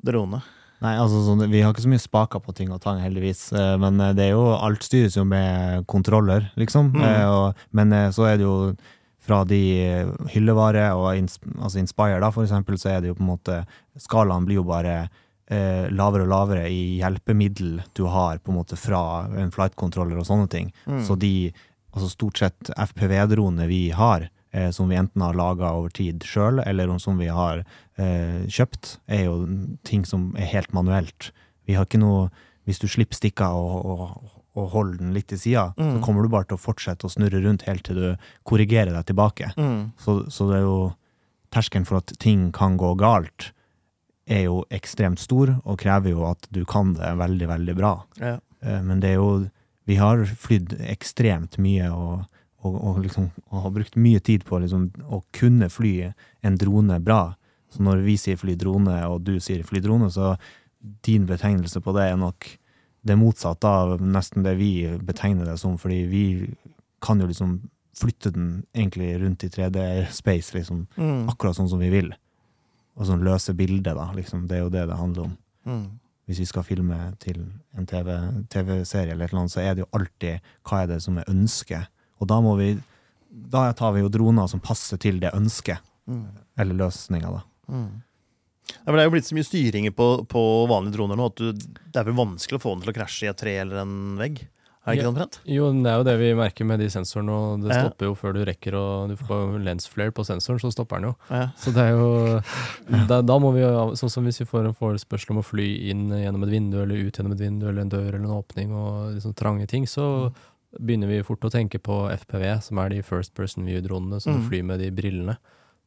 drone? 0.06 0.42
Nei, 0.84 0.98
altså 1.00 1.22
sånn, 1.24 1.46
Vi 1.50 1.62
har 1.64 1.72
ikke 1.72 1.86
så 1.86 1.92
mye 1.94 2.02
spaker 2.04 2.42
på 2.44 2.54
ting 2.58 2.72
og 2.76 2.82
tang, 2.84 3.00
heldigvis. 3.00 3.54
eh, 3.56 3.78
Men 3.80 4.02
eh, 4.04 4.12
det 4.18 4.26
er 4.26 4.34
jo, 4.34 4.50
alt 4.58 4.84
styres 4.84 5.16
jo 5.16 5.24
med 5.24 5.86
kontroller, 5.88 6.50
liksom. 6.60 6.92
Mm. 6.92 7.04
Eh, 7.08 7.30
Og, 7.32 7.62
men 7.72 7.96
så 8.12 8.28
er 8.34 8.38
det 8.42 8.44
jo 8.44 8.76
fra 9.24 9.46
de 9.48 9.62
hyllevare 10.34 10.90
og 10.98 11.14
altså 11.16 11.80
Inspire, 11.80 12.20
da, 12.20 12.30
for 12.36 12.44
eksempel, 12.44 12.76
så 12.76 12.90
er 12.92 13.02
det 13.02 13.08
jo 13.14 13.16
på 13.16 13.24
en 13.24 13.30
måte 13.32 13.62
Skalaen 14.04 14.44
blir 14.44 14.60
jo 14.60 14.66
bare 14.68 15.06
eh, 15.48 15.88
lavere 15.96 16.26
og 16.26 16.32
lavere 16.34 16.66
i 16.68 16.98
hjelpemiddel 17.00 17.78
du 17.96 18.04
har 18.12 18.42
på 18.44 18.52
en 18.52 18.58
måte 18.60 18.76
fra 18.76 19.30
en 19.40 19.52
flight-controller 19.56 20.20
og 20.20 20.28
sånne 20.28 20.50
ting. 20.52 20.74
Mm. 20.84 21.00
Så 21.08 21.16
de, 21.16 21.54
altså 21.94 22.10
stort 22.12 22.42
sett 22.44 22.74
FPV-dronene 22.76 23.68
vi 23.72 23.86
har, 23.96 24.28
eh, 24.54 24.70
som 24.72 24.90
vi 24.90 24.96
enten 25.00 25.22
har 25.26 25.34
laga 25.38 25.72
over 25.76 25.90
tid 25.94 26.24
sjøl, 26.24 26.62
eller 26.66 26.94
som 27.02 27.18
vi 27.20 27.28
har 27.34 27.64
eh, 27.98 28.46
kjøpt, 28.48 28.98
er 29.08 29.26
jo 29.26 29.36
ting 29.84 30.06
som 30.06 30.32
er 30.38 30.50
helt 30.54 30.72
manuelt. 30.74 31.32
Vi 31.68 31.76
har 31.78 31.86
ikke 31.90 32.00
noe 32.02 32.30
Hvis 32.64 32.80
du 32.80 32.86
slipper 32.88 33.18
stikka 33.18 33.50
og, 33.60 33.86
og, 33.86 34.30
og 34.56 34.68
holder 34.72 34.98
den 35.02 35.10
litt 35.14 35.28
til 35.28 35.38
sida, 35.42 35.74
Mm. 35.76 35.98
så 35.98 36.04
kommer 36.06 36.24
du 36.24 36.30
bare 36.32 36.46
til 36.48 36.56
å 36.56 36.62
fortsette 36.64 37.04
å 37.04 37.12
snurre 37.12 37.42
rundt 37.44 37.66
helt 37.68 37.84
til 37.84 37.96
du 38.00 38.06
korrigerer 38.48 38.94
deg 38.96 39.06
tilbake. 39.10 39.50
Mm. 39.58 39.92
Så, 40.00 40.30
så 40.32 40.48
det 40.48 40.62
er 40.62 40.64
jo 40.64 40.94
Terskelen 41.52 41.84
for 41.86 42.00
at 42.00 42.14
ting 42.24 42.52
kan 42.56 42.78
gå 42.80 42.94
galt, 42.98 43.50
er 44.26 44.46
jo 44.48 44.64
ekstremt 44.72 45.20
stor, 45.20 45.52
og 45.68 45.78
krever 45.84 46.14
jo 46.16 46.24
at 46.30 46.48
du 46.56 46.64
kan 46.66 46.94
det 46.96 47.12
veldig, 47.20 47.48
veldig 47.52 47.76
bra. 47.78 47.92
Ja. 48.24 48.38
Eh, 48.64 48.80
Men 48.82 49.02
det 49.04 49.10
er 49.12 49.20
jo 49.20 49.50
Vi 49.86 49.96
har 50.00 50.24
flydd 50.24 50.78
ekstremt 50.88 51.58
mye 51.60 51.90
og, 51.92 52.24
og, 52.64 52.76
og, 52.84 53.00
liksom, 53.04 53.30
og 53.52 53.62
har 53.66 53.72
brukt 53.76 53.96
mye 54.00 54.20
tid 54.24 54.44
på 54.48 54.60
liksom, 54.64 54.90
å 55.12 55.22
kunne 55.36 55.70
fly 55.70 56.14
en 56.44 56.58
drone 56.58 57.00
bra. 57.04 57.36
Så 57.74 57.82
når 57.84 58.04
vi 58.06 58.16
sier 58.22 58.38
fly 58.38 58.56
drone, 58.56 58.96
og 59.10 59.24
du 59.26 59.38
sier 59.40 59.64
fly 59.66 59.80
drone, 59.84 60.10
så 60.14 60.36
din 61.04 61.26
betegnelse 61.26 61.82
på 61.84 61.94
det 61.96 62.10
er 62.12 62.18
nok 62.20 62.48
det 63.04 63.18
motsatte 63.20 63.68
av 63.68 64.00
nesten 64.00 64.44
det 64.46 64.56
vi 64.60 64.88
betegner 65.04 65.46
det 65.50 65.58
som, 65.60 65.78
fordi 65.78 66.04
vi 66.08 66.26
kan 67.04 67.20
jo 67.20 67.28
liksom 67.28 67.58
flytte 68.00 68.32
den 68.34 68.64
egentlig 68.74 69.10
rundt 69.22 69.44
i 69.44 69.50
3D-space, 69.54 70.54
liksom, 70.56 70.88
Mm. 70.98 71.28
akkurat 71.30 71.56
sånn 71.56 71.70
som 71.70 71.80
vi 71.80 71.90
vil. 71.90 72.14
Og 72.98 73.06
sånn 73.08 73.24
løse 73.26 73.54
bilder, 73.54 73.96
da, 73.96 74.12
liksom. 74.14 74.48
Det 74.48 74.58
er 74.58 74.62
jo 74.64 74.70
det 74.70 74.88
det 74.88 74.98
handler 74.98 75.24
om 75.24 75.38
Mm. 75.66 76.00
hvis 76.28 76.40
vi 76.40 76.46
skal 76.46 76.64
filme 76.64 77.16
til 77.20 77.46
en 77.78 77.86
TV 77.86 78.08
TV-serie 78.50 79.12
eller 79.12 79.26
et 79.26 79.32
eller 79.34 79.40
annet, 79.42 79.52
så 79.52 79.62
er 79.62 79.76
det 79.76 79.84
jo 79.84 79.90
alltid 80.00 80.40
hva 80.66 80.84
er 80.84 80.88
det 80.88 81.02
som 81.02 81.18
er 81.18 81.24
ønsket. 81.26 81.88
Og 82.24 82.30
da 82.32 82.40
må 82.44 82.56
vi 82.60 82.72
Da 83.54 83.72
tar 83.74 83.94
vi 83.96 84.02
jo 84.04 84.10
droner 84.14 84.48
som 84.50 84.60
passer 84.62 85.00
til 85.02 85.20
det 85.20 85.32
ønsket, 85.34 85.80
Mm. 86.08 86.26
eller 86.60 86.76
løsninga, 86.84 87.30
da. 87.32 87.42
Mm. 87.72 88.02
Ja, 88.74 88.92
men 88.92 88.96
det 88.96 89.02
er 89.04 89.08
jo 89.10 89.14
blitt 89.16 89.28
så 89.30 89.36
mye 89.38 89.48
styringer 89.48 89.92
på, 89.96 90.08
på 90.28 90.42
vanlige 90.70 90.98
droner 90.98 91.16
nå 91.20 91.26
at 91.32 91.36
du, 91.40 91.52
det 91.54 91.96
er 92.00 92.04
vel 92.08 92.18
vanskelig 92.18 92.60
å 92.60 92.64
få 92.64 92.74
den 92.76 92.84
til 92.84 92.92
å 92.94 92.98
krasje 92.98 93.24
i 93.26 93.30
et 93.32 93.38
tre 93.40 93.54
eller 93.62 93.82
en 93.84 93.96
vegg. 94.20 94.44
Er 94.86 94.92
det 94.92 95.00
ikke 95.00 95.04
Ja. 95.06 95.12
omtrent? 95.14 95.38
Jo, 95.48 95.70
det 95.72 95.88
er 95.88 95.98
jo 95.98 96.04
det 96.04 96.16
vi 96.20 96.30
merker 96.36 96.66
med 96.68 96.80
de 96.84 96.90
sensorene, 96.92 97.32
og 97.32 97.62
det 97.64 97.72
Ja. 97.72 97.84
stopper 97.88 98.06
jo 98.10 98.16
før 98.20 98.34
du 98.36 98.44
rekker 98.46 98.74
å 98.76 99.08
Du 99.08 99.16
får 99.16 99.64
lensflare 99.64 100.12
på 100.12 100.26
sensoren, 100.28 100.60
så 100.60 100.72
stopper 100.76 101.00
den 101.00 101.10
jo. 101.10 101.16
Ja. 101.32 101.48
Så 101.58 101.72
det 101.74 101.84
er 101.88 101.92
jo 101.96 102.42
Da, 103.08 103.22
da 103.22 103.40
må 103.40 103.54
vi 103.54 103.62
jo 103.62 103.92
Sånn 103.96 104.12
som 104.12 104.26
hvis 104.26 104.40
vi 104.40 104.46
får 104.46 104.68
en 104.68 104.74
forespørsel 104.76 105.32
om 105.32 105.38
å 105.42 105.46
fly 105.46 105.90
inn 105.90 106.10
gjennom 106.10 106.44
et 106.44 106.50
vindu, 106.52 106.82
eller 106.84 106.96
ut 107.00 107.14
gjennom 107.16 107.32
et 107.32 107.40
vindu, 107.40 107.68
eller 107.70 107.82
en 107.82 107.90
dør 107.90 108.08
eller 108.14 108.20
en 108.28 108.44
åpning, 108.44 108.72
og 108.76 109.16
liksom 109.16 109.34
trange 109.34 109.68
ting, 109.68 109.86
så 109.86 110.34
begynner 110.82 111.08
vi 111.08 111.22
fort 111.24 111.42
å 111.46 111.52
tenke 111.52 111.80
på 111.80 112.10
FPV, 112.12 112.62
som 112.64 112.78
er 112.80 112.90
de 112.90 113.02
first 113.02 113.34
person 113.36 113.66
view-dronene 113.66 114.22
som 114.22 114.34
Mm. 114.40 114.50
flyr 114.50 114.64
med 114.66 114.80
de 114.80 114.90
brillene. 114.92 115.38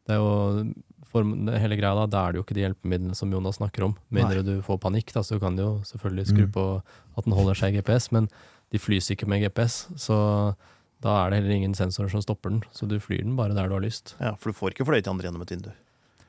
Det 0.06 0.14
er 0.14 0.18
jo 0.22 0.72
for, 1.04 1.22
hele 1.24 1.76
greia 1.76 1.94
da, 1.94 2.06
da 2.06 2.28
er 2.28 2.32
det 2.32 2.38
jo 2.38 2.44
ikke 2.44 2.54
de 2.54 2.62
hjelpemidlene 2.66 3.14
som 3.16 3.30
Jonas 3.32 3.56
snakker 3.58 3.84
om. 3.84 3.96
Nei. 4.10 4.22
mindre 4.22 4.44
du 4.44 4.62
får 4.62 4.78
panikk, 4.80 5.12
da, 5.12 5.20
så 5.20 5.40
kan 5.40 5.56
du 5.56 5.62
jo 5.62 5.80
selvfølgelig 5.82 6.26
skru 6.28 6.46
Mm. 6.46 6.52
på 6.52 6.82
at 7.18 7.24
den 7.24 7.32
holder 7.32 7.54
seg 7.54 7.74
i 7.74 7.80
GPS, 7.80 8.12
men 8.12 8.28
de 8.70 8.78
flys 8.78 9.10
ikke 9.10 9.26
med 9.26 9.42
GPS, 9.42 9.86
så 9.96 10.54
da 11.02 11.26
er 11.26 11.30
det 11.30 11.42
heller 11.42 11.54
ingen 11.56 11.74
sensorer 11.74 12.10
som 12.10 12.20
stopper 12.22 12.50
den. 12.50 12.62
Så 12.72 12.86
du 12.88 12.98
flyr 12.98 13.22
den 13.22 13.36
bare 13.36 13.54
der 13.54 13.68
du 13.68 13.74
har 13.74 13.80
lyst. 13.82 14.14
ja, 14.20 14.34
for 14.36 14.50
du 14.50 14.54
får 14.58 14.70
ikke 14.74 14.86
fløyet 14.86 15.08
andre 15.08 15.24
gjennom 15.28 15.42
et 15.42 15.48
vindu. 15.50 15.72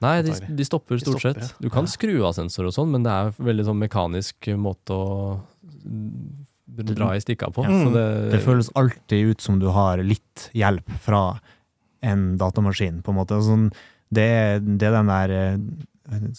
Nei, 0.01 0.21
de, 0.21 0.31
de 0.31 0.63
stopper 0.63 0.97
De 0.97 1.05
stort 1.05 1.19
stopper, 1.21 1.41
sett. 1.41 1.53
Du 1.61 1.69
kan 1.69 1.85
Ja. 1.85 1.89
skru 1.89 2.23
av 2.25 2.33
sensor 2.35 2.65
og 2.67 2.73
sånn, 2.73 2.91
men 2.91 3.01
det 3.03 3.09
er 3.11 3.31
veldig 3.43 3.65
sånn 3.65 3.79
mekanisk 3.89 4.35
måte 4.57 4.93
å 4.93 5.41
dra 6.67 7.15
i 7.15 7.19
stikka 7.23 7.51
på. 7.53 7.63
Ja. 7.63 7.69
Så 7.69 7.89
Mm. 7.89 7.93
det, 7.93 8.31
Det 8.31 8.41
føles 8.45 8.69
alltid 8.75 9.31
ut 9.31 9.41
som 9.41 9.59
du 9.59 9.67
har 9.69 9.97
litt 10.03 10.49
hjelp 10.53 10.89
fra 10.99 11.39
en 12.01 12.37
datamaskin, 12.37 13.01
på 13.03 13.09
en 13.11 13.15
måte. 13.17 13.39
Sånn, 13.41 13.71
det, 14.13 14.21
er, 14.23 14.59
det 14.59 14.83
er 14.83 14.91
den 14.91 15.07
der 15.07 15.29
eh, 15.31 15.57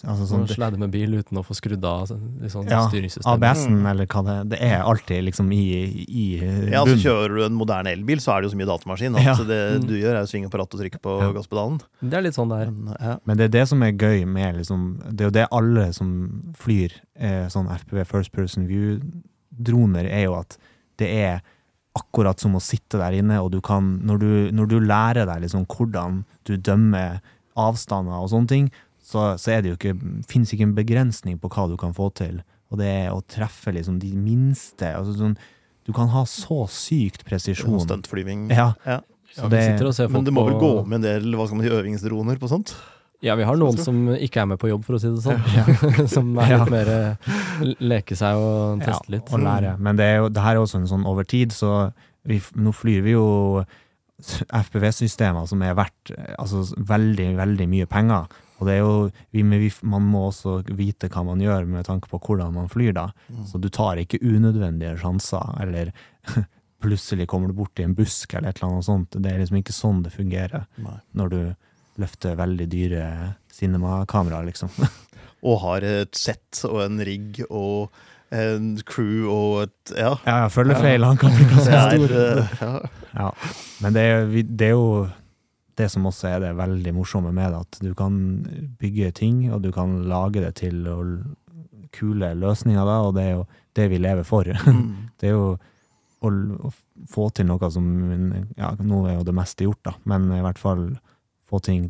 altså 0.08 0.24
sånn, 0.24 0.46
Slede 0.48 0.78
med 0.80 0.90
bil 0.90 1.12
uten 1.18 1.36
å 1.36 1.42
få 1.44 1.52
skrudd 1.52 1.82
av 1.84 2.06
liksom, 2.40 2.68
Ja, 2.70 2.86
styringssystemet. 2.88 3.34
ABS-en, 3.34 3.82
Mm. 3.82 3.86
eller 3.90 4.06
hva 4.06 4.22
det 4.24 4.32
er, 4.38 4.44
det 4.44 4.60
er 4.62 4.80
alltid 4.82 5.24
liksom 5.26 5.52
i, 5.52 6.06
i 6.08 6.38
eh, 6.40 6.70
Ja, 6.70 6.84
altså. 6.86 6.96
Kjører 6.96 7.34
du 7.36 7.44
en 7.44 7.58
moderne 7.58 7.86
elbil, 7.92 8.16
så 8.18 8.32
er 8.36 8.40
det 8.40 8.48
jo 8.50 8.56
så 8.56 8.60
mye 8.62 8.70
datamaskin 8.70 9.16
at 9.18 9.24
Ja. 9.24 9.34
det 9.34 9.82
Mm. 9.82 9.86
du 9.88 9.94
gjør, 10.00 10.14
er 10.16 10.22
å 10.22 10.30
svinge 10.30 10.48
på 10.48 10.56
rattet 10.58 10.74
og 10.74 10.80
trykke 10.80 11.00
på 11.02 11.20
Ja. 11.20 11.32
gasspedalen. 11.32 11.80
Det 12.02 12.14
er 12.14 12.22
litt 12.22 12.34
sånn 12.34 12.48
det 12.48 12.66
er. 12.66 12.70
Men, 12.70 12.96
ja. 13.00 13.18
Men 13.26 13.36
det 13.36 13.44
er 13.44 13.48
det 13.60 13.68
som 13.68 13.82
er 13.82 13.92
gøy 13.92 14.24
med 14.26 14.56
liksom, 14.56 15.00
Det 15.14 15.20
er 15.20 15.24
jo 15.24 15.30
det 15.30 15.48
alle 15.52 15.92
som 15.92 16.52
flyr 16.56 16.92
eh, 17.18 17.46
sånn 17.48 17.68
FPV 17.68 18.06
First 18.06 18.32
Person 18.32 18.66
View-droner, 19.58 20.06
er 20.10 20.24
jo 20.24 20.34
at 20.38 20.56
det 20.98 21.08
er 21.14 21.40
akkurat 21.98 22.38
som 22.40 22.54
å 22.54 22.60
sitte 22.62 22.98
der 22.98 23.12
inne, 23.18 23.40
og 23.42 23.50
du 23.52 23.60
kan 23.60 23.98
Når 24.06 24.18
du, 24.18 24.50
når 24.52 24.68
du 24.68 24.80
lærer 24.80 25.26
deg 25.26 25.42
liksom 25.42 25.66
hvordan 25.66 26.24
du 26.44 26.56
dømmer 26.56 27.20
avstander 27.56 28.12
og 28.22 28.30
sånne 28.30 28.48
ting, 28.48 28.70
så, 29.02 29.36
så 29.38 29.50
er 29.56 29.62
det 29.62 29.70
jo 29.72 29.76
ikke 29.78 29.96
finnes 30.28 30.52
ikke 30.52 30.62
en 30.68 30.74
begrensning 30.76 31.38
på 31.40 31.48
hva 31.48 31.68
du 31.68 31.76
kan 31.76 31.94
få 31.96 32.10
til. 32.14 32.42
Og 32.70 32.78
det 32.78 32.86
er 32.86 33.10
å 33.10 33.22
treffe 33.26 33.72
liksom 33.72 33.98
de 33.98 34.12
minste 34.14 34.94
altså 34.94 35.16
sånn, 35.16 35.36
Du 35.88 35.92
kan 35.96 36.08
ha 36.12 36.22
så 36.28 36.66
sykt 36.68 37.24
presisjon. 37.24 37.80
Stuntflyving. 37.80 38.50
Ja, 38.52 38.74
Ja. 38.84 39.00
Ja, 39.36 39.42
Så 39.44 39.48
det- 39.50 40.08
Men 40.10 40.24
det 40.24 40.32
må 40.32 40.44
vel 40.48 40.58
gå 40.60 40.86
med 40.86 40.96
en 40.96 41.02
del 41.22 41.34
hva 41.36 41.46
skal 41.46 41.56
man 41.58 41.66
si, 41.66 41.70
øvingsdroner 41.72 42.38
på 42.38 42.48
sånt? 42.48 42.74
Ja, 43.24 43.34
vi 43.34 43.42
har 43.48 43.56
noen 43.58 43.78
som 43.82 43.96
ikke 44.14 44.44
er 44.44 44.46
med 44.52 44.60
på 44.62 44.68
jobb, 44.70 44.84
for 44.86 44.94
å 44.94 45.00
si 45.02 45.08
det 45.10 45.22
sånn. 45.24 46.06
som 46.14 46.28
er 46.38 46.52
Ja. 46.52 46.58
litt 46.62 46.70
mer 46.70 46.90
eh, 46.94 47.32
leke 47.82 48.14
seg 48.18 48.38
og 48.38 48.84
teste 48.84 49.10
litt. 49.10 49.32
og 49.34 49.42
lære. 49.42 49.72
Men 49.82 49.98
det, 49.98 50.04
er 50.06 50.16
jo, 50.22 50.28
det 50.30 50.44
her 50.44 50.54
er 50.54 50.62
også 50.62 50.78
en 50.82 50.86
sånn 50.90 51.06
over 51.08 51.26
tid, 51.26 51.50
så 51.56 51.90
vi, 52.28 52.38
nå 52.54 52.70
flyr 52.76 53.02
vi 53.02 53.16
jo 53.16 53.64
FPV-systemer 54.48 55.46
som 55.50 55.62
er 55.62 55.74
verdt 55.78 56.12
eh, 56.14 56.34
altså, 56.38 56.62
veldig, 56.88 57.32
veldig 57.38 57.66
mye 57.70 57.88
penger. 57.90 58.28
Og 58.58 58.66
det 58.66 58.74
er 58.74 58.80
jo, 58.82 58.94
vi, 59.34 59.42
vi, 59.62 59.70
man 59.86 60.06
må 60.10 60.24
også 60.32 60.60
vite 60.74 61.10
hva 61.12 61.22
man 61.26 61.42
gjør 61.42 61.66
med 61.70 61.86
tanke 61.86 62.10
på 62.10 62.18
hvordan 62.24 62.54
man 62.56 62.70
flyr 62.72 62.94
da. 62.96 63.08
Mm. 63.30 63.44
Så 63.46 63.60
du 63.62 63.68
tar 63.70 64.00
ikke 64.02 64.18
unødvendige 64.22 64.96
sjanser, 65.02 65.54
eller 65.62 65.92
plutselig 66.82 67.26
kommer 67.30 67.50
du 67.50 67.58
bort 67.58 67.78
i 67.78 67.86
en 67.86 67.94
busk 67.98 68.34
eller 68.34 68.50
et 68.50 68.58
eller 68.62 68.72
annet 68.76 68.86
sånt. 68.88 69.14
Det 69.18 69.30
er 69.32 69.38
liksom 69.42 69.60
ikke 69.62 69.74
sånn 69.74 70.02
det 70.06 70.14
fungerer 70.14 70.66
Nei. 70.82 70.98
når 71.18 71.32
du 71.34 71.40
løfte 71.98 72.34
veldig 72.38 72.68
dyre 72.72 73.04
cinemakameraer, 73.54 74.48
liksom. 74.50 74.70
Og 75.48 75.60
har 75.62 75.86
et 75.86 76.18
sett 76.18 76.64
og 76.66 76.80
en 76.82 76.98
rigg 77.06 77.42
og 77.48 77.92
en 78.34 78.74
crew 78.84 79.28
og 79.30 79.62
et 79.66 79.92
Ja. 79.96 80.16
Ja, 80.26 80.34
jeg 80.44 80.52
følger 80.52 80.82
feil, 80.82 81.06
han 81.06 81.16
kan 81.20 81.32
bli 81.36 81.46
ganske 81.48 81.84
stor. 81.86 82.16
ja. 82.60 82.72
Ja. 83.14 83.30
Men 83.82 83.94
det 83.96 84.02
er, 84.04 84.26
det 84.44 84.66
er 84.66 84.74
jo 84.76 85.08
det 85.78 85.86
som 85.92 86.06
også 86.10 86.32
er 86.32 86.42
det 86.42 86.56
veldig 86.58 86.92
morsomme 86.96 87.30
med 87.34 87.52
det, 87.54 87.60
at 87.62 87.78
du 87.86 87.92
kan 87.94 88.14
bygge 88.80 89.12
ting, 89.14 89.44
og 89.54 89.62
du 89.62 89.70
kan 89.74 90.00
lage 90.10 90.42
det 90.42 90.56
til 90.60 90.82
å 90.90 90.98
kule 91.94 92.32
løsninger, 92.36 92.84
da, 92.84 92.96
og 93.06 93.14
det 93.16 93.24
er 93.24 93.34
jo 93.38 93.44
det 93.78 93.88
vi 93.92 94.02
lever 94.02 94.26
for. 94.28 94.48
Mm. 94.68 95.08
Det 95.18 95.30
er 95.30 95.34
jo 95.34 95.46
å, 96.22 96.30
å 96.30 96.70
få 97.10 97.28
til 97.34 97.46
noe 97.48 97.70
som 97.70 97.86
Ja, 98.58 98.72
nå 98.78 99.04
er 99.06 99.16
jo 99.20 99.26
det 99.26 99.34
meste 99.38 99.66
gjort, 99.66 99.80
da, 99.86 99.94
men 100.10 100.28
i 100.34 100.42
hvert 100.44 100.58
fall 100.60 100.84
få 101.48 101.60
ting 101.64 101.88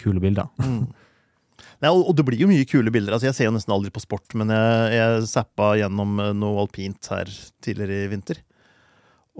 Kule 0.00 0.20
bilder. 0.22 0.48
Mm. 0.58 0.88
Nei, 1.82 1.90
og, 1.90 2.00
og 2.10 2.16
det 2.18 2.24
blir 2.26 2.40
jo 2.40 2.48
mye 2.50 2.66
kule 2.68 2.92
bilder. 2.92 3.14
Altså, 3.14 3.28
jeg 3.28 3.36
ser 3.36 3.48
jo 3.48 3.54
nesten 3.54 3.74
aldri 3.74 3.92
på 3.94 4.02
sport, 4.02 4.26
men 4.38 4.50
jeg, 4.52 4.94
jeg 4.96 5.26
zappa 5.30 5.74
gjennom 5.78 6.18
eh, 6.22 6.32
noe 6.36 6.64
alpint 6.64 7.10
her 7.12 7.30
tidligere 7.64 8.04
i 8.04 8.10
vinter. 8.10 8.40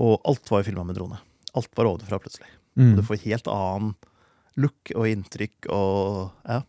Og 0.01 0.19
alt 0.29 0.51
var 0.51 0.63
jo 0.63 0.69
filma 0.69 0.85
med 0.87 0.99
drone. 0.99 1.19
Alt 1.59 1.71
var 1.79 1.91
ovenfra 1.91 2.21
plutselig. 2.23 2.51
Mm. 2.79 2.95
Du 2.99 3.03
får 3.07 3.23
helt 3.27 3.51
annen 3.51 3.95
look 4.61 4.93
og 4.95 5.09
inntrykk 5.11 5.69
og 5.75 6.31
ja. 6.47 6.61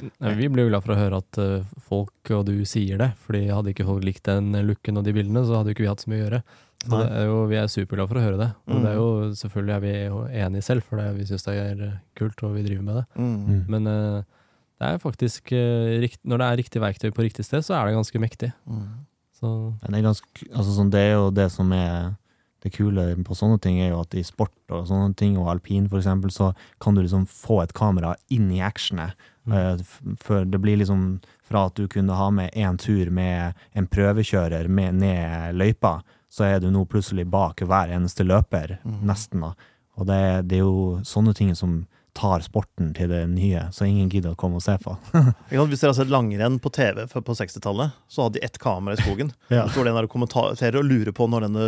Nei, 0.00 0.34
Vi 0.38 0.48
blir 0.48 0.64
jo 0.66 0.70
glad 0.72 0.82
for 0.84 0.94
å 0.94 0.98
høre 0.98 1.18
at 1.22 1.38
eh, 1.38 1.64
folk 1.88 2.30
og 2.34 2.44
du 2.48 2.54
sier 2.68 2.98
det, 2.98 3.10
fordi 3.26 3.44
hadde 3.52 3.72
ikke 3.74 3.86
folk 3.86 4.04
likt 4.06 4.24
den 4.28 4.52
looken 4.66 4.98
og 4.98 5.04
de 5.06 5.12
bildene, 5.14 5.44
så 5.46 5.58
hadde 5.60 5.72
jo 5.72 5.76
ikke 5.76 5.84
vi 5.86 5.90
hatt 5.92 6.04
så 6.04 6.10
mye 6.12 6.20
å 6.20 6.24
gjøre. 6.26 6.42
Så 6.82 6.98
er 7.06 7.26
jo, 7.28 7.34
vi 7.46 7.58
er 7.60 7.68
superglade 7.70 8.10
for 8.10 8.18
å 8.18 8.24
høre 8.24 8.38
det. 8.40 8.48
Og 8.66 8.74
Mm. 8.74 8.82
det 8.82 8.90
er 8.90 8.96
jo, 8.98 9.08
selvfølgelig 9.38 9.74
er 9.76 9.82
vi 9.84 9.92
jo 10.08 10.22
enige 10.46 10.62
selv, 10.66 10.82
for 10.82 10.98
det, 10.98 11.04
vi 11.14 11.26
syns 11.28 11.44
det 11.46 11.54
er 11.54 11.82
eh, 11.86 11.98
kult, 12.18 12.42
og 12.42 12.54
vi 12.56 12.64
driver 12.66 12.82
med 12.88 12.96
det. 12.98 13.04
Mm. 13.22 13.60
Men 13.68 13.86
eh, 13.86 14.22
det 14.82 14.88
er 14.88 14.98
faktisk 14.98 15.52
Når 15.52 16.38
det 16.42 16.46
er 16.48 16.56
riktig 16.58 16.80
verktøy 16.82 17.12
på 17.14 17.22
riktig 17.22 17.44
sted, 17.46 17.62
så 17.62 17.76
er 17.78 17.86
det 17.86 17.94
ganske 17.94 18.18
mektig. 18.18 18.52
Mm. 18.66 18.88
Så 19.38 19.52
det 19.86 19.94
er, 19.94 20.02
ganske, 20.02 20.26
altså 20.50 20.74
sånn, 20.74 20.90
det 20.90 21.00
er 21.06 21.12
jo 21.14 21.30
det 21.30 21.48
som 21.52 21.70
er 21.72 22.14
det 22.62 22.72
kule 22.76 23.04
på 23.26 23.36
sånne 23.36 23.58
ting, 23.62 23.80
er 23.80 23.92
jo 23.92 24.00
at 24.02 24.14
i 24.14 24.24
sport 24.26 24.54
og 24.74 24.86
sånne 24.90 25.14
ting, 25.18 25.36
og 25.40 25.50
alpin 25.52 25.88
for 25.90 26.00
eksempel, 26.00 26.30
så 26.30 26.52
kan 26.82 26.94
du 26.94 27.02
liksom 27.02 27.26
få 27.26 27.62
et 27.62 27.74
kamera 27.76 28.14
inn 28.32 28.50
i 28.54 28.62
actionet. 28.64 29.18
Mm. 29.46 29.54
Eh, 29.58 29.84
For 30.22 30.44
det 30.46 30.60
blir 30.62 30.78
liksom 30.78 31.20
fra 31.42 31.66
at 31.66 31.76
du 31.76 31.88
kunne 31.88 32.16
ha 32.16 32.30
med 32.30 32.54
én 32.54 32.78
tur 32.78 33.10
med 33.10 33.58
en 33.72 33.86
prøvekjører 33.86 34.68
med 34.68 35.02
ned 35.02 35.58
løypa, 35.58 36.00
så 36.32 36.46
er 36.48 36.60
du 36.60 36.70
nå 36.70 36.86
plutselig 36.88 37.26
bak 37.28 37.60
hver 37.60 37.92
eneste 37.92 38.24
løper, 38.24 38.78
mm. 38.84 39.00
nesten. 39.04 39.42
da. 39.44 39.52
Og 39.98 40.06
det, 40.08 40.22
det 40.48 40.60
er 40.60 40.64
jo 40.64 41.02
sånne 41.04 41.34
ting 41.36 41.52
som 41.58 41.82
tar 42.16 42.42
sporten 42.44 42.90
til 42.96 43.08
det 43.08 43.22
nye, 43.30 43.64
så 43.72 43.86
ingen 43.88 44.10
gidder 44.12 44.34
å 44.34 44.38
komme 44.38 44.58
og 44.60 44.64
se 44.64 44.74
på. 44.82 44.94
Hvis 45.48 45.80
dere 45.80 45.92
har 45.92 45.96
sett 45.96 46.12
langrenn 46.12 46.58
på 46.62 46.72
TV 46.74 47.06
på 47.08 47.36
60-tallet, 47.38 47.94
så 48.10 48.26
hadde 48.26 48.38
de 48.38 48.44
ett 48.46 48.58
kamera 48.62 48.96
i 48.98 49.02
skogen. 49.02 49.32
Ja. 49.52 49.66
Så 49.66 49.74
står 49.74 49.84
det 49.84 49.90
en 49.92 49.96
der 49.98 50.06
og 50.06 50.12
kommenterer 50.14 50.78
og 50.80 50.86
lurer 50.88 51.12
på 51.12 51.26
når 51.28 51.44
denne 51.44 51.64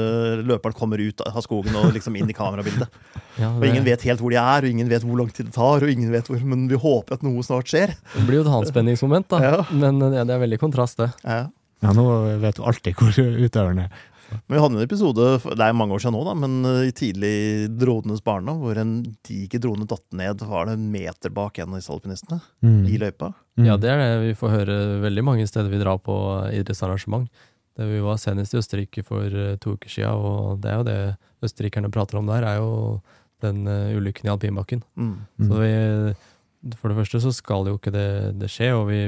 løperen 0.48 0.76
kommer 0.76 1.00
ut 1.02 1.20
av 1.26 1.42
skogen 1.44 1.74
og 1.76 1.90
liksom 1.92 2.16
inn 2.16 2.30
i 2.32 2.36
kamerabildet. 2.36 2.88
ja, 3.42 3.50
Og 3.50 3.66
ingen 3.68 3.84
vet 3.84 4.06
helt 4.08 4.22
hvor 4.24 4.32
de 4.32 4.38
er, 4.40 4.64
og 4.64 4.70
ingen 4.72 4.88
vet 4.88 5.04
hvor 5.04 5.20
lang 5.20 5.28
tid 5.34 5.50
det 5.50 5.56
tar, 5.56 5.84
og 5.84 5.92
ingen 5.92 6.12
vet 6.14 6.30
hvor, 6.30 6.40
men 6.48 6.64
vi 6.70 6.80
håper 6.80 7.18
at 7.18 7.26
noe 7.26 7.44
snart 7.44 7.68
skjer. 7.68 7.92
det 8.14 8.24
blir 8.24 8.40
jo 8.40 8.46
et 8.46 8.54
annet 8.54 9.28
da. 9.28 9.42
Ja. 9.44 9.58
Men 9.72 10.00
eh, 10.00 10.16
ja, 10.16 10.24
det 10.24 10.36
er 10.36 10.42
veldig 10.46 10.60
kontrast, 10.62 11.00
det. 11.02 11.10
Ja. 11.26 11.44
Ja, 11.84 11.92
nå 11.92 12.04
vet 12.40 12.56
du 12.56 12.64
alltid 12.64 12.96
hvor 12.96 13.12
utøveren 13.12 13.84
er. 13.84 14.04
Men 14.46 14.56
vi 14.56 14.60
hadde 14.62 14.76
en 14.78 14.84
episode, 14.86 15.26
det 15.44 15.64
er 15.66 15.76
mange 15.76 15.94
år 15.96 16.02
siden 16.04 16.14
nå, 16.16 16.22
da, 16.26 16.34
men 16.38 16.54
eh, 16.70 16.88
i 16.88 16.92
tidlig 16.96 17.32
dronenes 17.80 18.22
barndom, 18.24 18.60
hvor 18.64 18.78
en 18.80 18.92
diger 19.26 19.62
drone 19.64 19.86
datt 19.90 20.04
ned, 20.16 20.44
var 20.50 20.66
det 20.68 20.76
en 20.78 20.86
meter 20.92 21.32
bak 21.34 21.58
en 21.62 21.72
av 21.74 21.80
disse 21.80 21.92
alpinistene 21.94 22.40
Mm. 22.64 22.84
i 22.90 22.98
løypa. 23.00 23.32
Mm. 23.58 23.66
Ja, 23.68 23.76
det 23.80 23.90
er 23.92 23.98
det 24.02 24.12
vi 24.28 24.36
får 24.38 24.50
høre 24.58 24.76
veldig 25.04 25.24
mange 25.24 25.46
steder 25.46 25.70
vi 25.70 25.78
drar 25.82 25.98
på 26.02 26.14
idrettsarrangement. 26.52 27.28
Det 27.74 27.86
vi 27.90 27.98
var 28.04 28.16
senest 28.22 28.54
i 28.54 28.58
Østerrike 28.60 29.02
for 29.06 29.24
eh, 29.26 29.56
to 29.62 29.74
uker 29.78 29.90
siden, 29.90 30.14
og 30.14 30.60
det 30.62 30.70
er 30.70 30.76
jo 30.80 30.86
det 30.88 30.98
østerrikerne 31.44 31.90
prater 31.92 32.18
om 32.20 32.26
der, 32.30 32.44
er 32.46 32.60
jo 32.62 33.00
den 33.42 33.66
eh, 33.68 33.96
ulykken 33.98 34.28
i 34.28 34.32
alpinbakken. 34.32 34.82
Mm. 34.96 35.14
Mm. 35.38 35.48
Så 35.50 35.58
vi, 35.60 36.74
for 36.80 36.88
det 36.92 36.96
første 37.02 37.20
så 37.26 37.32
skal 37.34 37.66
jo 37.68 37.76
ikke 37.78 37.92
det, 37.94 38.08
det 38.40 38.48
skje, 38.52 38.70
og 38.78 38.86
vi 38.88 39.00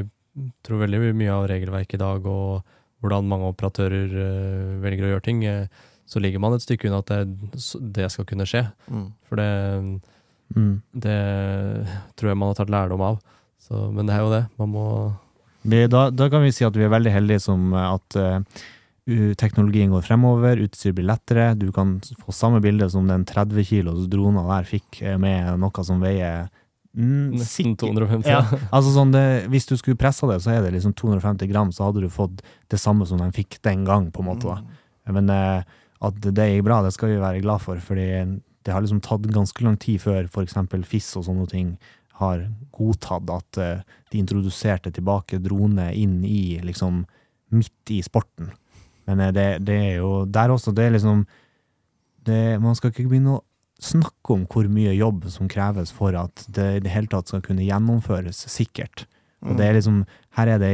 tror 0.67 0.83
veldig 0.83 1.15
mye 1.17 1.33
av 1.33 1.47
regelverket 1.49 1.97
i 1.97 2.03
dag 2.03 2.27
og 2.29 2.67
hvordan 3.07 3.31
mange 3.31 3.49
operatører 3.55 4.19
eh, 4.27 4.75
velger 4.83 5.07
å 5.07 5.15
gjøre 5.15 5.27
ting, 5.29 5.45
eh, 5.49 5.87
så 6.07 6.23
ligger 6.23 6.43
man 6.43 6.55
et 6.55 6.63
stykke 6.63 6.91
unna 6.91 7.01
at 7.03 7.11
det, 7.15 7.57
det 7.97 8.11
skal 8.15 8.29
kunne 8.29 8.47
skje. 8.47 8.67
Mm. 8.91 9.09
For 9.27 9.41
det, 9.41 9.51
Mm. 10.55 10.81
det 10.95 11.19
tror 12.15 12.31
jeg 12.31 12.39
man 12.39 12.53
har 12.53 12.59
tatt 12.61 12.71
lærdom 12.71 13.03
av. 13.03 13.21
Så, 13.59 13.89
men 13.91 14.07
det 14.07 14.15
er 14.15 14.23
jo 14.23 14.31
det. 14.31 14.45
Man 14.61 14.73
må 14.75 14.87
Vi, 15.67 15.81
da, 15.91 16.07
da 16.15 16.29
kan 16.31 16.45
vi 16.45 16.53
si 16.55 16.63
at 16.63 16.77
vi 16.79 16.85
er 16.87 16.93
veldig 16.93 17.11
heldige 17.11 17.43
som 17.43 17.73
eh, 17.75 17.89
at 17.97 18.19
uh, 18.23 19.33
teknologien 19.39 19.91
går 19.91 20.05
fremover, 20.07 20.63
utstyr 20.63 20.95
blir 20.95 21.09
lettere, 21.11 21.49
du 21.59 21.73
kan 21.75 21.97
få 22.23 22.35
samme 22.35 22.61
bilde 22.63 22.87
som 22.91 23.09
den 23.11 23.25
30 23.27 23.67
kilos 23.67 24.07
drona 24.11 24.45
der 24.47 24.69
fikk 24.71 25.01
med 25.23 25.59
noe 25.63 25.85
som 25.87 25.99
veier 26.03 26.47
mm, 26.97 27.37
nesten 27.37 27.77
250. 27.79 28.29
Ja, 28.31 28.43
altså 28.77 28.93
sånn 28.95 29.15
det, 29.15 29.25
Hvis 29.53 29.69
du 29.69 29.77
skulle 29.77 30.01
pressa 30.01 30.29
det, 30.31 30.41
så 30.45 30.55
er 30.55 30.65
det 30.65 30.75
liksom 30.75 30.97
250 30.99 31.51
gram, 31.53 31.73
så 31.75 31.89
hadde 31.89 32.05
du 32.05 32.11
fått 32.13 32.43
det 32.73 32.81
samme 32.83 33.07
som 33.09 33.21
de 33.23 33.29
fikk 33.37 33.61
den 33.67 33.85
gang, 33.89 34.11
på 34.13 34.25
en 34.25 34.31
måte. 34.33 34.49
da. 34.49 34.61
Mm. 34.63 35.15
Men 35.17 35.33
eh, 35.35 35.77
at 36.07 36.19
det 36.25 36.51
gikk 36.51 36.67
bra, 36.67 36.83
det 36.85 36.93
skal 36.97 37.15
vi 37.15 37.23
være 37.23 37.45
glad 37.45 37.63
for, 37.65 37.81
fordi 37.83 38.09
det 38.67 38.75
har 38.75 38.83
liksom 38.83 39.01
tatt 39.05 39.29
ganske 39.31 39.63
lang 39.65 39.77
tid 39.81 40.03
før 40.03 40.27
f.eks. 40.27 40.57
FIS 40.91 41.13
og 41.21 41.29
sånne 41.29 41.47
ting 41.51 41.77
har 42.21 42.47
godtatt 42.75 43.31
at 43.33 43.59
eh, 43.61 43.83
de 44.13 44.21
introduserte 44.21 44.93
tilbake 44.95 45.41
drone 45.45 45.91
inn 45.95 46.23
i 46.25 46.59
liksom 46.65 47.05
midt 47.55 47.93
i 47.93 48.01
sporten. 48.05 48.51
Men 49.07 49.23
eh, 49.23 49.35
det, 49.37 49.49
det 49.67 49.77
er 49.91 49.99
jo 50.01 50.25
der 50.25 50.55
også, 50.55 50.75
det 50.75 50.89
er 50.89 50.97
liksom 50.97 51.27
det, 52.27 52.59
Man 52.59 52.75
skal 52.75 52.91
ikke 52.91 53.07
begynne 53.07 53.37
å 53.37 53.45
snakke 53.83 54.33
om 54.35 54.47
hvor 54.49 54.69
mye 54.73 54.95
jobb 54.97 55.27
som 55.33 55.49
kreves 55.53 55.93
for 55.93 56.17
at 56.17 56.47
det 56.49 56.67
i 56.79 56.83
det 56.85 56.93
hele 56.95 57.11
tatt 57.13 57.29
skal 57.29 57.43
kunne 57.45 57.67
gjennomføres 57.67 58.47
sikkert. 58.49 59.05
Og 59.45 59.59
det 59.59 59.67
er 59.67 59.77
liksom, 59.77 60.01
her 60.39 60.49
er 60.55 60.59
det, 60.63 60.71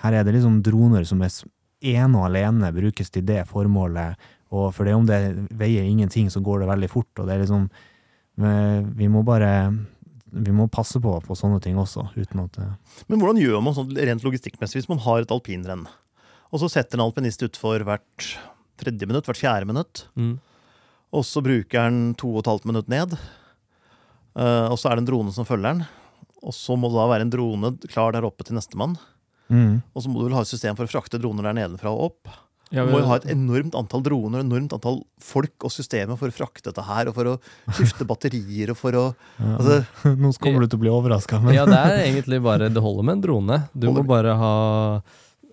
her 0.00 0.14
er 0.16 0.24
det 0.24 0.36
liksom 0.36 0.60
droner 0.64 1.04
som 1.08 1.20
er 1.26 1.32
ene 1.90 2.20
og 2.20 2.28
alene 2.28 2.70
brukes 2.72 3.10
til 3.12 3.24
det 3.26 3.42
formålet, 3.50 4.20
og 4.54 4.70
for 4.74 4.86
det 4.86 4.94
om 4.96 5.06
det 5.06 5.18
veier 5.58 5.86
ingenting, 5.86 6.30
så 6.30 6.42
går 6.42 6.62
det 6.62 6.70
veldig 6.70 6.90
fort, 6.90 7.10
og 7.18 7.26
det 7.28 7.36
er 7.36 7.42
liksom 7.44 7.68
Vi 8.96 9.08
må 9.12 9.22
bare 9.26 9.50
vi 10.30 10.52
må 10.54 10.68
passe 10.70 11.00
på 11.02 11.16
på 11.24 11.34
sånne 11.36 11.58
ting 11.60 11.76
også, 11.76 12.06
uten 12.14 12.44
at 12.44 12.58
Men 13.10 13.18
hvordan 13.18 13.40
gjør 13.42 13.62
man 13.66 13.74
sånn 13.74 13.90
rent 13.96 14.22
logistikkmessig 14.22 14.78
hvis 14.80 14.88
man 14.88 15.02
har 15.02 15.24
et 15.24 15.34
alpinrenn, 15.34 15.88
og 16.50 16.62
så 16.62 16.70
setter 16.70 16.96
en 16.98 17.04
alpinist 17.08 17.42
utfor 17.42 17.82
hvert 17.86 18.28
tredje 18.80 19.06
minutt, 19.10 19.26
hvert 19.26 19.40
fjerde 19.42 19.66
minutt, 19.66 20.06
Mm. 20.16 20.38
Og 21.10 21.24
så 21.26 21.42
bruker 21.44 21.86
han 21.88 22.02
to 22.20 22.32
og 22.34 22.42
et 22.44 22.50
halvt 22.52 22.68
minutt 22.70 22.90
ned, 22.92 23.16
eh, 24.38 24.66
og 24.70 24.76
så 24.78 24.90
er 24.90 24.98
det 24.98 25.04
en 25.06 25.10
drone 25.12 25.34
som 25.34 25.48
følger 25.48 25.72
den, 25.72 25.86
og 26.40 26.54
så 26.56 26.76
må 26.78 26.90
det 26.90 27.00
da 27.00 27.08
være 27.10 27.26
en 27.26 27.32
drone 27.34 27.72
klar 27.90 28.14
der 28.16 28.26
oppe 28.28 28.46
til 28.46 28.56
nestemann, 28.58 28.94
mm. 29.50 29.74
og 29.94 30.04
så 30.04 30.12
må 30.12 30.20
du 30.20 30.28
vel 30.28 30.38
ha 30.38 30.44
et 30.46 30.52
system 30.52 30.78
for 30.78 30.86
å 30.86 30.92
frakte 30.92 31.20
droner 31.20 31.50
der 31.50 31.58
nedenfra 31.62 31.92
og 31.92 32.12
opp. 32.12 32.38
Ja, 32.70 32.84
Du 32.86 32.92
må 32.92 33.00
jo 33.00 33.08
ha 33.10 33.16
et 33.18 33.26
enormt 33.32 33.74
antall 33.74 34.02
droner, 34.06 34.44
enormt 34.44 34.70
antall 34.76 35.00
folk 35.18 35.64
og 35.66 35.72
systemer 35.74 36.14
for 36.14 36.30
å 36.30 36.34
frakte 36.34 36.68
dette 36.68 36.84
her, 36.86 37.08
og 37.10 37.16
for 37.16 37.32
å 37.32 37.32
skifte 37.74 38.06
batterier 38.06 38.70
og 38.70 38.78
for 38.78 38.94
å 38.94 39.02
Ja. 39.40 39.56
altså, 39.56 39.80
Nå 40.22 40.30
kommer 40.38 40.62
du 40.62 40.68
til 40.70 40.78
å 40.78 40.84
bli 40.84 40.92
overraska, 40.94 41.40
men 41.42 41.56
ja, 41.58 41.64
det 41.66 41.80
er 41.80 42.04
egentlig 42.04 42.38
bare 42.44 42.70
Det 42.70 42.84
holder 42.84 43.08
med 43.08 43.18
en 43.18 43.24
drone. 43.26 43.58
Du 43.74 43.88
Holder 43.88 44.06
må 44.06 44.12
bare 44.12 44.36
ha 44.38 44.52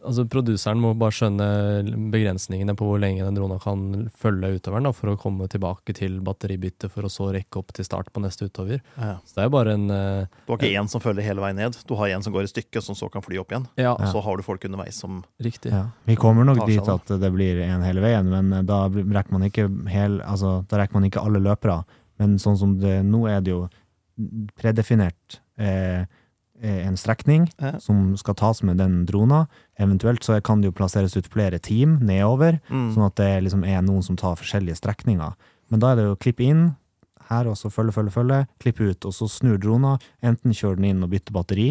Altså 0.07 0.23
Produseren 0.31 0.79
må 0.81 0.93
bare 0.97 1.15
skjønne 1.15 1.47
begrensningene 2.13 2.75
på 2.77 2.87
hvor 2.87 3.01
lenge 3.01 3.25
den 3.25 3.35
drona 3.37 3.57
kan 3.61 4.07
følge 4.15 4.53
utøveren 4.57 4.87
da, 4.87 4.93
for 4.95 5.11
å 5.11 5.17
komme 5.19 5.49
tilbake 5.51 5.95
til 5.97 6.19
batteribytte, 6.25 6.89
for 6.93 7.07
å 7.07 7.11
så 7.11 7.29
rekke 7.35 7.59
opp 7.59 7.73
til 7.75 7.87
start 7.87 8.11
på 8.15 8.23
neste 8.23 8.47
utøver. 8.47 8.81
ja. 8.95 9.17
Så 9.27 9.37
det 9.37 9.43
er 9.43 9.49
jo 9.49 9.53
bare 9.57 9.75
en 9.75 9.85
uh, 9.91 10.39
Du 10.45 10.53
har 10.53 10.61
ikke 10.61 10.81
én 10.81 10.91
som 10.91 11.03
følger 11.03 11.27
hele 11.27 11.43
veien 11.43 11.59
ned, 11.59 11.77
du 11.87 11.93
har 11.99 12.13
en 12.15 12.23
som 12.25 12.35
går 12.35 12.47
i 12.47 12.51
stykket, 12.51 12.81
som 12.85 12.97
så 12.97 13.09
kan 13.11 13.25
fly 13.25 13.41
opp 13.41 13.51
igjen. 13.51 13.67
Ja, 13.79 13.93
Og 13.93 14.07
så 14.13 14.23
har 14.23 14.37
du 14.39 14.45
folk 14.47 14.63
underveis 14.69 14.99
som 15.03 15.21
riktig. 15.43 15.73
ja. 15.75 15.87
Vi 16.07 16.15
kommer 16.19 16.47
nok 16.47 16.63
seg 16.63 16.77
dit 16.77 16.93
at 16.93 17.13
det 17.21 17.31
blir 17.35 17.61
en 17.67 17.83
hele 17.85 18.03
veien, 18.03 18.29
men 18.31 18.53
eh, 18.61 18.65
da 18.67 18.85
rekker 18.89 19.35
man 19.35 19.47
ikke, 19.49 19.67
hel, 19.91 20.21
altså, 20.23 20.61
da 20.69 20.81
rekker 20.81 20.99
man 20.99 21.09
ikke 21.09 21.23
alle 21.23 21.43
løpere. 21.43 21.81
Men 22.21 22.39
sånn 22.41 22.57
som 22.57 22.77
det 22.81 23.01
nå 23.05 23.27
er 23.29 23.43
det 23.45 23.53
jo 23.53 23.65
predefinert 24.57 25.41
eh, 25.61 26.07
en 26.61 26.97
strekning 26.97 27.51
Ja. 27.61 27.79
som 27.79 28.15
skal 28.17 28.35
tas 28.35 28.63
med 28.63 28.77
den 28.77 29.05
drona. 29.05 29.47
Eventuelt 29.79 30.23
så 30.23 30.41
kan 30.41 30.61
det 30.61 30.71
jo 30.71 30.77
plasseres 30.77 31.15
ut 31.17 31.27
flere 31.27 31.59
team 31.59 31.99
nedover, 32.01 32.59
mm. 32.69 32.93
sånn 32.95 33.05
at 33.05 33.15
det 33.15 33.43
liksom 33.43 33.63
er 33.63 33.81
noen 33.81 34.03
som 34.03 34.15
tar 34.17 34.35
forskjellige 34.35 34.79
strekninger. 34.79 35.35
Men 35.69 35.79
da 35.79 35.91
er 35.91 35.95
det 35.95 36.05
jo 36.07 36.15
å 36.15 36.19
klippe 36.19 36.43
inn 36.43 36.75
her, 37.29 37.47
og 37.47 37.57
så 37.59 37.69
følge, 37.69 37.93
følge, 37.93 38.11
følge, 38.15 38.47
klippe 38.59 38.89
ut, 38.89 39.05
og 39.05 39.13
så 39.13 39.27
snur 39.29 39.59
drona. 39.59 39.97
Enten 40.23 40.55
kjører 40.55 40.79
den 40.79 40.89
inn 40.91 41.03
og 41.03 41.11
bytter 41.11 41.35
batteri, 41.35 41.69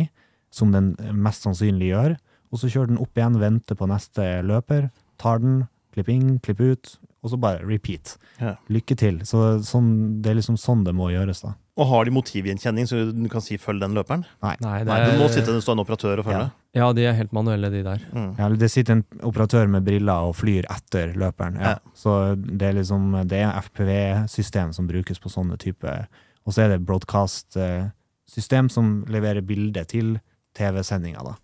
som 0.52 0.72
den 0.72 0.94
mest 1.12 1.42
sannsynlig 1.46 1.90
gjør, 1.90 2.16
og 2.52 2.60
så 2.60 2.70
kjører 2.70 2.92
den 2.92 3.00
opp 3.02 3.16
igjen, 3.18 3.40
venter 3.40 3.74
på 3.78 3.88
neste 3.90 4.42
løper, 4.46 4.90
tar 5.18 5.40
den, 5.42 5.66
klipp 5.96 6.08
inn, 6.12 6.38
klipp 6.44 6.60
ut, 6.60 6.98
og 7.24 7.32
så 7.32 7.38
bare 7.40 7.64
repeat. 7.66 8.16
Ja. 8.38 8.54
Lykke 8.70 8.96
til. 9.00 9.22
Så 9.26 9.58
sånn, 9.66 10.20
det 10.22 10.30
er 10.30 10.38
liksom 10.38 10.58
sånn 10.60 10.84
det 10.86 10.94
må 10.94 11.08
gjøres, 11.10 11.42
da. 11.42 11.56
Og 11.76 11.86
har 11.90 12.06
de 12.08 12.12
motivgjenkjenning, 12.16 12.86
så 12.88 13.02
du 13.12 13.28
kan 13.28 13.42
si 13.44 13.58
'følg 13.58 13.80
den 13.80 13.92
løperen'? 13.92 14.24
Nei, 14.42 14.56
det 14.60 14.86
Nei, 14.86 15.10
Du 15.10 15.18
må 15.20 15.28
sitte 15.28 15.52
det 15.52 15.60
står 15.62 15.72
en 15.76 15.84
operatør 15.84 16.18
og 16.22 16.24
følge. 16.24 16.50
Ja, 16.74 16.92
de 16.92 17.02
er 17.04 17.12
helt 17.12 17.32
manuelle, 17.32 17.70
de 17.70 17.82
der. 17.84 18.00
Mm. 18.14 18.34
Ja, 18.38 18.46
eller 18.46 18.56
det 18.56 18.70
sitter 18.70 18.92
en 18.96 19.04
operatør 19.20 19.68
med 19.68 19.84
briller 19.84 20.24
og 20.28 20.34
flyr 20.36 20.64
etter 20.72 21.12
løperen. 21.14 21.54
Ja. 21.60 21.68
Ja. 21.68 21.78
Så 21.94 22.34
det 22.36 22.62
er 22.62 22.72
liksom 22.80 23.28
Det 23.28 23.42
er 23.44 23.52
FPV-system 23.60 24.72
som 24.72 24.86
brukes 24.88 25.18
på 25.20 25.28
sånne 25.28 25.58
type 25.58 26.06
Og 26.46 26.52
så 26.54 26.62
er 26.64 26.68
det 26.78 26.86
broadcast-system 26.86 28.68
som 28.70 29.04
leverer 29.08 29.42
bilde 29.46 29.84
til 29.88 30.20
TV-sendinga, 30.54 31.22
da. 31.24 31.34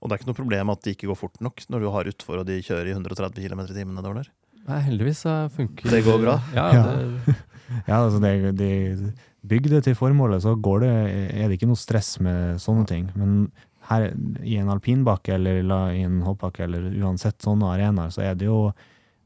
Og 0.00 0.08
det 0.08 0.12
er 0.12 0.20
ikke 0.20 0.28
noe 0.32 0.38
problem 0.38 0.70
at 0.70 0.82
de 0.84 0.90
ikke 0.94 1.08
går 1.08 1.16
fort 1.18 1.40
nok 1.40 1.64
når 1.72 1.80
du 1.80 1.90
har 1.90 2.04
utfor 2.04 2.38
og 2.42 2.46
de 2.46 2.60
kjører 2.62 2.88
i 2.92 2.94
130 2.96 3.40
km 3.48 3.60
i 3.64 3.74
timen 3.74 3.94
nedover 3.96 4.22
der. 4.22 4.28
Nei, 4.68 4.80
heldigvis 4.86 5.24
funker 5.52 5.90
Det 5.90 6.04
går 6.04 6.20
bra? 6.22 6.38
Ja, 6.54 6.72
Ja. 6.72 6.82
det, 6.82 7.36
Ja, 7.88 7.96
altså 8.04 8.20
det, 8.20 8.56
de 8.56 9.12
bygde 9.44 9.82
til 9.84 9.96
formålet, 9.98 10.42
så 10.44 10.54
går 10.56 10.84
det, 10.84 10.92
er 11.36 11.48
det 11.48 11.58
ikke 11.58 11.68
noe 11.70 11.80
stress 11.80 12.16
med 12.24 12.60
sånne 12.62 12.86
ting. 12.88 13.08
Men 13.18 13.48
her 13.90 14.10
i 14.42 14.56
en 14.60 14.70
alpinbakke 14.72 15.34
eller 15.36 15.60
i 15.92 16.04
en 16.06 16.22
hoppbakke 16.24 16.64
eller 16.64 16.88
uansett 17.02 17.44
sånne 17.44 17.74
arenaer, 17.74 18.12
så 18.14 18.24
er 18.24 18.38
det 18.40 18.48
jo 18.48 18.70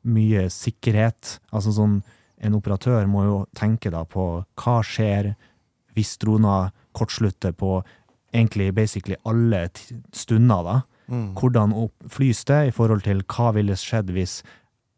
mye 0.08 0.46
sikkerhet. 0.52 1.38
Altså 1.54 1.74
sånn, 1.76 2.00
en 2.42 2.58
operatør 2.58 3.06
må 3.10 3.24
jo 3.26 3.38
tenke 3.58 3.92
da 3.94 4.04
på 4.08 4.28
hva 4.58 4.78
skjer 4.86 5.32
hvis 5.96 6.16
drona 6.22 6.68
kortslutter 6.96 7.54
på 7.58 7.80
egentlig 8.34 8.72
basically 8.76 9.18
alle 9.26 9.66
stunder 10.14 10.64
da. 10.66 10.76
Mm. 11.08 11.28
Hvordan 11.38 11.74
flys 12.12 12.44
det 12.48 12.60
i 12.68 12.74
forhold 12.74 13.06
til 13.06 13.22
hva 13.24 13.52
ville 13.56 13.78
skjedd 13.78 14.12
hvis 14.14 14.42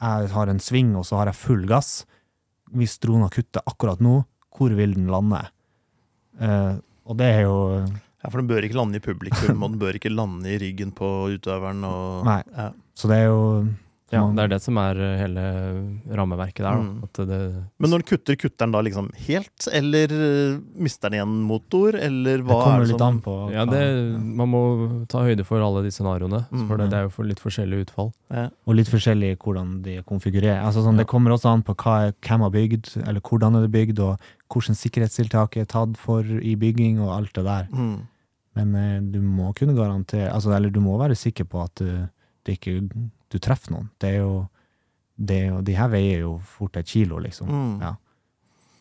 jeg 0.00 0.32
har 0.32 0.50
en 0.50 0.62
sving 0.62 0.96
og 0.98 1.06
så 1.06 1.20
har 1.20 1.30
jeg 1.30 1.40
full 1.40 1.66
gass? 1.70 2.04
Hvis 2.74 2.98
drona 3.02 3.28
kutter 3.32 3.64
akkurat 3.66 4.02
nå, 4.02 4.22
hvor 4.60 4.76
vil 4.76 4.94
den 4.98 5.08
lande? 5.10 5.40
Uh, 6.40 6.76
og 7.08 7.18
det 7.20 7.32
er 7.38 7.44
jo 7.48 7.56
Ja, 8.20 8.28
For 8.28 8.36
den 8.36 8.50
bør 8.50 8.66
ikke 8.66 8.76
lande 8.76 8.98
i 9.00 9.04
publikum, 9.04 9.56
og 9.64 9.70
den 9.72 9.80
bør 9.80 9.96
ikke 9.96 10.12
lande 10.12 10.50
i 10.52 10.58
ryggen 10.60 10.90
på 10.92 11.08
utøveren. 11.32 11.80
Og, 11.88 12.26
Nei. 12.28 12.42
Ja. 12.52 12.66
Så 12.92 13.08
det 13.08 13.16
er 13.22 13.30
jo 13.30 13.40
ja, 14.10 14.20
det 14.34 14.42
er 14.42 14.50
det 14.50 14.58
som 14.64 14.78
er 14.82 14.98
eh, 14.98 15.18
hele 15.20 15.42
rammeverket 16.18 16.64
der. 16.64 16.80
Mm. 16.80 16.88
Da. 17.00 17.06
At 17.06 17.20
det, 17.30 17.38
Men 17.78 17.92
når 17.92 18.02
den 18.02 18.08
kutter, 18.08 18.36
kutter 18.40 18.64
den 18.64 18.72
da 18.74 18.80
liksom 18.82 19.10
helt, 19.26 19.66
eller 19.70 20.14
eh, 20.16 20.56
mister 20.74 21.06
den 21.12 21.20
igjen 21.20 21.36
motor, 21.46 21.94
eller 21.94 22.40
Det 22.42 22.46
hva 22.48 22.56
kommer 22.58 22.80
er 22.80 22.82
det 22.86 22.90
litt 22.90 22.98
som 22.98 23.06
an 23.06 23.20
på 23.22 23.36
ja, 23.54 23.66
det, 23.70 23.82
man 24.40 24.50
må 24.50 24.62
ta 25.12 25.22
høyde 25.26 25.46
for 25.46 25.62
alle 25.62 25.84
de 25.86 25.92
scenarioene. 25.94 26.42
Mm. 26.50 26.64
For 26.66 26.82
det, 26.82 26.88
det 26.90 26.98
er 26.98 27.06
jo 27.06 27.12
for 27.14 27.30
litt 27.30 27.42
forskjellige 27.42 27.86
utfall. 27.86 28.10
ja. 28.34 28.48
Og 28.66 28.78
litt 28.78 28.90
forskjellig 28.90 29.36
hvordan 29.44 29.76
de 29.86 29.96
er 30.00 30.06
konfigurert. 30.06 30.58
Altså 30.64 30.82
sånn, 30.84 30.98
Det 30.98 31.06
kommer 31.10 31.36
også 31.36 31.52
an 31.54 31.62
på 31.66 31.76
hva 31.78 31.96
hvem 32.10 32.46
har 32.46 32.54
bygd, 32.54 32.92
eller 33.06 33.22
hvordan 33.22 33.58
er 33.58 33.66
det 33.66 33.72
bygd, 33.74 34.02
og 34.02 34.30
hvordan 34.50 34.78
sikkerhetstiltak 34.78 35.56
er 35.60 35.70
tatt 35.70 35.94
for 36.00 36.26
i 36.26 36.56
bygging, 36.58 36.98
og 37.02 37.14
alt 37.14 37.34
det 37.38 37.46
der. 37.46 37.70
Mm. 37.70 37.96
Men 38.58 38.74
eh, 38.74 38.98
du 39.14 39.20
må 39.22 39.52
kunne 39.54 39.76
garantere 39.78 40.32
altså, 40.34 40.50
Eller 40.56 40.74
du 40.74 40.80
må 40.82 40.96
være 40.98 41.14
sikker 41.14 41.46
på 41.46 41.62
at 41.62 41.78
det 41.78 42.56
ikke, 42.58 42.80
du 43.30 43.38
treffer 43.38 43.72
noen. 43.76 43.88
Det 44.02 44.10
er 44.14 44.20
jo, 44.22 44.32
det 45.20 45.36
er 45.40 45.48
jo 45.52 45.60
De 45.66 45.74
her 45.76 45.88
veier 45.92 46.22
jo 46.24 46.36
fort 46.56 46.76
et 46.80 46.86
kilo, 46.90 47.18
liksom. 47.22 47.48
Mm. 47.50 47.74
Ja. 47.84 47.94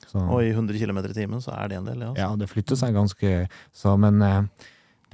Så, 0.09 0.17
Og 0.25 0.41
i 0.41 0.49
100 0.49 0.79
km 0.81 0.97
i 1.05 1.13
timen 1.13 1.41
så 1.43 1.51
er 1.53 1.67
det 1.69 1.77
en 1.77 1.85
del, 1.85 1.99
ja. 2.01 2.13
ja, 2.17 2.29
det 2.39 2.47
flytter 2.49 2.75
seg 2.79 2.95
ganske 2.95 3.33
Så, 3.75 3.91
men 4.01 4.21
eh, 4.25 4.39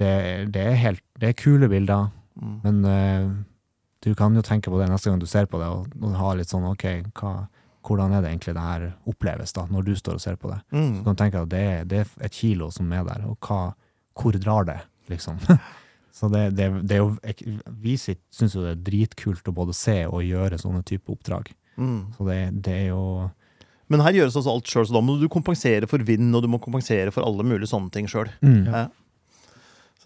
det, 0.00 0.12
det 0.54 0.62
er 0.70 0.78
helt 0.80 1.02
Det 1.20 1.28
er 1.32 1.36
kule 1.42 1.68
bilder, 1.72 2.08
Mm. 2.36 2.56
men 2.64 2.84
eh, 2.84 3.28
du 4.04 4.10
kan 4.14 4.34
jo 4.36 4.42
tenke 4.44 4.68
på 4.68 4.76
det 4.76 4.90
neste 4.90 5.08
gang 5.08 5.18
du 5.18 5.24
ser 5.24 5.46
på 5.48 5.56
det, 5.56 5.70
og, 5.72 5.86
og 6.04 6.16
ha 6.20 6.34
litt 6.36 6.50
sånn 6.52 6.66
OK, 6.68 6.82
hva, 7.16 7.30
hvordan 7.88 8.12
er 8.12 8.20
det 8.20 8.28
egentlig 8.34 8.52
det 8.58 8.64
her 8.66 8.84
oppleves, 9.08 9.54
da, 9.56 9.64
når 9.72 9.86
du 9.86 9.94
står 9.96 10.18
og 10.18 10.20
ser 10.20 10.36
på 10.36 10.50
det? 10.52 10.58
Mm. 10.68 10.98
Så 10.98 11.04
kan 11.06 11.16
du 11.16 11.22
tenke 11.22 11.40
at 11.40 11.48
det 11.54 11.62
det 11.88 12.02
er 12.02 12.10
et 12.28 12.36
kilo 12.36 12.68
som 12.70 12.92
er 12.92 13.06
der, 13.08 13.24
og 13.24 13.38
hva, 13.40 13.72
hvor 14.20 14.36
drar 14.36 14.68
det, 14.68 14.76
liksom? 15.08 15.40
Så 16.16 16.30
det, 16.32 16.46
det, 16.56 16.70
det 16.88 16.96
er 16.96 17.02
jo 17.02 17.10
Vi 17.84 17.92
syns 18.00 18.54
jo 18.56 18.62
det 18.64 18.70
er 18.72 18.84
dritkult 18.86 19.48
å 19.50 19.52
både 19.52 19.74
se 19.76 19.98
og 20.08 20.22
gjøre 20.24 20.56
sånne 20.62 20.80
type 20.88 21.12
oppdrag. 21.12 21.50
Mm. 21.76 21.98
Så 22.16 22.24
det, 22.24 22.38
det 22.64 22.72
er 22.72 22.86
jo 22.94 23.02
Men 23.92 24.00
her 24.00 24.16
gjøres 24.16 24.34
altså 24.40 24.54
alt 24.56 24.66
sjøl, 24.72 24.86
så 24.88 24.96
da 24.96 25.02
må 25.04 25.18
du 25.20 25.26
kompensere 25.28 25.86
for 25.90 26.00
vind, 26.08 26.30
og 26.34 26.42
du 26.42 26.48
må 26.48 26.58
kompensere 26.62 27.12
for 27.12 27.22
alle 27.28 27.44
mulige 27.44 27.68
sånne 27.68 27.92
ting 27.92 28.08
sjøl. 28.08 28.30
mm. 28.40 28.70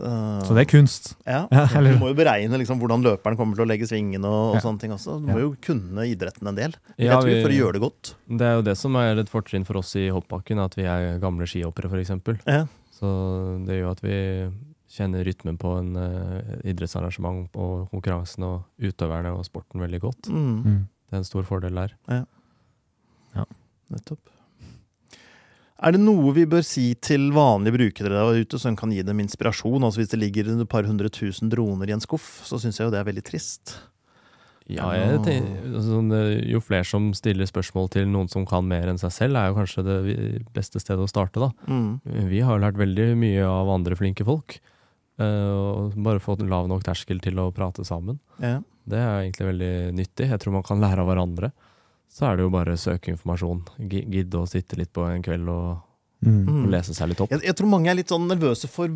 Så, 0.00 0.06
Så 0.46 0.54
det 0.56 0.62
er 0.64 0.68
kunst. 0.70 1.08
ja. 1.28 1.40
Ja, 1.52 1.64
Du 1.84 1.98
må 2.00 2.08
jo 2.12 2.16
beregne 2.16 2.56
liksom, 2.61 2.78
hvordan 2.80 3.02
løperen 3.04 3.36
kommer 3.36 3.58
til 3.58 3.66
å 3.66 3.68
legge 3.68 3.86
svingene 3.90 4.24
og, 4.26 4.54
og 4.54 4.58
Ja. 4.58 4.62
sånne 4.64 4.80
ting 4.80 4.92
også. 4.94 5.18
Du 5.20 5.28
må 5.32 5.38
jo 5.42 5.50
kunne 5.61 6.06
idretten 6.08 6.48
en 6.48 6.56
del. 6.56 6.74
Ja, 6.96 7.18
jeg 7.20 7.20
tror, 7.20 7.28
vi- 7.28 7.42
For 7.42 7.50
å 7.54 7.58
gjøre 7.58 7.72
det 7.76 7.82
godt. 7.84 8.14
Det 8.28 8.46
er 8.46 8.54
jo 8.58 8.62
det 8.70 8.76
som 8.78 8.96
er 8.96 9.18
et 9.20 9.28
fortrinn 9.32 9.66
for 9.66 9.76
oss 9.82 9.94
i 9.96 10.08
hoppbakken, 10.08 10.58
at 10.62 10.74
vi 10.78 10.84
er 10.88 11.18
gamle 11.20 11.44
skihoppere, 11.46 11.90
f.eks. 11.90 12.42
Ja. 12.46 12.64
Så 12.96 13.11
det 13.66 13.80
gjør 13.80 13.90
at 13.92 14.00
vi 14.04 14.16
kjenner 14.91 15.22
rytmen 15.26 15.59
på 15.61 15.76
en 15.78 15.95
uh, 15.95 16.59
idrettsarrangement 16.66 17.55
og 17.55 17.86
konkurransen 17.93 18.47
og 18.49 18.66
utøverne 18.82 19.36
og 19.36 19.47
sporten 19.47 19.82
veldig 19.82 20.03
godt. 20.03 20.30
Mm. 20.32 20.51
Mm. 20.64 20.82
Det 21.07 21.16
er 21.16 21.22
en 21.22 21.30
stor 21.30 21.47
fordel 21.47 21.78
der. 21.78 21.97
Ja, 22.11 22.24
Nettopp. 23.91 24.30
Er 25.80 25.95
det 25.97 26.03
noe 26.03 26.34
vi 26.36 26.45
bør 26.49 26.64
si 26.66 26.91
til 27.01 27.30
vanlige 27.32 27.78
brukere 27.78 28.11
der 28.12 28.43
ute 28.43 28.59
som 28.61 28.74
kan 28.76 28.93
gi 28.93 29.01
dem 29.07 29.22
inspirasjon? 29.22 29.80
Altså 29.80 30.03
Hvis 30.03 30.12
det 30.12 30.20
ligger 30.20 30.51
et 30.53 30.68
par 30.68 30.84
hundre 30.84 31.09
tusen 31.09 31.49
droner 31.53 31.88
i 31.88 31.95
en 31.97 32.05
skuff, 32.05 32.43
så 32.45 32.61
syns 32.61 32.78
jeg 32.78 32.88
jo 32.88 32.93
det 32.93 33.01
er 33.01 33.09
veldig 33.09 33.24
trist. 33.24 33.78
Ja, 34.70 34.91
jeg 34.95 35.22
tenker, 35.24 35.64
altså, 35.72 35.97
sånn, 35.97 36.12
eh, 36.14 36.45
jo 36.53 36.61
flere 36.62 36.86
som 36.86 37.09
stiller 37.16 37.49
spørsmål 37.49 37.88
til 37.91 38.05
noen 38.07 38.28
som 38.30 38.45
kan 38.47 38.68
mer 38.70 38.93
enn 38.93 39.01
seg 39.01 39.11
selv, 39.16 39.38
er 39.41 39.49
jo 39.51 39.57
kanskje 39.57 39.82
det 39.86 39.97
beste 40.55 40.78
stedet 40.82 41.03
å 41.03 41.11
starte, 41.11 41.43
da. 41.43 41.49
Mm. 41.66 42.28
Vi 42.30 42.43
har 42.47 42.61
lært 42.62 42.78
veldig 42.78 43.09
mye 43.18 43.49
av 43.49 43.72
andre 43.72 43.99
flinke 43.99 44.26
folk. 44.28 44.61
Eh, 45.20 45.50
og 45.54 45.96
bare 46.00 46.22
få 46.22 46.36
lav 46.42 46.68
nok 46.70 46.84
terskel 46.86 47.20
til 47.22 47.38
å 47.42 47.50
prate 47.54 47.84
sammen. 47.86 48.18
Ja. 48.42 48.58
Det 48.90 48.98
er 48.98 49.20
egentlig 49.26 49.50
veldig 49.52 49.74
nyttig. 49.94 50.30
Jeg 50.32 50.40
tror 50.42 50.56
man 50.58 50.66
kan 50.66 50.80
lære 50.82 51.04
av 51.04 51.10
hverandre. 51.12 51.52
Så 52.10 52.26
er 52.26 52.36
det 52.36 52.42
jo 52.48 52.50
bare 52.50 52.74
å 52.74 52.80
søke 52.80 53.12
informasjon. 53.12 53.62
Gidde 53.86 54.40
å 54.40 54.48
sitte 54.50 54.80
litt 54.80 54.90
på 54.96 55.04
en 55.06 55.22
kveld 55.22 55.52
og, 55.52 55.78
Mm. 56.20 56.66
Og 56.66 56.68
lese 56.68 56.92
seg 56.92 57.08
litt 57.08 57.20
opp. 57.24 57.30
Jeg, 57.32 57.40
jeg 57.48 57.56
tror 57.56 57.70
mange 57.72 57.88
er 57.88 57.96
litt 57.96 58.10
sånn 58.12 58.26
nervøse 58.28 58.68
for 58.68 58.92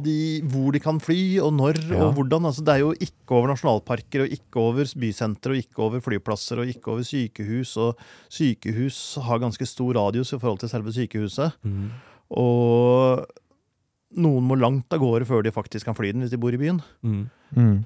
de, 0.00 0.14
hvor 0.48 0.72
de 0.72 0.80
kan 0.80 0.96
fly, 1.04 1.18
og 1.44 1.52
når 1.58 1.82
Ja. 1.90 1.98
og 2.06 2.14
hvordan. 2.16 2.46
Altså, 2.48 2.64
det 2.64 2.72
er 2.72 2.80
jo 2.80 2.94
ikke 2.96 3.36
over 3.36 3.52
nasjonalparker, 3.52 4.24
og 4.24 4.32
ikke 4.32 4.62
over 4.62 4.88
bysentre, 5.04 5.52
og 5.52 5.60
ikke 5.60 5.84
over 5.84 6.00
flyplasser, 6.00 6.62
og 6.62 6.72
ikke 6.72 6.94
over 6.94 7.04
sykehus. 7.04 7.76
Og 7.76 8.00
sykehus 8.32 9.18
har 9.20 9.42
ganske 9.44 9.68
stor 9.68 9.92
radius 10.00 10.32
i 10.32 10.38
forhold 10.40 10.60
til 10.64 10.72
selve 10.72 10.96
sykehuset. 10.96 11.52
Mm. 11.60 11.90
Og 12.40 13.26
noen 14.18 14.44
må 14.48 14.58
langt 14.58 14.92
av 14.92 15.00
gårde 15.02 15.28
før 15.28 15.44
de 15.46 15.54
faktisk 15.54 15.88
kan 15.88 15.96
fly 15.98 16.12
den, 16.12 16.24
hvis 16.24 16.34
de 16.34 16.40
bor 16.40 16.54
i 16.54 16.60
byen. 16.60 16.80
Mm. 17.02 17.24
Mm. 17.56 17.76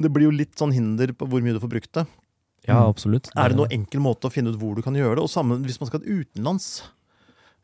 Det 0.00 0.10
blir 0.12 0.28
jo 0.30 0.34
litt 0.34 0.56
sånn 0.58 0.74
hinder 0.74 1.12
på 1.16 1.28
hvor 1.28 1.44
mye 1.44 1.56
du 1.56 1.60
får 1.62 1.72
brukt 1.72 1.92
det. 1.98 2.06
Ja, 2.68 2.82
absolutt. 2.84 3.30
Er 3.38 3.52
det 3.52 3.58
noen 3.58 3.72
enkel 3.72 4.02
måte 4.04 4.28
å 4.28 4.32
finne 4.32 4.52
ut 4.52 4.58
hvor 4.60 4.76
du 4.76 4.84
kan 4.84 4.96
gjøre 4.96 5.18
det? 5.18 5.24
Og 5.24 5.32
sammen 5.32 5.64
hvis 5.64 5.80
man 5.80 5.90
skal 5.90 6.04
utenlands. 6.04 6.82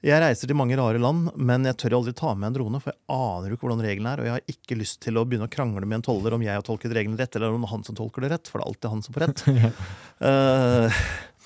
Jeg 0.04 0.20
reiser 0.22 0.48
til 0.48 0.58
mange 0.58 0.76
rare 0.78 1.00
land, 1.00 1.30
men 1.34 1.64
jeg 1.66 1.78
tør 1.80 1.96
aldri 1.98 2.12
ta 2.16 2.34
med 2.36 2.50
en 2.50 2.56
drone, 2.58 2.80
for 2.82 2.92
jeg 2.92 3.00
aner 3.16 3.48
jo 3.48 3.56
ikke 3.56 3.66
hvordan 3.66 3.84
reglene 3.86 4.10
er, 4.12 4.20
og 4.20 4.28
jeg 4.28 4.34
har 4.34 4.52
ikke 4.52 4.76
lyst 4.78 5.00
til 5.02 5.16
å 5.16 5.24
begynne 5.26 5.48
å 5.48 5.52
krangle 5.52 5.88
med 5.88 5.98
en 5.98 6.04
toller 6.04 6.36
om 6.36 6.44
jeg 6.44 6.52
har 6.52 6.66
tolket 6.66 6.92
reglene 6.94 7.18
rett, 7.18 7.38
eller 7.38 7.56
om 7.56 7.64
han 7.70 7.82
som 7.86 7.96
tolker 7.96 8.22
det 8.22 8.30
rett, 8.34 8.50
for 8.50 8.60
det 8.60 8.66
er 8.66 8.70
alltid 8.70 8.92
han 8.92 9.06
som 9.06 9.16
får 9.16 9.26
rett. 9.26 9.46
Eh, 10.16 11.02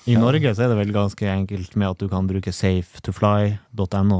I 0.07 0.13
Norge 0.15 0.53
så 0.55 0.63
er 0.63 0.69
det 0.71 0.77
vel 0.77 0.93
ganske 0.95 1.25
enkelt 1.27 1.73
med 1.75 1.89
at 1.89 1.99
du 1.99 2.05
kan 2.11 2.27
bruke 2.29 2.53
safetofly.no, 2.55 4.19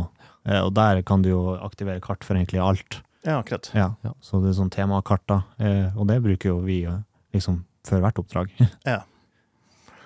og 0.63 0.73
der 0.73 1.01
kan 1.05 1.21
du 1.21 1.29
jo 1.29 1.41
aktivere 1.61 2.01
kart 2.01 2.23
for 2.25 2.35
egentlig 2.35 2.61
alt. 2.63 3.01
ja, 3.25 3.37
akkurat. 3.39 3.69
Ja. 3.77 3.91
Ja. 4.03 4.13
Så 4.21 4.39
det 4.41 4.49
er 4.49 4.57
sånn 4.57 4.71
temakart, 4.73 5.21
da, 5.29 5.43
eh, 5.61 5.91
og 5.95 6.07
det 6.09 6.21
bruker 6.23 6.49
jo 6.55 6.59
vi 6.65 6.83
eh, 6.89 7.01
liksom 7.35 7.63
før 7.85 8.01
hvert 8.01 8.17
oppdrag. 8.23 8.49
ja. 8.87 9.01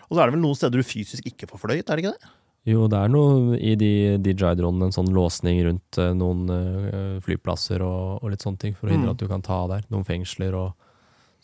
Og 0.10 0.16
så 0.18 0.22
er 0.22 0.28
det 0.30 0.36
vel 0.36 0.44
noen 0.44 0.56
steder 0.60 0.82
du 0.82 0.86
fysisk 0.86 1.26
ikke 1.26 1.48
får 1.50 1.64
fløyet, 1.64 1.88
er 1.90 1.96
det 1.98 2.04
ikke 2.06 2.16
det? 2.20 2.34
Jo, 2.66 2.88
det 2.90 2.98
er 2.98 3.10
noe 3.14 3.58
i 3.62 3.76
de 3.78 3.92
DJI-dronene, 4.26 4.88
en 4.90 4.94
sånn 4.96 5.12
låsning 5.14 5.60
rundt 5.68 6.00
eh, 6.02 6.12
noen 6.18 6.46
eh, 6.50 7.18
flyplasser 7.26 7.84
og, 7.86 8.24
og 8.24 8.32
litt 8.34 8.42
sånne 8.46 8.58
ting, 8.62 8.74
for 8.78 8.90
å 8.90 8.94
hindre 8.96 9.12
Mm. 9.12 9.16
at 9.16 9.22
du 9.22 9.28
kan 9.30 9.44
ta 9.46 9.60
av 9.64 9.70
der. 9.70 9.84
Noen 9.94 10.06
fengsler 10.08 10.56
og 10.58 10.74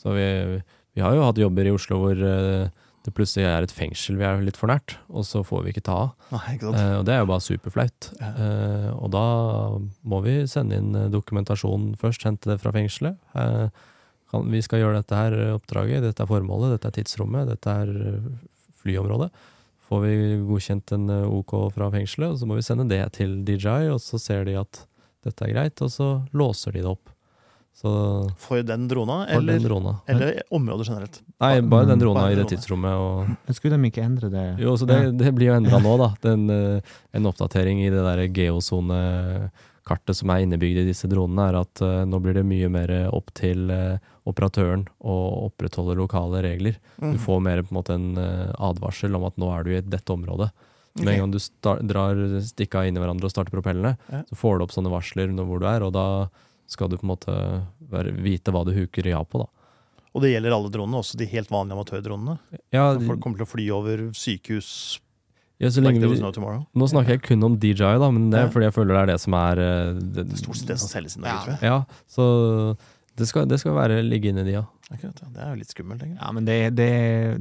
Så 0.02 0.16
vi, 0.18 0.26
vi 0.98 1.02
har 1.06 1.14
jo 1.14 1.22
hatt 1.28 1.38
jobber 1.38 1.68
i 1.70 1.72
Oslo 1.76 2.00
hvor 2.02 2.18
eh, 2.26 2.70
det 3.06 3.14
plutselig 3.18 3.48
er 3.50 3.66
et 3.66 3.74
fengsel 3.74 4.20
vi 4.20 4.26
er 4.28 4.44
litt 4.46 4.60
for 4.60 4.70
nært, 4.70 4.96
og 5.10 5.26
så 5.26 5.42
får 5.46 5.64
vi 5.66 5.74
ikke 5.74 5.86
ta 5.88 5.96
av. 6.04 6.12
Nei, 6.36 6.58
ikke? 6.58 6.74
Eh, 6.78 6.96
og 7.00 7.06
det 7.08 7.16
er 7.16 7.24
jo 7.24 7.30
bare 7.32 7.46
superflaut. 7.46 8.10
Ja. 8.20 8.30
Eh, 8.32 8.90
og 8.94 9.10
da 9.16 9.24
må 10.14 10.20
vi 10.26 10.36
sende 10.50 10.78
inn 10.78 10.92
eh, 10.98 11.10
dokumentasjon 11.14 11.96
først, 12.02 12.28
hente 12.28 12.52
det 12.52 12.60
fra 12.62 12.74
fengselet. 12.76 13.18
Eh, 13.34 13.88
kan, 14.32 14.46
vi 14.54 14.62
skal 14.64 14.84
gjøre 14.84 15.02
dette 15.02 15.18
her 15.18 15.38
eh, 15.40 15.56
oppdraget, 15.58 16.06
dette 16.06 16.22
er 16.22 16.30
formålet, 16.30 16.76
dette 16.76 16.92
er 16.92 16.98
tidsrommet, 17.00 17.50
dette 17.50 17.78
er 17.84 17.96
eh, 18.12 18.30
flyområdet. 18.84 19.32
Får 19.90 20.06
vi 20.06 20.14
godkjent 20.48 20.94
en 20.96 21.10
OK 21.26 21.56
fra 21.76 21.90
fengselet, 21.92 22.36
og 22.36 22.38
så 22.40 22.48
må 22.48 22.60
vi 22.60 22.66
sende 22.66 22.86
det 22.88 23.02
til 23.18 23.42
DJI, 23.48 23.90
og 23.92 24.00
så 24.04 24.22
ser 24.22 24.46
de 24.48 24.60
at 24.62 24.86
dette 25.26 25.46
er 25.46 25.56
greit, 25.56 25.82
og 25.84 25.90
så 25.94 26.12
låser 26.38 26.78
de 26.78 26.86
det 26.86 26.94
opp. 26.94 27.11
Så 27.74 27.92
For 28.38 28.62
den 28.62 28.84
drona, 28.88 29.24
for 29.26 29.40
eller, 29.40 29.54
den 29.58 29.64
drona. 29.64 29.96
eller 30.06 30.42
området 30.54 30.88
generelt? 30.88 31.22
Nei, 31.42 31.62
bare 31.62 31.88
den 31.90 32.02
drona 32.04 32.26
Bare 32.28 32.36
i 32.36 32.38
det 32.38 32.50
tidsrommet. 32.52 32.94
og 32.94 33.56
skulle 33.56 33.78
de 33.80 33.90
ikke 33.90 34.04
endre 34.06 34.30
det? 34.30 34.44
Jo, 34.62 34.76
så 34.78 34.86
det, 34.86 35.00
det 35.18 35.32
blir 35.34 35.50
jo 35.50 35.56
endra 35.58 35.80
nå, 35.82 35.96
da. 35.98 36.12
Den, 36.22 36.46
eh, 36.54 36.94
en 37.18 37.26
oppdatering 37.32 37.82
i 37.82 37.90
det 37.90 38.04
der 38.06 38.22
geosonekartet 38.28 40.20
som 40.20 40.30
er 40.30 40.46
innebygd 40.46 40.84
i 40.84 40.88
disse 40.92 41.10
dronene, 41.10 41.48
er 41.50 41.60
at 41.64 41.82
uh, 41.82 42.04
nå 42.06 42.20
blir 42.22 42.38
det 42.38 42.46
mye 42.46 42.70
mer 42.70 42.94
opp 43.10 43.34
til 43.40 43.72
uh, 43.74 43.98
operatøren 44.30 44.86
å 45.02 45.48
opprettholde 45.48 45.98
lokale 45.98 46.44
regler. 46.46 46.78
Mm. 47.02 47.16
Du 47.16 47.24
får 47.24 47.42
mer 47.48 47.64
på 47.66 47.74
en 47.74 47.80
måte 47.80 47.98
en 47.98 48.12
uh, 48.20 48.52
advarsel 48.70 49.18
om 49.18 49.26
at 49.26 49.42
nå 49.42 49.50
er 49.56 49.66
du 49.66 49.74
i 49.74 49.82
dette 49.82 50.14
området. 50.14 50.52
Med 51.02 51.14
en 51.16 51.20
gang 51.24 51.34
du 51.34 51.40
drar 51.88 52.18
stikka 52.44 52.84
inn 52.86 52.98
i 52.98 53.02
hverandre 53.02 53.26
og 53.26 53.32
starter 53.32 53.56
propellene, 53.56 53.96
Ja. 54.12 54.26
så 54.28 54.36
får 54.36 54.58
du 54.60 54.66
opp 54.66 54.74
sånne 54.76 54.92
varsler 54.92 55.32
når 55.32 55.48
hvor 55.48 55.62
du 55.64 55.68
er, 55.72 55.86
og 55.88 55.94
da 55.96 56.08
skal 56.72 56.90
du 56.92 56.98
på 57.00 57.06
en 57.06 57.12
måte 57.14 57.36
være, 57.92 58.14
vite 58.24 58.54
hva 58.56 58.64
du 58.68 58.72
huker 58.76 59.12
ja 59.12 59.22
på, 59.28 59.44
da. 59.44 59.50
Og 60.12 60.24
det 60.26 60.34
gjelder 60.34 60.56
alle 60.56 60.72
dronene, 60.74 61.00
også 61.00 61.16
de 61.20 61.28
helt 61.32 61.52
vanlige 61.52 61.78
amatørdronene. 61.78 62.36
Ja, 62.76 62.90
de, 62.98 63.06
folk 63.08 63.22
kommer 63.24 63.40
til 63.40 63.48
å 63.48 63.52
fly 63.52 63.70
over 63.76 64.10
sykehus 64.18 65.00
ja, 65.62 65.70
så 65.70 65.82
like 65.86 66.00
vi, 66.02 66.08
was 66.10 66.18
no 66.24 66.32
nå 66.74 66.86
snakker 66.90 67.14
jeg 67.14 67.22
kun 67.22 67.44
om 67.46 67.56
DJI, 67.62 67.76
da, 68.02 68.08
men 68.10 68.32
det 68.32 68.40
er 68.40 68.48
Ja. 68.48 68.50
fordi 68.50 68.66
jeg 68.66 68.74
føler 68.74 68.96
det 68.98 69.02
er 69.04 69.10
det 69.12 69.18
som 69.22 69.36
er 69.38 69.60
eh, 69.62 69.92
det, 69.94 70.24
Det 70.26 70.34
er 70.34 70.42
stort 70.42 70.58
sett 70.58 70.72
det 70.72 70.78
som 70.82 70.90
selges 70.90 71.18
i 71.18 71.22
Norge, 71.22 71.36
Ja. 71.36 71.44
tror 71.46 71.54
jeg. 71.54 71.62
Ja, 71.70 71.78
så 72.10 72.26
det 73.22 73.30
skal, 73.30 73.48
det 73.50 73.60
skal 73.62 73.76
være 73.78 74.02
ligge 74.04 74.32
inni 74.32 74.44
de, 74.48 74.56
ja. 74.58 74.66
Akkurat, 74.92 75.22
ja. 75.24 75.28
Det 75.32 75.40
er 75.40 75.52
jo 75.54 75.60
litt 75.62 75.72
skummelt, 75.72 76.02
egentlig. 76.04 76.20
Ja, 76.20 76.30
men 76.36 76.48
det, 76.48 76.56
det, 76.76 76.88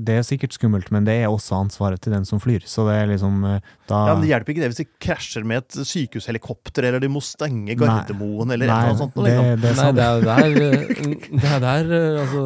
det 0.07 0.17
er 0.21 0.27
sikkert 0.27 0.55
skummelt, 0.55 0.91
men 0.95 1.07
det 1.09 1.17
er 1.19 1.33
også 1.33 1.57
ansvaret 1.59 1.99
til 2.05 2.15
den 2.15 2.27
som 2.29 2.39
flyr. 2.43 2.63
Så 2.69 2.85
det 2.87 2.95
er 3.01 3.09
liksom 3.11 3.41
eh, 3.49 3.73
da 3.91 4.03
Ja, 4.07 4.13
men 4.15 4.23
Det 4.23 4.31
hjelper 4.31 4.55
ikke 4.55 4.63
det 4.63 4.69
hvis 4.71 4.83
de 4.83 4.87
krasjer 5.03 5.49
med 5.51 5.65
et 5.65 5.81
sykehushelikopter, 5.91 6.87
eller 6.87 7.03
de 7.03 7.11
må 7.11 7.23
stenge 7.27 7.75
Gardermoen, 7.81 8.55
eller 8.55 8.71
eller 8.71 9.01
sånt. 9.01 9.19
noe, 9.19 9.27
det, 9.27 9.57
liksom. 9.65 9.65
det 9.65 9.73
er 9.73 9.81
Nei, 9.81 9.91
det 9.97 10.07
er 10.07 10.29
der, 10.29 10.61
eh, 10.69 11.27
det 11.33 11.51
er 11.51 11.65
der 11.65 11.93
eh, 11.99 12.21
altså, 12.23 12.45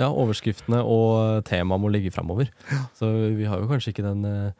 ja, 0.00 0.08
overskriftene 0.08 0.80
og 0.96 1.44
temaet 1.50 1.84
må 1.84 1.92
ligge 1.92 2.14
framover. 2.14 2.48
Så 2.96 3.12
vi 3.36 3.50
har 3.50 3.60
jo 3.60 3.68
kanskje 3.68 3.92
ikke 3.92 4.06
den 4.08 4.24
eh, 4.24 4.56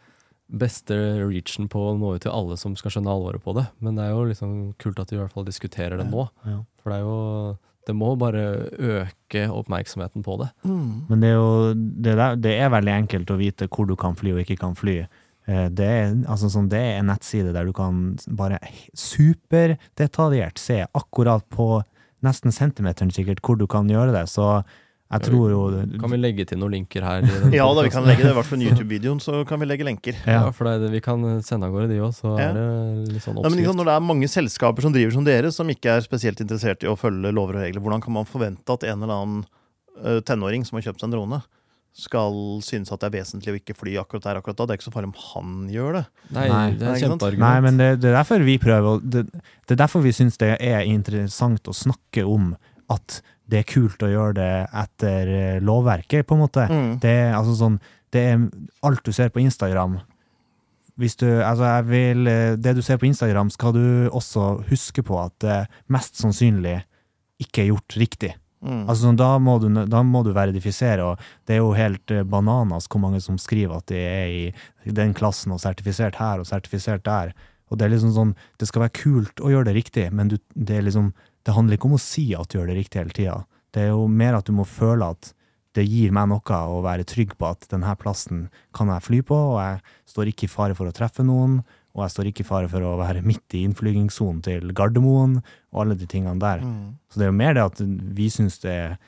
beste 0.61 0.99
reachen 1.23 1.71
på 1.73 1.87
å 1.89 1.97
nå 1.97 2.13
ut 2.19 2.27
til 2.27 2.35
alle 2.35 2.61
som 2.61 2.77
skal 2.77 2.93
skjønne 2.99 3.17
alvoret 3.17 3.41
på 3.41 3.57
det, 3.57 3.65
men 3.81 3.97
det 3.97 4.11
er 4.11 4.13
jo 4.13 4.29
liksom 4.29 4.55
kult 4.83 5.01
at 5.01 5.09
vi 5.09 5.17
i 5.17 5.23
hvert 5.23 5.33
fall 5.33 5.49
diskuterer 5.49 5.97
det 6.03 6.11
nå. 6.11 6.29
For 6.83 6.93
det 6.93 7.01
er 7.01 7.09
jo 7.09 7.19
Det 7.91 7.97
må 7.99 8.12
bare 8.20 8.45
øke 8.78 9.49
oppmerksomheten 9.51 10.22
på 10.26 10.38
det. 10.45 10.49
Mm. 10.64 10.93
Men 11.11 11.24
det 11.24 11.32
er 11.32 11.36
jo 11.36 11.51
det, 11.74 12.14
der, 12.20 12.38
det 12.47 12.55
er 12.62 12.70
veldig 12.72 12.95
enkelt 13.03 13.34
å 13.34 13.38
vite 13.41 13.68
hvor 13.68 13.91
du 13.91 13.97
kan 13.99 14.14
fly 14.18 14.36
og 14.36 14.45
ikke 14.45 14.61
kan 14.62 14.78
fly. 14.78 15.01
Eh, 15.51 15.66
Det 15.74 15.86
er, 15.86 16.14
altså 16.30 16.51
sånn, 16.53 16.68
det 16.70 16.78
er 16.80 17.01
en 17.01 17.11
nettside 17.11 17.53
der 17.57 17.66
du 17.66 17.74
kan 17.76 18.14
bare 18.38 18.61
superdetaljert 18.95 20.59
se 20.61 20.84
akkurat 20.97 21.45
på 21.53 21.82
nesten 22.24 22.53
centimeteren 22.53 23.11
sikkert 23.14 23.41
hvor 23.45 23.57
du 23.59 23.66
kan 23.70 23.88
gjøre 23.91 24.12
det. 24.14 24.26
Så 24.28 24.62
jeg 25.11 25.25
tror 25.27 25.51
jo 25.51 25.61
Kan 25.99 26.13
vi 26.13 26.19
legge 26.21 26.45
til 26.47 26.61
noen 26.61 26.77
linker 26.77 27.03
her? 27.03 27.25
Ja 27.59 27.67
da, 27.75 27.83
vi 27.83 27.91
kan 27.91 28.07
legge 28.07 28.23
det, 28.23 28.31
i 28.31 28.37
hvert 28.37 28.47
fall 28.47 28.63
YouTube-videoen, 28.63 29.19
så 29.23 29.41
kan 29.49 29.59
vi 29.59 29.67
legge 29.67 29.87
lenker. 29.87 30.15
Ja, 30.23 30.37
ja. 30.47 30.51
for 30.55 30.71
det 30.71 30.91
vi 30.93 31.01
kan 31.03 31.25
sende 31.47 31.67
av 31.67 31.75
gårde 31.75 31.89
de 31.91 31.99
òg, 32.05 32.13
så 32.15 32.37
Ja. 32.39 32.51
er 32.51 32.59
det 32.59 33.15
litt 33.17 33.25
sånn 33.25 33.35
men 33.35 33.43
liksom, 33.43 33.57
oppskrift. 33.59 33.79
når 33.81 33.91
det 33.91 33.95
er 33.97 34.05
mange 34.07 34.29
selskaper 34.31 34.87
som 34.87 34.95
driver 34.95 35.17
som 35.17 35.27
dere, 35.27 35.51
som 35.55 35.73
ikke 35.73 35.97
er 35.97 36.05
spesielt 36.07 36.41
interessert 36.45 36.87
i 36.87 36.91
å 36.91 36.95
følge 36.99 37.33
lover 37.35 37.59
og 37.59 37.65
regler, 37.67 37.83
hvordan 37.83 38.05
kan 38.05 38.15
man 38.21 38.29
forvente 38.29 38.71
at 38.77 38.87
en 38.87 39.03
eller 39.03 39.17
annen 39.17 39.41
uh, 40.05 40.21
tenåring 40.23 40.63
som 40.69 40.79
har 40.79 40.87
kjøpt 40.87 41.03
seg 41.03 41.11
en 41.11 41.17
drone, 41.19 41.41
skal 41.91 42.37
synes 42.63 42.93
at 42.95 43.03
det 43.03 43.09
er 43.09 43.17
vesentlig 43.19 43.51
å 43.51 43.59
ikke 43.59 43.75
fly 43.75 43.97
akkurat 43.99 44.23
der 44.29 44.39
akkurat 44.39 44.61
da? 44.61 44.67
Det 44.69 44.77
er 44.77 44.79
ikke 44.79 44.87
så 44.87 44.95
farlig 44.95 45.11
om 45.11 45.19
han 45.35 45.57
gjør 45.75 45.97
det. 45.99 46.05
Nei, 46.37 46.47
Nei. 46.47 46.67
det 46.79 46.87
er 46.87 47.01
kjempeargument. 47.03 47.43
Nei, 47.43 47.57
men 47.67 47.81
det, 47.83 47.89
det 48.05 48.13
er 48.13 48.19
derfor 48.21 48.47
vi 48.47 48.55
prøver 48.63 49.03
det, 49.03 49.25
det 49.35 49.75
er 49.75 49.81
derfor 49.83 50.05
vi 50.07 50.15
syns 50.15 50.39
det 50.39 50.53
er 50.63 50.87
interessant 50.87 51.67
å 51.67 51.75
snakke 51.75 52.23
om 52.31 52.53
at 52.95 53.19
det 53.51 53.63
er 53.63 53.69
kult 53.69 54.03
å 54.05 54.11
gjøre 54.11 54.37
det 54.39 54.53
etter 54.83 55.33
eh, 55.35 55.63
lovverket, 55.65 56.27
på 56.27 56.37
en 56.37 56.45
måte. 56.45 56.67
Mm. 56.71 56.93
Det 57.03 57.17
er 57.27 57.35
altså 57.39 57.57
sånn 57.59 57.81
Det 58.11 58.23
er 58.27 58.47
alt 58.87 59.05
du 59.07 59.13
ser 59.15 59.31
på 59.31 59.43
Instagram. 59.43 60.01
Hvis 61.01 61.17
du 61.17 61.29
Altså, 61.29 61.65
jeg 61.65 61.89
vil 61.89 62.31
eh, 62.31 62.59
Det 62.59 62.77
du 62.77 62.83
ser 62.83 62.99
på 62.99 63.09
Instagram, 63.09 63.51
skal 63.51 63.75
du 63.77 64.09
også 64.11 64.63
huske 64.71 65.03
på 65.07 65.19
at 65.23 65.35
det 65.43 65.65
mest 65.89 66.21
sannsynlig 66.21 66.81
ikke 67.41 67.63
er 67.63 67.71
gjort 67.71 67.97
riktig. 67.97 68.35
Mm. 68.61 68.83
Altså, 68.85 69.07
sånn, 69.07 69.17
da, 69.17 69.31
må 69.41 69.55
du, 69.63 69.71
da 69.89 70.03
må 70.05 70.21
du 70.27 70.35
verifisere, 70.37 71.07
og 71.07 71.23
det 71.49 71.57
er 71.57 71.63
jo 71.63 71.71
helt 71.73 72.13
eh, 72.13 72.27
bananas 72.29 72.91
hvor 72.91 73.01
mange 73.01 73.23
som 73.25 73.39
skriver 73.41 73.79
at 73.79 73.89
de 73.89 74.01
er 74.01 74.35
i 74.35 74.93
den 74.97 75.15
klassen 75.17 75.55
og 75.55 75.63
sertifisert 75.63 76.21
her 76.21 76.43
og 76.43 76.49
sertifisert 76.51 77.07
der. 77.09 77.33
Og 77.71 77.79
det 77.79 77.87
er 77.87 77.95
liksom 77.95 78.13
sånn, 78.13 78.35
det 78.61 78.69
skal 78.69 78.85
være 78.85 78.99
kult 78.99 79.41
å 79.41 79.53
gjøre 79.53 79.71
det 79.71 79.77
riktig, 79.79 80.07
men 80.13 80.33
du, 80.33 80.37
det, 80.53 80.77
er 80.77 80.87
liksom, 80.89 81.13
det 81.47 81.55
handler 81.57 81.76
ikke 81.78 81.88
om 81.91 81.97
å 81.99 82.03
si 82.03 82.28
at 82.36 82.49
du 82.51 82.59
gjør 82.59 82.70
det 82.72 82.78
riktig 82.80 83.01
hele 83.01 83.14
tida. 83.16 83.36
Det 83.72 83.84
er 83.86 83.93
jo 83.95 84.07
mer 84.11 84.36
at 84.38 84.49
du 84.49 84.53
må 84.57 84.66
føle 84.68 85.11
at 85.14 85.32
det 85.78 85.84
gir 85.86 86.11
meg 86.14 86.26
noe 86.32 86.57
å 86.74 86.80
være 86.82 87.07
trygg 87.07 87.36
på 87.38 87.47
at 87.47 87.68
denne 87.70 87.93
plassen 88.01 88.49
kan 88.74 88.91
jeg 88.91 89.05
fly 89.07 89.20
på, 89.22 89.36
og 89.55 89.61
jeg 89.62 89.78
står 90.11 90.32
ikke 90.32 90.49
i 90.49 90.51
fare 90.51 90.74
for 90.74 90.91
å 90.91 90.95
treffe 90.97 91.22
noen, 91.26 91.61
og 91.95 92.03
jeg 92.05 92.14
står 92.14 92.30
ikke 92.30 92.43
i 92.45 92.49
fare 92.49 92.70
for 92.70 92.82
å 92.86 92.97
være 92.99 93.22
midt 93.26 93.55
i 93.55 93.62
innflygingssonen 93.68 94.43
til 94.47 94.72
Gardermoen, 94.74 95.38
og 95.70 95.84
alle 95.84 95.97
de 95.99 96.09
tingene 96.11 96.43
der. 96.43 96.64
Mm. 96.66 96.99
Så 97.11 97.20
det 97.20 97.26
er 97.28 97.30
jo 97.30 97.38
mer 97.38 97.55
det 97.55 97.64
at 97.68 97.80
vi 98.18 98.26
syns 98.34 98.59
det 98.62 98.74
er 98.74 98.99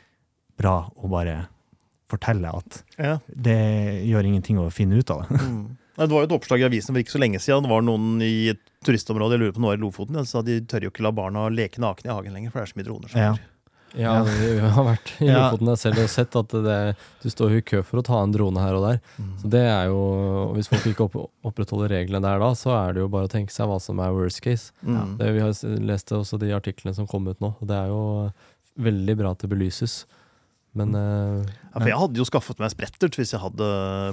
bra 0.58 0.76
å 0.94 1.10
bare 1.10 1.36
fortelle 2.12 2.50
at 2.54 2.82
Ja. 2.98 3.18
det 3.26 4.04
gjør 4.06 4.26
ingenting 4.28 4.58
å 4.62 4.70
finne 4.70 4.98
ut 5.00 5.10
av 5.10 5.26
det. 5.26 5.40
Mm. 5.42 5.62
Nei, 5.98 6.06
Det 6.06 6.14
var 6.14 6.22
jo 6.24 6.28
et 6.30 6.36
oppslag 6.40 6.60
i 6.62 6.68
avisen 6.70 6.94
for 6.94 7.02
ikke 7.02 7.12
så 7.16 7.20
lenge 7.20 7.38
siden. 7.42 7.62
Det 7.66 7.70
var 7.70 7.82
noen 7.84 8.20
i 8.24 8.48
et 8.54 8.60
turistområde, 8.84 9.36
jeg 9.36 9.40
lurer 9.44 9.52
på 9.52 9.60
om 9.60 9.66
det 9.66 9.72
var 9.74 9.80
i 9.80 9.82
Lofoten, 9.84 10.16
ja, 10.16 10.24
sa 10.24 10.40
de 10.42 10.60
tør 10.64 10.86
jo 10.88 10.90
ikke 10.90 11.02
la 11.04 11.12
barna 11.12 11.48
leke 11.52 11.78
nakne 11.82 12.08
i 12.08 12.14
hagen 12.14 12.32
lenger, 12.32 12.50
for 12.50 12.60
det 12.60 12.68
er 12.68 12.72
så 12.72 12.78
mye 12.80 12.88
droner. 12.88 13.08
som 13.12 13.20
Ja. 13.20 13.32
er. 13.32 13.48
Ja, 13.94 14.22
vi 14.24 14.58
har 14.58 14.84
vært 14.88 15.10
i 15.20 15.26
Ja. 15.28 15.50
Lofoten 15.50 15.68
jeg 15.68 15.76
selv 15.82 15.98
og 16.00 16.08
sett 16.08 16.34
at 16.40 16.48
det, 16.48 16.96
du 17.22 17.28
står 17.28 17.50
jo 17.52 17.56
i 17.60 17.60
kø 17.60 17.82
for 17.84 18.00
å 18.00 18.02
ta 18.02 18.22
en 18.22 18.32
drone 18.32 18.56
her 18.56 18.72
og 18.78 18.86
der. 18.88 19.00
Mm. 19.20 19.34
Så 19.42 19.50
det 19.52 19.60
er 19.68 19.84
jo, 19.92 19.98
og 20.48 20.54
Hvis 20.56 20.68
folk 20.72 20.86
ikke 20.88 21.04
opp, 21.12 21.30
opprettholder 21.44 21.92
reglene 21.92 22.22
der 22.24 22.38
da, 22.40 22.48
så 22.56 22.72
er 22.88 22.94
det 22.94 23.00
jo 23.04 23.08
bare 23.12 23.28
å 23.28 23.30
tenke 23.30 23.52
seg 23.52 23.68
hva 23.68 23.78
som 23.78 24.00
er 24.00 24.14
worst 24.16 24.40
case. 24.40 24.72
Mm. 24.82 25.18
Det, 25.18 25.28
vi 25.34 25.40
har 25.44 25.50
s- 25.52 25.62
lest 25.64 26.08
også 26.08 26.38
de 26.40 26.48
artiklene 26.56 26.94
som 26.94 27.06
kom 27.06 27.28
ut 27.28 27.38
nå, 27.38 27.52
og 27.60 27.68
det 27.68 27.76
er 27.76 27.88
jo 27.92 28.32
veldig 28.80 29.16
bra 29.18 29.30
at 29.36 29.38
det 29.44 29.50
belyses. 29.52 30.06
Men 30.74 30.94
uh, 30.96 31.42
Ja, 31.74 31.80
for 31.80 31.88
jeg 31.90 31.98
hadde 32.00 32.16
jo 32.22 32.24
skaffet 32.24 32.58
meg 32.62 32.70
sprettert 32.72 33.16
hvis 33.18 33.32
jeg 33.34 33.40
hadde 33.42 33.66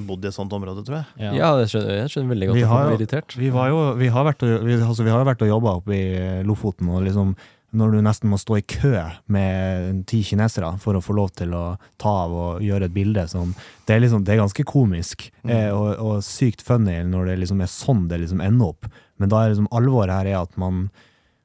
bodd 0.08 0.26
i 0.26 0.28
et 0.28 0.36
sånt 0.36 0.52
område, 0.56 0.82
tror 0.84 0.98
jeg. 1.00 1.06
ja, 1.40 1.54
jeg 1.62 1.70
skjønner, 1.72 1.94
jeg 2.02 2.10
skjønner 2.12 2.34
veldig 2.34 2.48
godt 2.50 2.58
Vi 2.58 2.64
at 2.66 2.70
jo- 2.72 2.82
blir 2.90 2.98
irritert. 3.00 3.36
Vi, 3.40 3.50
var 3.56 3.70
jo, 3.72 3.78
vi, 4.02 4.10
har 4.12 4.28
vært 4.28 4.44
og, 4.44 4.66
vi, 4.68 4.76
altså, 4.84 5.06
vi 5.08 5.14
har 5.16 5.24
vært 5.28 5.46
og 5.48 5.54
jobba 5.54 5.78
oppe 5.80 5.96
i 5.96 6.44
Lofoten, 6.44 6.90
og 6.92 7.06
liksom 7.08 7.32
når 7.80 7.92
du 7.94 7.98
nesten 8.02 8.32
må 8.32 8.38
stå 8.42 8.56
i 8.58 8.64
kø 8.66 8.92
med 9.30 10.00
ti 10.10 10.24
kinesere 10.26 10.72
for 10.82 10.98
å 10.98 11.02
få 11.06 11.14
lov 11.14 11.30
til 11.38 11.52
å 11.54 11.64
ta 12.02 12.14
av 12.26 12.32
og 12.34 12.64
gjøre 12.66 12.88
et 12.90 12.96
bilde 12.96 13.28
som 13.30 13.52
Det 13.86 13.94
er, 13.96 14.00
liksom, 14.02 14.24
det 14.26 14.34
er 14.34 14.42
ganske 14.42 14.66
komisk 14.66 15.28
Mm. 15.46 15.52
eh, 15.54 15.70
og, 15.72 15.92
og 16.02 16.24
sykt 16.26 16.64
funny 16.66 16.98
når 17.06 17.30
det 17.30 17.36
liksom 17.44 17.62
er 17.62 17.70
sånn 17.72 18.08
det 18.10 18.20
liksom 18.24 18.42
ender 18.42 18.74
opp. 18.74 18.90
Men 19.22 19.30
da 19.30 19.44
er 19.46 19.54
liksom 19.54 19.70
alvoret 19.72 20.12
her 20.12 20.26
er 20.34 20.42
at 20.42 20.58
man, 20.58 20.90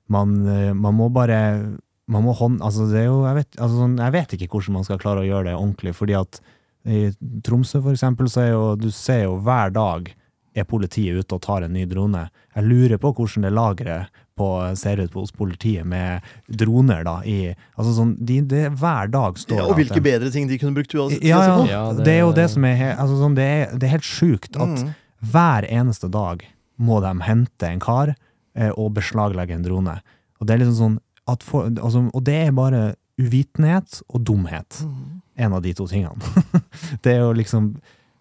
man, 0.09 0.35
eh, 0.49 0.73
man 0.75 0.97
må 0.97 1.11
bare 1.13 1.77
man 2.09 2.25
må 2.27 2.35
hånd, 2.37 2.61
altså 2.61 2.85
det 2.91 3.01
er 3.01 3.07
jo, 3.09 3.21
jeg, 3.25 3.35
vet, 3.39 3.57
altså 3.59 3.77
sånn, 3.81 3.97
jeg 3.99 4.13
vet 4.13 4.35
ikke 4.37 4.49
hvordan 4.53 4.75
man 4.77 4.85
skal 4.85 4.99
klare 5.01 5.23
å 5.23 5.29
gjøre 5.29 5.49
det 5.51 5.55
ordentlig, 5.57 5.95
fordi 5.97 6.17
at 6.19 6.41
i 6.85 7.07
Tromsø 7.47 7.81
for 7.81 7.95
eksempel, 7.95 8.29
så 8.29 8.43
er 8.45 8.51
jo, 8.53 8.65
du 8.77 8.91
ser 8.93 9.23
jo 9.25 9.39
hver 9.41 9.71
dag 9.73 10.11
er 10.55 10.67
politiet 10.69 11.17
ute 11.25 11.35
og 11.35 11.41
tar 11.43 11.65
en 11.67 11.73
ny 11.75 11.87
drone. 11.91 12.27
Jeg 12.55 12.65
lurer 12.69 13.01
på 13.03 13.11
hvordan 13.17 13.43
det 13.49 13.53
lageret 13.57 14.21
på, 14.39 14.47
ser 14.77 15.01
ut 15.01 15.15
hos 15.17 15.33
politiet 15.35 15.87
med 15.89 16.21
droner 16.51 17.03
da, 17.07 17.17
i, 17.27 17.55
altså 17.79 17.95
sånn, 17.97 18.13
de, 18.21 18.37
det 18.51 18.61
er 18.69 18.77
hver 18.79 19.09
dag 19.11 19.39
står 19.41 19.57
Ja, 19.63 19.65
og 19.71 19.79
hvilke 19.79 19.97
de- 19.99 20.05
bedre 20.05 20.31
ting 20.35 20.47
de 20.51 20.59
kunne 20.61 20.75
brukt 20.77 20.93
uansett. 20.95 21.25
ja, 21.25 21.41
ja, 21.41 21.65
Ja, 21.73 21.83
det, 21.95 22.05
det- 22.05 22.15
er 22.15 22.21
jo 22.21 22.33
det 22.37 22.49
som 22.51 22.65
er, 22.69 22.85
altså 22.99 23.17
sånn, 23.23 23.35
det, 23.39 23.45
er, 23.49 23.75
det 23.79 23.89
er 23.89 23.95
helt 23.97 24.11
sjukt 24.11 24.55
at 24.61 24.85
Mm. 24.85 24.95
hver 25.33 25.67
eneste 25.71 26.11
dag 26.11 26.45
må 26.79 27.01
de 27.01 27.15
hente 27.25 27.63
en 27.71 27.81
kar 27.81 28.15
eh, 28.55 28.71
og 28.77 28.93
beslaglegge 28.95 29.55
en 29.57 29.63
drone. 29.65 29.97
Og 30.41 30.47
det 30.47 30.55
er 30.55 30.59
liksom 30.67 30.79
sånn 30.79 30.99
for, 31.43 31.71
altså, 31.71 32.11
Og 32.15 32.25
det 32.25 32.35
er 32.49 32.53
bare 32.53 32.95
uvitenhet 33.19 34.03
og 34.09 34.25
dumhet. 34.27 34.83
Mm. 34.85 35.21
En 35.37 35.53
av 35.57 35.63
de 35.63 35.73
to 35.75 35.87
tingene. 35.91 36.19
det 37.03 37.15
er 37.17 37.21
jo 37.25 37.33
liksom 37.35 37.75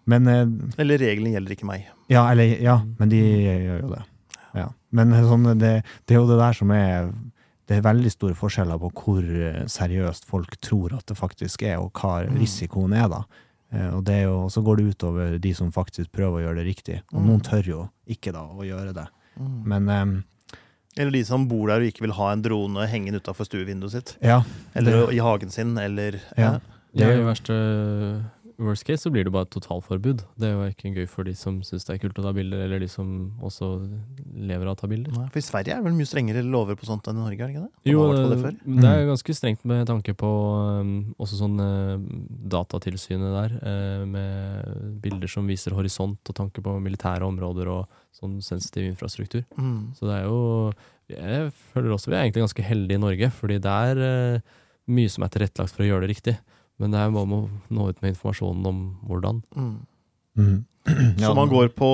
Men 0.06 0.26
eh, 0.28 0.46
Eller 0.82 0.98
reglene 1.00 1.34
gjelder 1.36 1.54
ikke 1.56 1.68
meg. 1.68 1.86
Ja, 2.12 2.26
eller 2.32 2.56
Ja, 2.60 2.78
men 2.98 3.08
de 3.12 3.20
gjør 3.20 3.80
jo 3.84 3.92
det. 3.94 4.02
Ja. 4.54 4.66
Men 4.92 5.12
eh, 5.12 5.24
sånn, 5.28 5.46
det, 5.58 5.82
det 6.06 6.14
er 6.16 6.20
jo 6.20 6.28
det 6.28 6.38
der 6.40 6.52
som 6.58 6.70
er 6.74 7.12
Det 7.68 7.78
er 7.78 7.86
veldig 7.86 8.10
store 8.12 8.34
forskjeller 8.36 8.78
på 8.82 8.90
hvor 8.92 9.22
eh, 9.24 9.62
seriøst 9.70 10.26
folk 10.28 10.58
tror 10.60 10.94
at 10.98 11.06
det 11.08 11.16
faktisk 11.16 11.62
er, 11.64 11.78
og 11.80 11.92
hva 11.96 12.24
Mm. 12.26 12.36
risikoen 12.42 12.92
er, 12.94 13.08
da. 13.08 13.22
Eh, 13.72 13.90
Og 13.96 14.04
det 14.04 14.14
er 14.20 14.26
jo, 14.28 14.48
så 14.52 14.60
går 14.62 14.76
det 14.82 14.84
utover 14.94 15.38
de 15.40 15.54
som 15.54 15.72
faktisk 15.72 16.12
prøver 16.12 16.40
å 16.40 16.44
gjøre 16.44 16.60
det 16.60 16.66
riktig. 16.68 16.98
Og 17.12 17.20
Mm. 17.22 17.26
noen 17.30 17.40
tør 17.40 17.64
jo 17.66 17.88
ikke 18.06 18.32
da 18.36 18.42
å 18.44 18.62
gjøre 18.68 18.92
det. 18.94 19.06
Mm. 19.40 19.64
Men 19.64 19.88
Eller 20.96 21.10
de 21.10 21.24
som 21.26 21.48
bor 21.50 21.66
der 21.72 21.82
og 21.82 21.88
ikke 21.90 22.04
vil 22.04 22.12
ha 22.14 22.28
en 22.32 22.42
drone 22.44 22.86
hengende 22.86 23.18
utafor 23.22 23.48
stuevinduet 23.48 23.90
sitt. 23.96 24.16
ja. 24.22 24.42
Eller 24.74 25.10
i 25.10 25.18
hagen 25.18 25.50
sin, 25.50 25.76
eller 25.78 26.20
Ja. 26.38 26.58
Det 26.94 27.02
er 27.02 27.16
jo 27.18 27.24
verste, 27.26 27.54
worst 28.58 28.84
case 28.86 29.02
så 29.02 29.10
blir 29.12 29.26
det 29.26 29.32
bare 29.34 29.46
et 29.48 29.52
totalforbud. 29.54 30.22
Det 30.38 30.46
er 30.48 30.52
jo 30.54 30.66
ikke 30.70 30.92
gøy 30.94 31.06
for 31.10 31.26
de 31.26 31.34
som 31.38 31.56
syns 31.66 31.86
det 31.86 31.94
er 31.94 32.00
kult 32.02 32.18
å 32.20 32.24
ta 32.26 32.32
bilder, 32.36 32.62
eller 32.66 32.82
de 32.82 32.88
som 32.90 33.08
også 33.44 33.68
lever 34.34 34.68
av 34.68 34.76
å 34.76 34.80
ta 34.80 34.88
bilder. 34.90 35.14
Nei, 35.16 35.26
For 35.32 35.40
i 35.40 35.44
Sverige 35.44 35.74
er 35.74 35.82
det 35.82 35.88
vel 35.88 35.96
mye 35.98 36.10
strengere 36.10 36.44
lover 36.46 36.78
på 36.78 36.88
sånt 36.88 37.08
enn 37.10 37.18
i 37.18 37.24
Norge? 37.24 37.38
er 37.38 37.50
det 37.50 37.56
ikke 37.56 37.64
det? 37.64 37.90
Jo, 37.90 38.00
har 38.00 38.06
i 38.06 38.12
hvert 38.12 38.22
fall 38.22 38.34
det 38.34 38.40
før. 38.44 38.56
det 38.84 38.92
er 38.92 39.10
ganske 39.10 39.36
strengt 39.40 39.66
med 39.72 39.84
tanke 39.90 40.16
på 40.22 40.32
um, 40.80 40.94
også 41.18 41.40
sånn 41.42 41.60
uh, 41.60 42.08
datatilsynet 42.54 43.36
der, 43.38 43.58
uh, 43.60 44.06
med 44.08 44.96
bilder 45.04 45.34
som 45.34 45.50
viser 45.50 45.76
horisont 45.76 46.32
og 46.32 46.38
tanke 46.38 46.64
på 46.64 46.78
militære 46.84 47.26
områder 47.26 47.70
og 47.74 48.02
sånn 48.14 48.40
sensitiv 48.44 48.86
infrastruktur. 48.88 49.44
Mm. 49.58 49.94
Så 49.98 50.10
det 50.10 50.20
er 50.20 50.28
jo 50.28 50.72
Jeg 51.10 51.50
føler 51.74 51.92
også 51.92 52.08
vi 52.08 52.16
er 52.16 52.22
egentlig 52.24 52.46
ganske 52.46 52.64
heldige 52.64 52.96
i 52.96 53.02
Norge, 53.02 53.30
fordi 53.34 53.58
det 53.60 53.78
er 53.90 54.04
uh, 54.38 54.58
mye 54.94 55.10
som 55.10 55.24
er 55.24 55.32
tilrettelagt 55.32 55.74
for 55.74 55.84
å 55.84 55.88
gjøre 55.88 56.06
det 56.06 56.14
riktig. 56.14 56.34
Men 56.82 56.90
det 56.94 56.98
er 57.00 57.10
bare 57.14 57.30
med 57.30 57.38
å 57.38 57.74
nå 57.76 57.88
ut 57.92 58.00
med 58.02 58.14
informasjonen 58.14 58.66
om 58.70 58.84
hvordan. 59.08 59.42
Mm. 59.56 59.74
Mm. 60.34 60.64
Ja, 61.16 61.28
Så 61.28 61.34
man 61.38 61.48
går 61.48 61.68
på 61.78 61.86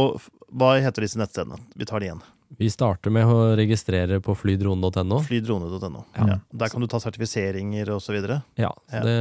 Hva 0.51 0.71
heter 0.81 1.05
disse 1.05 1.19
nettstedene? 1.21 1.59
Vi 1.77 1.85
tar 1.87 2.01
det 2.01 2.07
igjen. 2.09 2.23
Vi 2.59 2.71
starter 2.73 3.13
med 3.15 3.29
å 3.31 3.53
registrere 3.55 4.17
på 4.25 4.33
flydrone.no. 4.35 5.21
Flydrone.no. 5.29 6.01
Ja. 6.17 6.25
Ja. 6.33 6.39
Der 6.51 6.73
kan 6.73 6.81
du 6.83 6.89
ta 6.91 6.99
sertifiseringer 7.05 7.93
osv. 7.95 8.17
Ja, 8.25 8.41
Ja. 8.57 8.73
Det, 9.05 9.15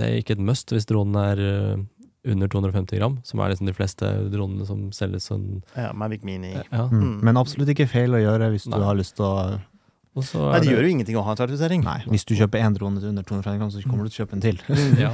det 0.00 0.08
er 0.08 0.16
ikke 0.18 0.34
et 0.34 0.42
must 0.42 0.72
hvis 0.74 0.88
dronen 0.90 1.20
er 1.20 1.38
uh, 1.44 1.84
under 2.26 2.48
250 2.50 2.98
gram, 2.98 3.20
som 3.22 3.40
er 3.44 3.52
liksom 3.52 3.68
de 3.70 3.76
fleste 3.76 4.08
dronene 4.32 4.66
som 4.66 4.88
selges 4.96 5.28
sånn 5.30 5.60
Ja, 5.76 5.92
Mavic 5.94 6.24
Mini. 6.26 6.56
ja. 6.56 6.88
Mm. 6.90 6.98
Mm. 7.04 7.14
Men 7.28 7.38
absolutt 7.40 7.70
ikke 7.76 7.86
feil 7.92 8.16
å 8.18 8.24
gjøre 8.24 8.50
hvis 8.56 8.66
du 8.66 8.74
har 8.80 8.98
lyst 8.98 9.14
til 9.20 9.28
å 9.28 9.60
Nei, 10.20 10.60
det 10.62 10.72
gjør 10.72 10.86
jo 10.86 10.92
ingenting 10.94 11.18
å 11.20 11.24
ha 11.26 11.34
en 11.34 11.40
sertifisering. 11.40 11.84
Nei, 11.86 11.98
hvis 12.12 12.26
du 12.28 12.34
kjøper 12.38 12.62
én 12.62 12.76
drone 12.76 13.02
til 13.02 13.10
under 13.12 13.26
250 13.26 13.60
gram, 13.60 13.70
så 13.74 13.82
kommer 13.86 14.06
du 14.06 14.12
til 14.12 14.20
å 14.20 14.24
kjøpe 14.24 14.36
en 14.38 14.44
til. 14.44 14.62
ja. 15.04 15.12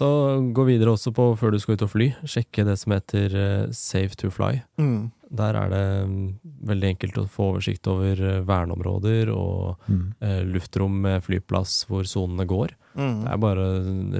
Så 0.00 0.10
gå 0.56 0.66
videre 0.68 0.94
også 0.94 1.14
på 1.16 1.30
før 1.40 1.54
du 1.54 1.60
skal 1.62 1.78
ut 1.78 1.86
og 1.86 1.92
fly. 1.94 2.10
Sjekke 2.28 2.66
det 2.68 2.76
som 2.80 2.94
heter 2.96 3.36
eh, 3.36 3.64
Safe 3.76 4.18
to 4.20 4.32
fly. 4.34 4.60
Mm. 4.80 5.10
Der 5.40 5.54
er 5.54 5.70
det 5.70 5.84
mm, 6.10 6.26
veldig 6.66 6.88
enkelt 6.94 7.20
å 7.22 7.28
få 7.30 7.52
oversikt 7.52 7.86
over 7.90 8.18
eh, 8.18 8.40
verneområder 8.46 9.30
og 9.34 9.86
mm. 9.86 10.02
eh, 10.26 10.40
luftrom 10.48 10.96
med 11.04 11.22
flyplass 11.26 11.84
hvor 11.90 12.08
sonene 12.08 12.48
går. 12.50 12.74
Mm. 12.98 13.22
Det 13.22 13.30
er 13.30 13.42
bare 13.44 13.70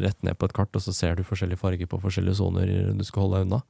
rett 0.06 0.22
ned 0.26 0.38
på 0.38 0.46
et 0.46 0.54
kart, 0.56 0.74
og 0.78 0.84
så 0.84 0.94
ser 0.94 1.18
du 1.18 1.26
forskjellige 1.26 1.60
farger 1.60 1.90
på 1.90 1.98
forskjellige 2.02 2.38
soner 2.38 2.74
du 2.94 3.06
skal 3.06 3.26
holde 3.26 3.40
deg 3.40 3.48
unna. 3.48 3.62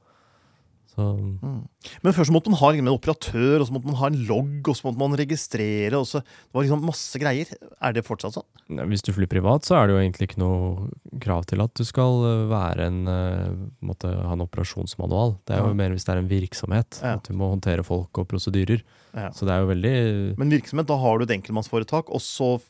Mm. 0.97 1.67
Men 2.03 2.13
først 2.13 2.29
så 2.29 2.35
måtte 2.35 2.51
man 2.51 2.59
ha 2.59 2.71
liksom 2.73 2.87
en 2.89 2.93
operatør, 2.97 3.61
og 3.61 3.67
så 3.67 3.73
måtte 3.75 3.87
man 3.89 3.95
ha 4.01 4.09
en 4.11 4.17
logg, 4.27 4.67
og 4.67 4.75
så 4.77 4.87
måtte 4.87 4.99
man 5.01 5.15
registrere. 5.19 5.97
Og 5.99 6.07
så, 6.09 6.21
det 6.21 6.57
var 6.57 6.65
liksom 6.65 6.83
masse 6.85 7.21
greier. 7.21 7.51
Er 7.81 7.93
det 7.95 8.03
fortsatt 8.07 8.35
sånn? 8.35 8.47
Nei, 8.75 8.85
Hvis 8.91 9.05
du 9.07 9.11
flyr 9.15 9.29
privat, 9.31 9.63
så 9.67 9.77
er 9.79 9.87
det 9.87 9.95
jo 9.95 10.01
egentlig 10.01 10.27
ikke 10.29 10.41
noe 10.43 10.89
krav 11.23 11.45
til 11.49 11.63
at 11.63 11.73
du 11.79 11.83
skal 11.87 12.25
eh, 12.27 12.43
være 12.51 12.89
en, 12.89 12.99
eh, 13.07 13.55
måtte 13.87 14.11
ha 14.11 14.33
en 14.35 14.45
operasjonsmanual. 14.45 15.37
Det 15.47 15.55
er 15.55 15.63
jo 15.63 15.71
Ja. 15.71 15.79
mer 15.81 15.95
hvis 15.95 16.05
det 16.05 16.15
er 16.15 16.21
en 16.23 16.29
virksomhet, 16.29 16.99
Ja. 17.01 17.13
at 17.15 17.23
du 17.23 17.33
må 17.33 17.49
håndtere 17.55 17.83
folk 17.87 18.17
og 18.17 18.27
prosedyrer. 18.27 18.83
Ja. 19.13 19.29
Så 19.31 19.45
det 19.47 19.55
er 19.55 19.61
jo 19.63 19.71
veldig 19.73 20.37
Men 20.37 20.49
virksomhet, 20.51 20.87
da 20.87 20.97
har 20.97 21.17
du 21.17 21.23
et 21.25 21.35
enkeltmannsforetak, 21.41 22.09
og 22.09 22.19
så 22.21 22.61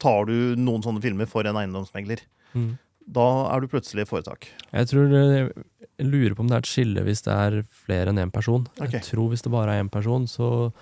tar 0.00 0.26
du 0.26 0.56
noen 0.56 0.82
sånne 0.82 1.00
filmer 1.02 1.26
for 1.26 1.46
en 1.46 1.56
eiendomsmegler. 1.56 2.20
Mm. 2.54 2.78
Da 3.08 3.54
er 3.54 3.60
du 3.60 3.68
plutselig 3.68 4.02
et 4.02 4.08
foretak. 4.10 4.48
Jeg 4.74 4.88
tror 4.90 5.08
det, 5.08 5.52
jeg 5.98 6.06
lurer 6.10 6.34
på 6.36 6.44
om 6.44 6.48
det 6.50 6.56
er 6.58 6.64
et 6.64 6.68
skille 6.68 7.02
hvis 7.06 7.22
det 7.24 7.32
er 7.32 7.62
flere 7.86 8.12
enn 8.12 8.18
én 8.20 8.32
person. 8.34 8.66
Okay. 8.76 8.98
Jeg 9.00 9.06
tror 9.10 9.30
hvis 9.32 9.42
det 9.46 9.52
bare 9.54 9.74
er 9.76 9.82
én 9.84 9.88
person, 9.92 10.26
så 10.28 10.72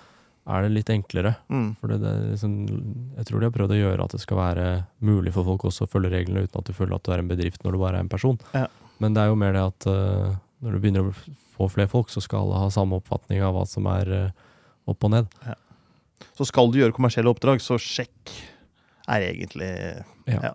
er 0.45 0.61
det 0.65 0.71
litt 0.75 0.89
enklere. 0.93 1.35
Mm. 1.49 1.69
Er 1.81 1.93
liksom, 2.31 2.55
jeg 3.17 3.25
tror 3.25 3.39
de 3.41 3.47
har 3.47 3.53
prøvd 3.55 3.71
å 3.73 3.79
gjøre 3.79 4.03
at 4.05 4.11
det 4.13 4.21
skal 4.21 4.37
være 4.37 4.65
mulig 5.01 5.33
for 5.33 5.47
folk 5.47 5.63
også 5.65 5.87
å 5.87 5.89
følge 5.89 6.11
reglene 6.13 6.43
uten 6.45 6.59
at 6.61 6.67
du 6.69 6.73
føler 6.77 6.95
at 6.99 7.03
du 7.07 7.13
er 7.15 7.23
en 7.23 7.31
bedrift 7.31 7.63
når 7.65 7.71
du 7.73 7.79
bare 7.81 7.97
er 7.97 8.05
en 8.05 8.11
person. 8.11 8.37
Ja. 8.53 8.67
Men 9.01 9.15
det 9.15 9.23
er 9.23 9.31
jo 9.31 9.39
mer 9.41 9.55
det 9.57 9.63
at 9.65 9.87
uh, 9.89 10.35
når 10.61 10.75
du 10.75 10.79
begynner 10.83 11.07
å 11.09 11.15
få 11.55 11.69
flere 11.71 11.89
folk, 11.89 12.11
så 12.13 12.21
skal 12.21 12.43
alle 12.45 12.59
ha 12.61 12.69
samme 12.73 12.99
oppfatning 12.99 13.41
av 13.41 13.55
hva 13.57 13.63
som 13.67 13.87
er 13.89 14.11
uh, 14.13 14.29
opp 14.91 15.07
og 15.07 15.15
ned. 15.15 15.31
Så 16.37 16.45
skal 16.51 16.69
du 16.71 16.77
gjøre 16.81 16.93
kommersielle 16.95 17.31
oppdrag, 17.31 17.63
så 17.63 17.79
sjekk 17.81 18.35
er 19.07 19.25
egentlig 19.31 19.71
Ja. 20.27 20.39
Ja. 20.51 20.53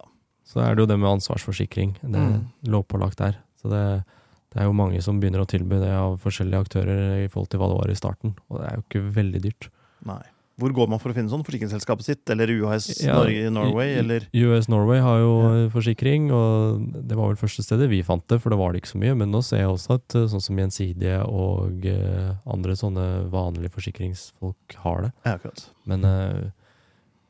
Så 0.51 0.59
er 0.65 0.75
det 0.75 0.83
jo 0.83 0.89
det 0.91 0.97
med 0.99 1.07
ansvarsforsikring. 1.17 1.93
Det 2.03 2.19
er 2.19 2.31
Mm. 2.31 2.47
lovpålagt 2.67 3.19
der. 3.21 3.37
Så 3.63 3.69
det, 3.71 4.05
det 4.51 4.61
er 4.61 4.67
jo 4.67 4.75
mange 4.75 5.01
som 5.05 5.21
begynner 5.23 5.45
å 5.45 5.49
tilby 5.51 5.79
det 5.79 5.93
av 5.95 6.19
forskjellige 6.23 6.65
aktører 6.67 7.25
i 7.25 7.31
forhold 7.31 7.51
til 7.53 7.61
hva 7.63 7.69
det 7.71 7.79
var 7.81 7.91
i 7.93 7.99
starten. 7.99 8.35
Og 8.51 8.59
det 8.61 8.67
er 8.69 8.77
jo 8.79 8.85
ikke 8.89 9.03
veldig 9.21 9.43
dyrt. 9.47 9.69
Nei. 10.09 10.23
Hvor 10.61 10.75
går 10.77 10.91
man 10.93 11.01
for 11.01 11.09
å 11.09 11.17
finne 11.17 11.31
sånn? 11.33 11.41
Forsikringsselskapet 11.47 12.05
sitt? 12.05 12.31
Eller 12.35 12.51
UHS 12.53 12.91
Ja, 13.07 13.15
Norge, 13.17 13.47
Norway? 13.55 13.95
Eller 13.97 14.27
US 14.35 14.67
Norway 14.69 14.99
har 15.01 15.23
jo 15.23 15.31
Ja. 15.41 15.69
forsikring, 15.73 16.27
og 16.37 16.83
det 17.09 17.17
var 17.17 17.31
vel 17.31 17.39
første 17.41 17.65
stedet 17.65 17.89
vi 17.89 18.03
fant 18.05 18.27
det, 18.29 18.41
for 18.43 18.51
det 18.53 18.59
var 18.61 18.73
det 18.75 18.83
ikke 18.83 18.93
så 18.93 19.01
mye. 19.01 19.15
Men 19.17 19.33
nå 19.33 19.41
ser 19.47 19.63
jeg 19.63 19.71
også 19.73 19.95
at 19.97 20.15
eh, 20.19 20.27
sånn 20.29 20.43
som 20.45 20.59
Gjensidige 20.61 21.23
og 21.25 21.87
eh, 21.89 22.35
andre 22.45 22.77
sånne 22.77 23.07
vanlige 23.33 23.73
forsikringsfolk 23.73 24.77
har 24.85 25.07
det. 25.07 25.13
Ja, 25.25 25.39
akkurat. 25.39 25.65
Men 25.87 26.05
eh, 26.05 26.51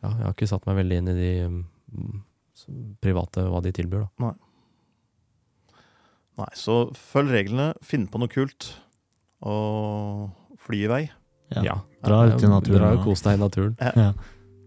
ja, 0.02 0.08
jeg 0.10 0.24
har 0.26 0.34
ikke 0.34 0.48
satt 0.50 0.66
meg 0.66 0.80
veldig 0.82 0.98
inn 0.98 1.08
i 1.12 1.18
de 1.20 1.32
mm, 1.46 2.22
private, 3.04 3.46
hva 3.46 3.62
de 3.62 3.72
tilbyr, 3.76 4.08
da. 4.08 4.26
Nei, 4.26 4.34
så 6.56 6.82
følg 6.96 7.32
reglene, 7.34 7.72
finn 7.84 8.06
på 8.10 8.20
noe 8.22 8.30
kult, 8.30 8.72
og 9.40 10.30
fly 10.66 10.84
i 10.84 10.90
vei. 10.90 11.02
Ja. 11.56 11.80
Dra 12.06 12.24
ut 12.30 12.42
i 12.42 12.50
naturen. 12.50 12.78
Dra 12.80 12.92
og 12.96 13.06
kos 13.06 13.24
deg 13.26 13.38
i 13.38 13.42
naturen. 13.42 13.76
Ja. 13.80 14.12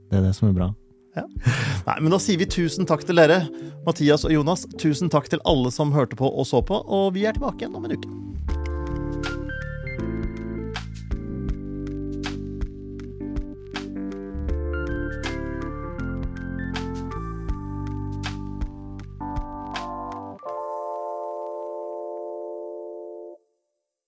Det 0.09 0.19
er 0.19 0.25
det 0.27 0.33
som 0.37 0.49
er 0.49 0.57
bra. 0.57 0.73
Nei, 1.13 1.97
men 2.01 2.09
Da 2.09 2.19
sier 2.21 2.39
vi 2.41 2.49
tusen 2.49 2.87
takk 2.89 3.05
til 3.05 3.19
dere, 3.21 3.43
Mathias 3.85 4.25
og 4.25 4.33
Jonas. 4.33 4.65
Tusen 4.81 5.11
takk 5.13 5.29
til 5.29 5.41
alle 5.45 5.71
som 5.73 5.93
hørte 5.93 6.17
på 6.19 6.29
og 6.29 6.47
så 6.49 6.63
på, 6.65 6.81
og 6.83 7.13
vi 7.17 7.27
er 7.29 7.37
tilbake 7.37 7.63
igjen 7.63 7.77
om 7.77 7.85
en 7.85 7.97
uke. 7.97 8.72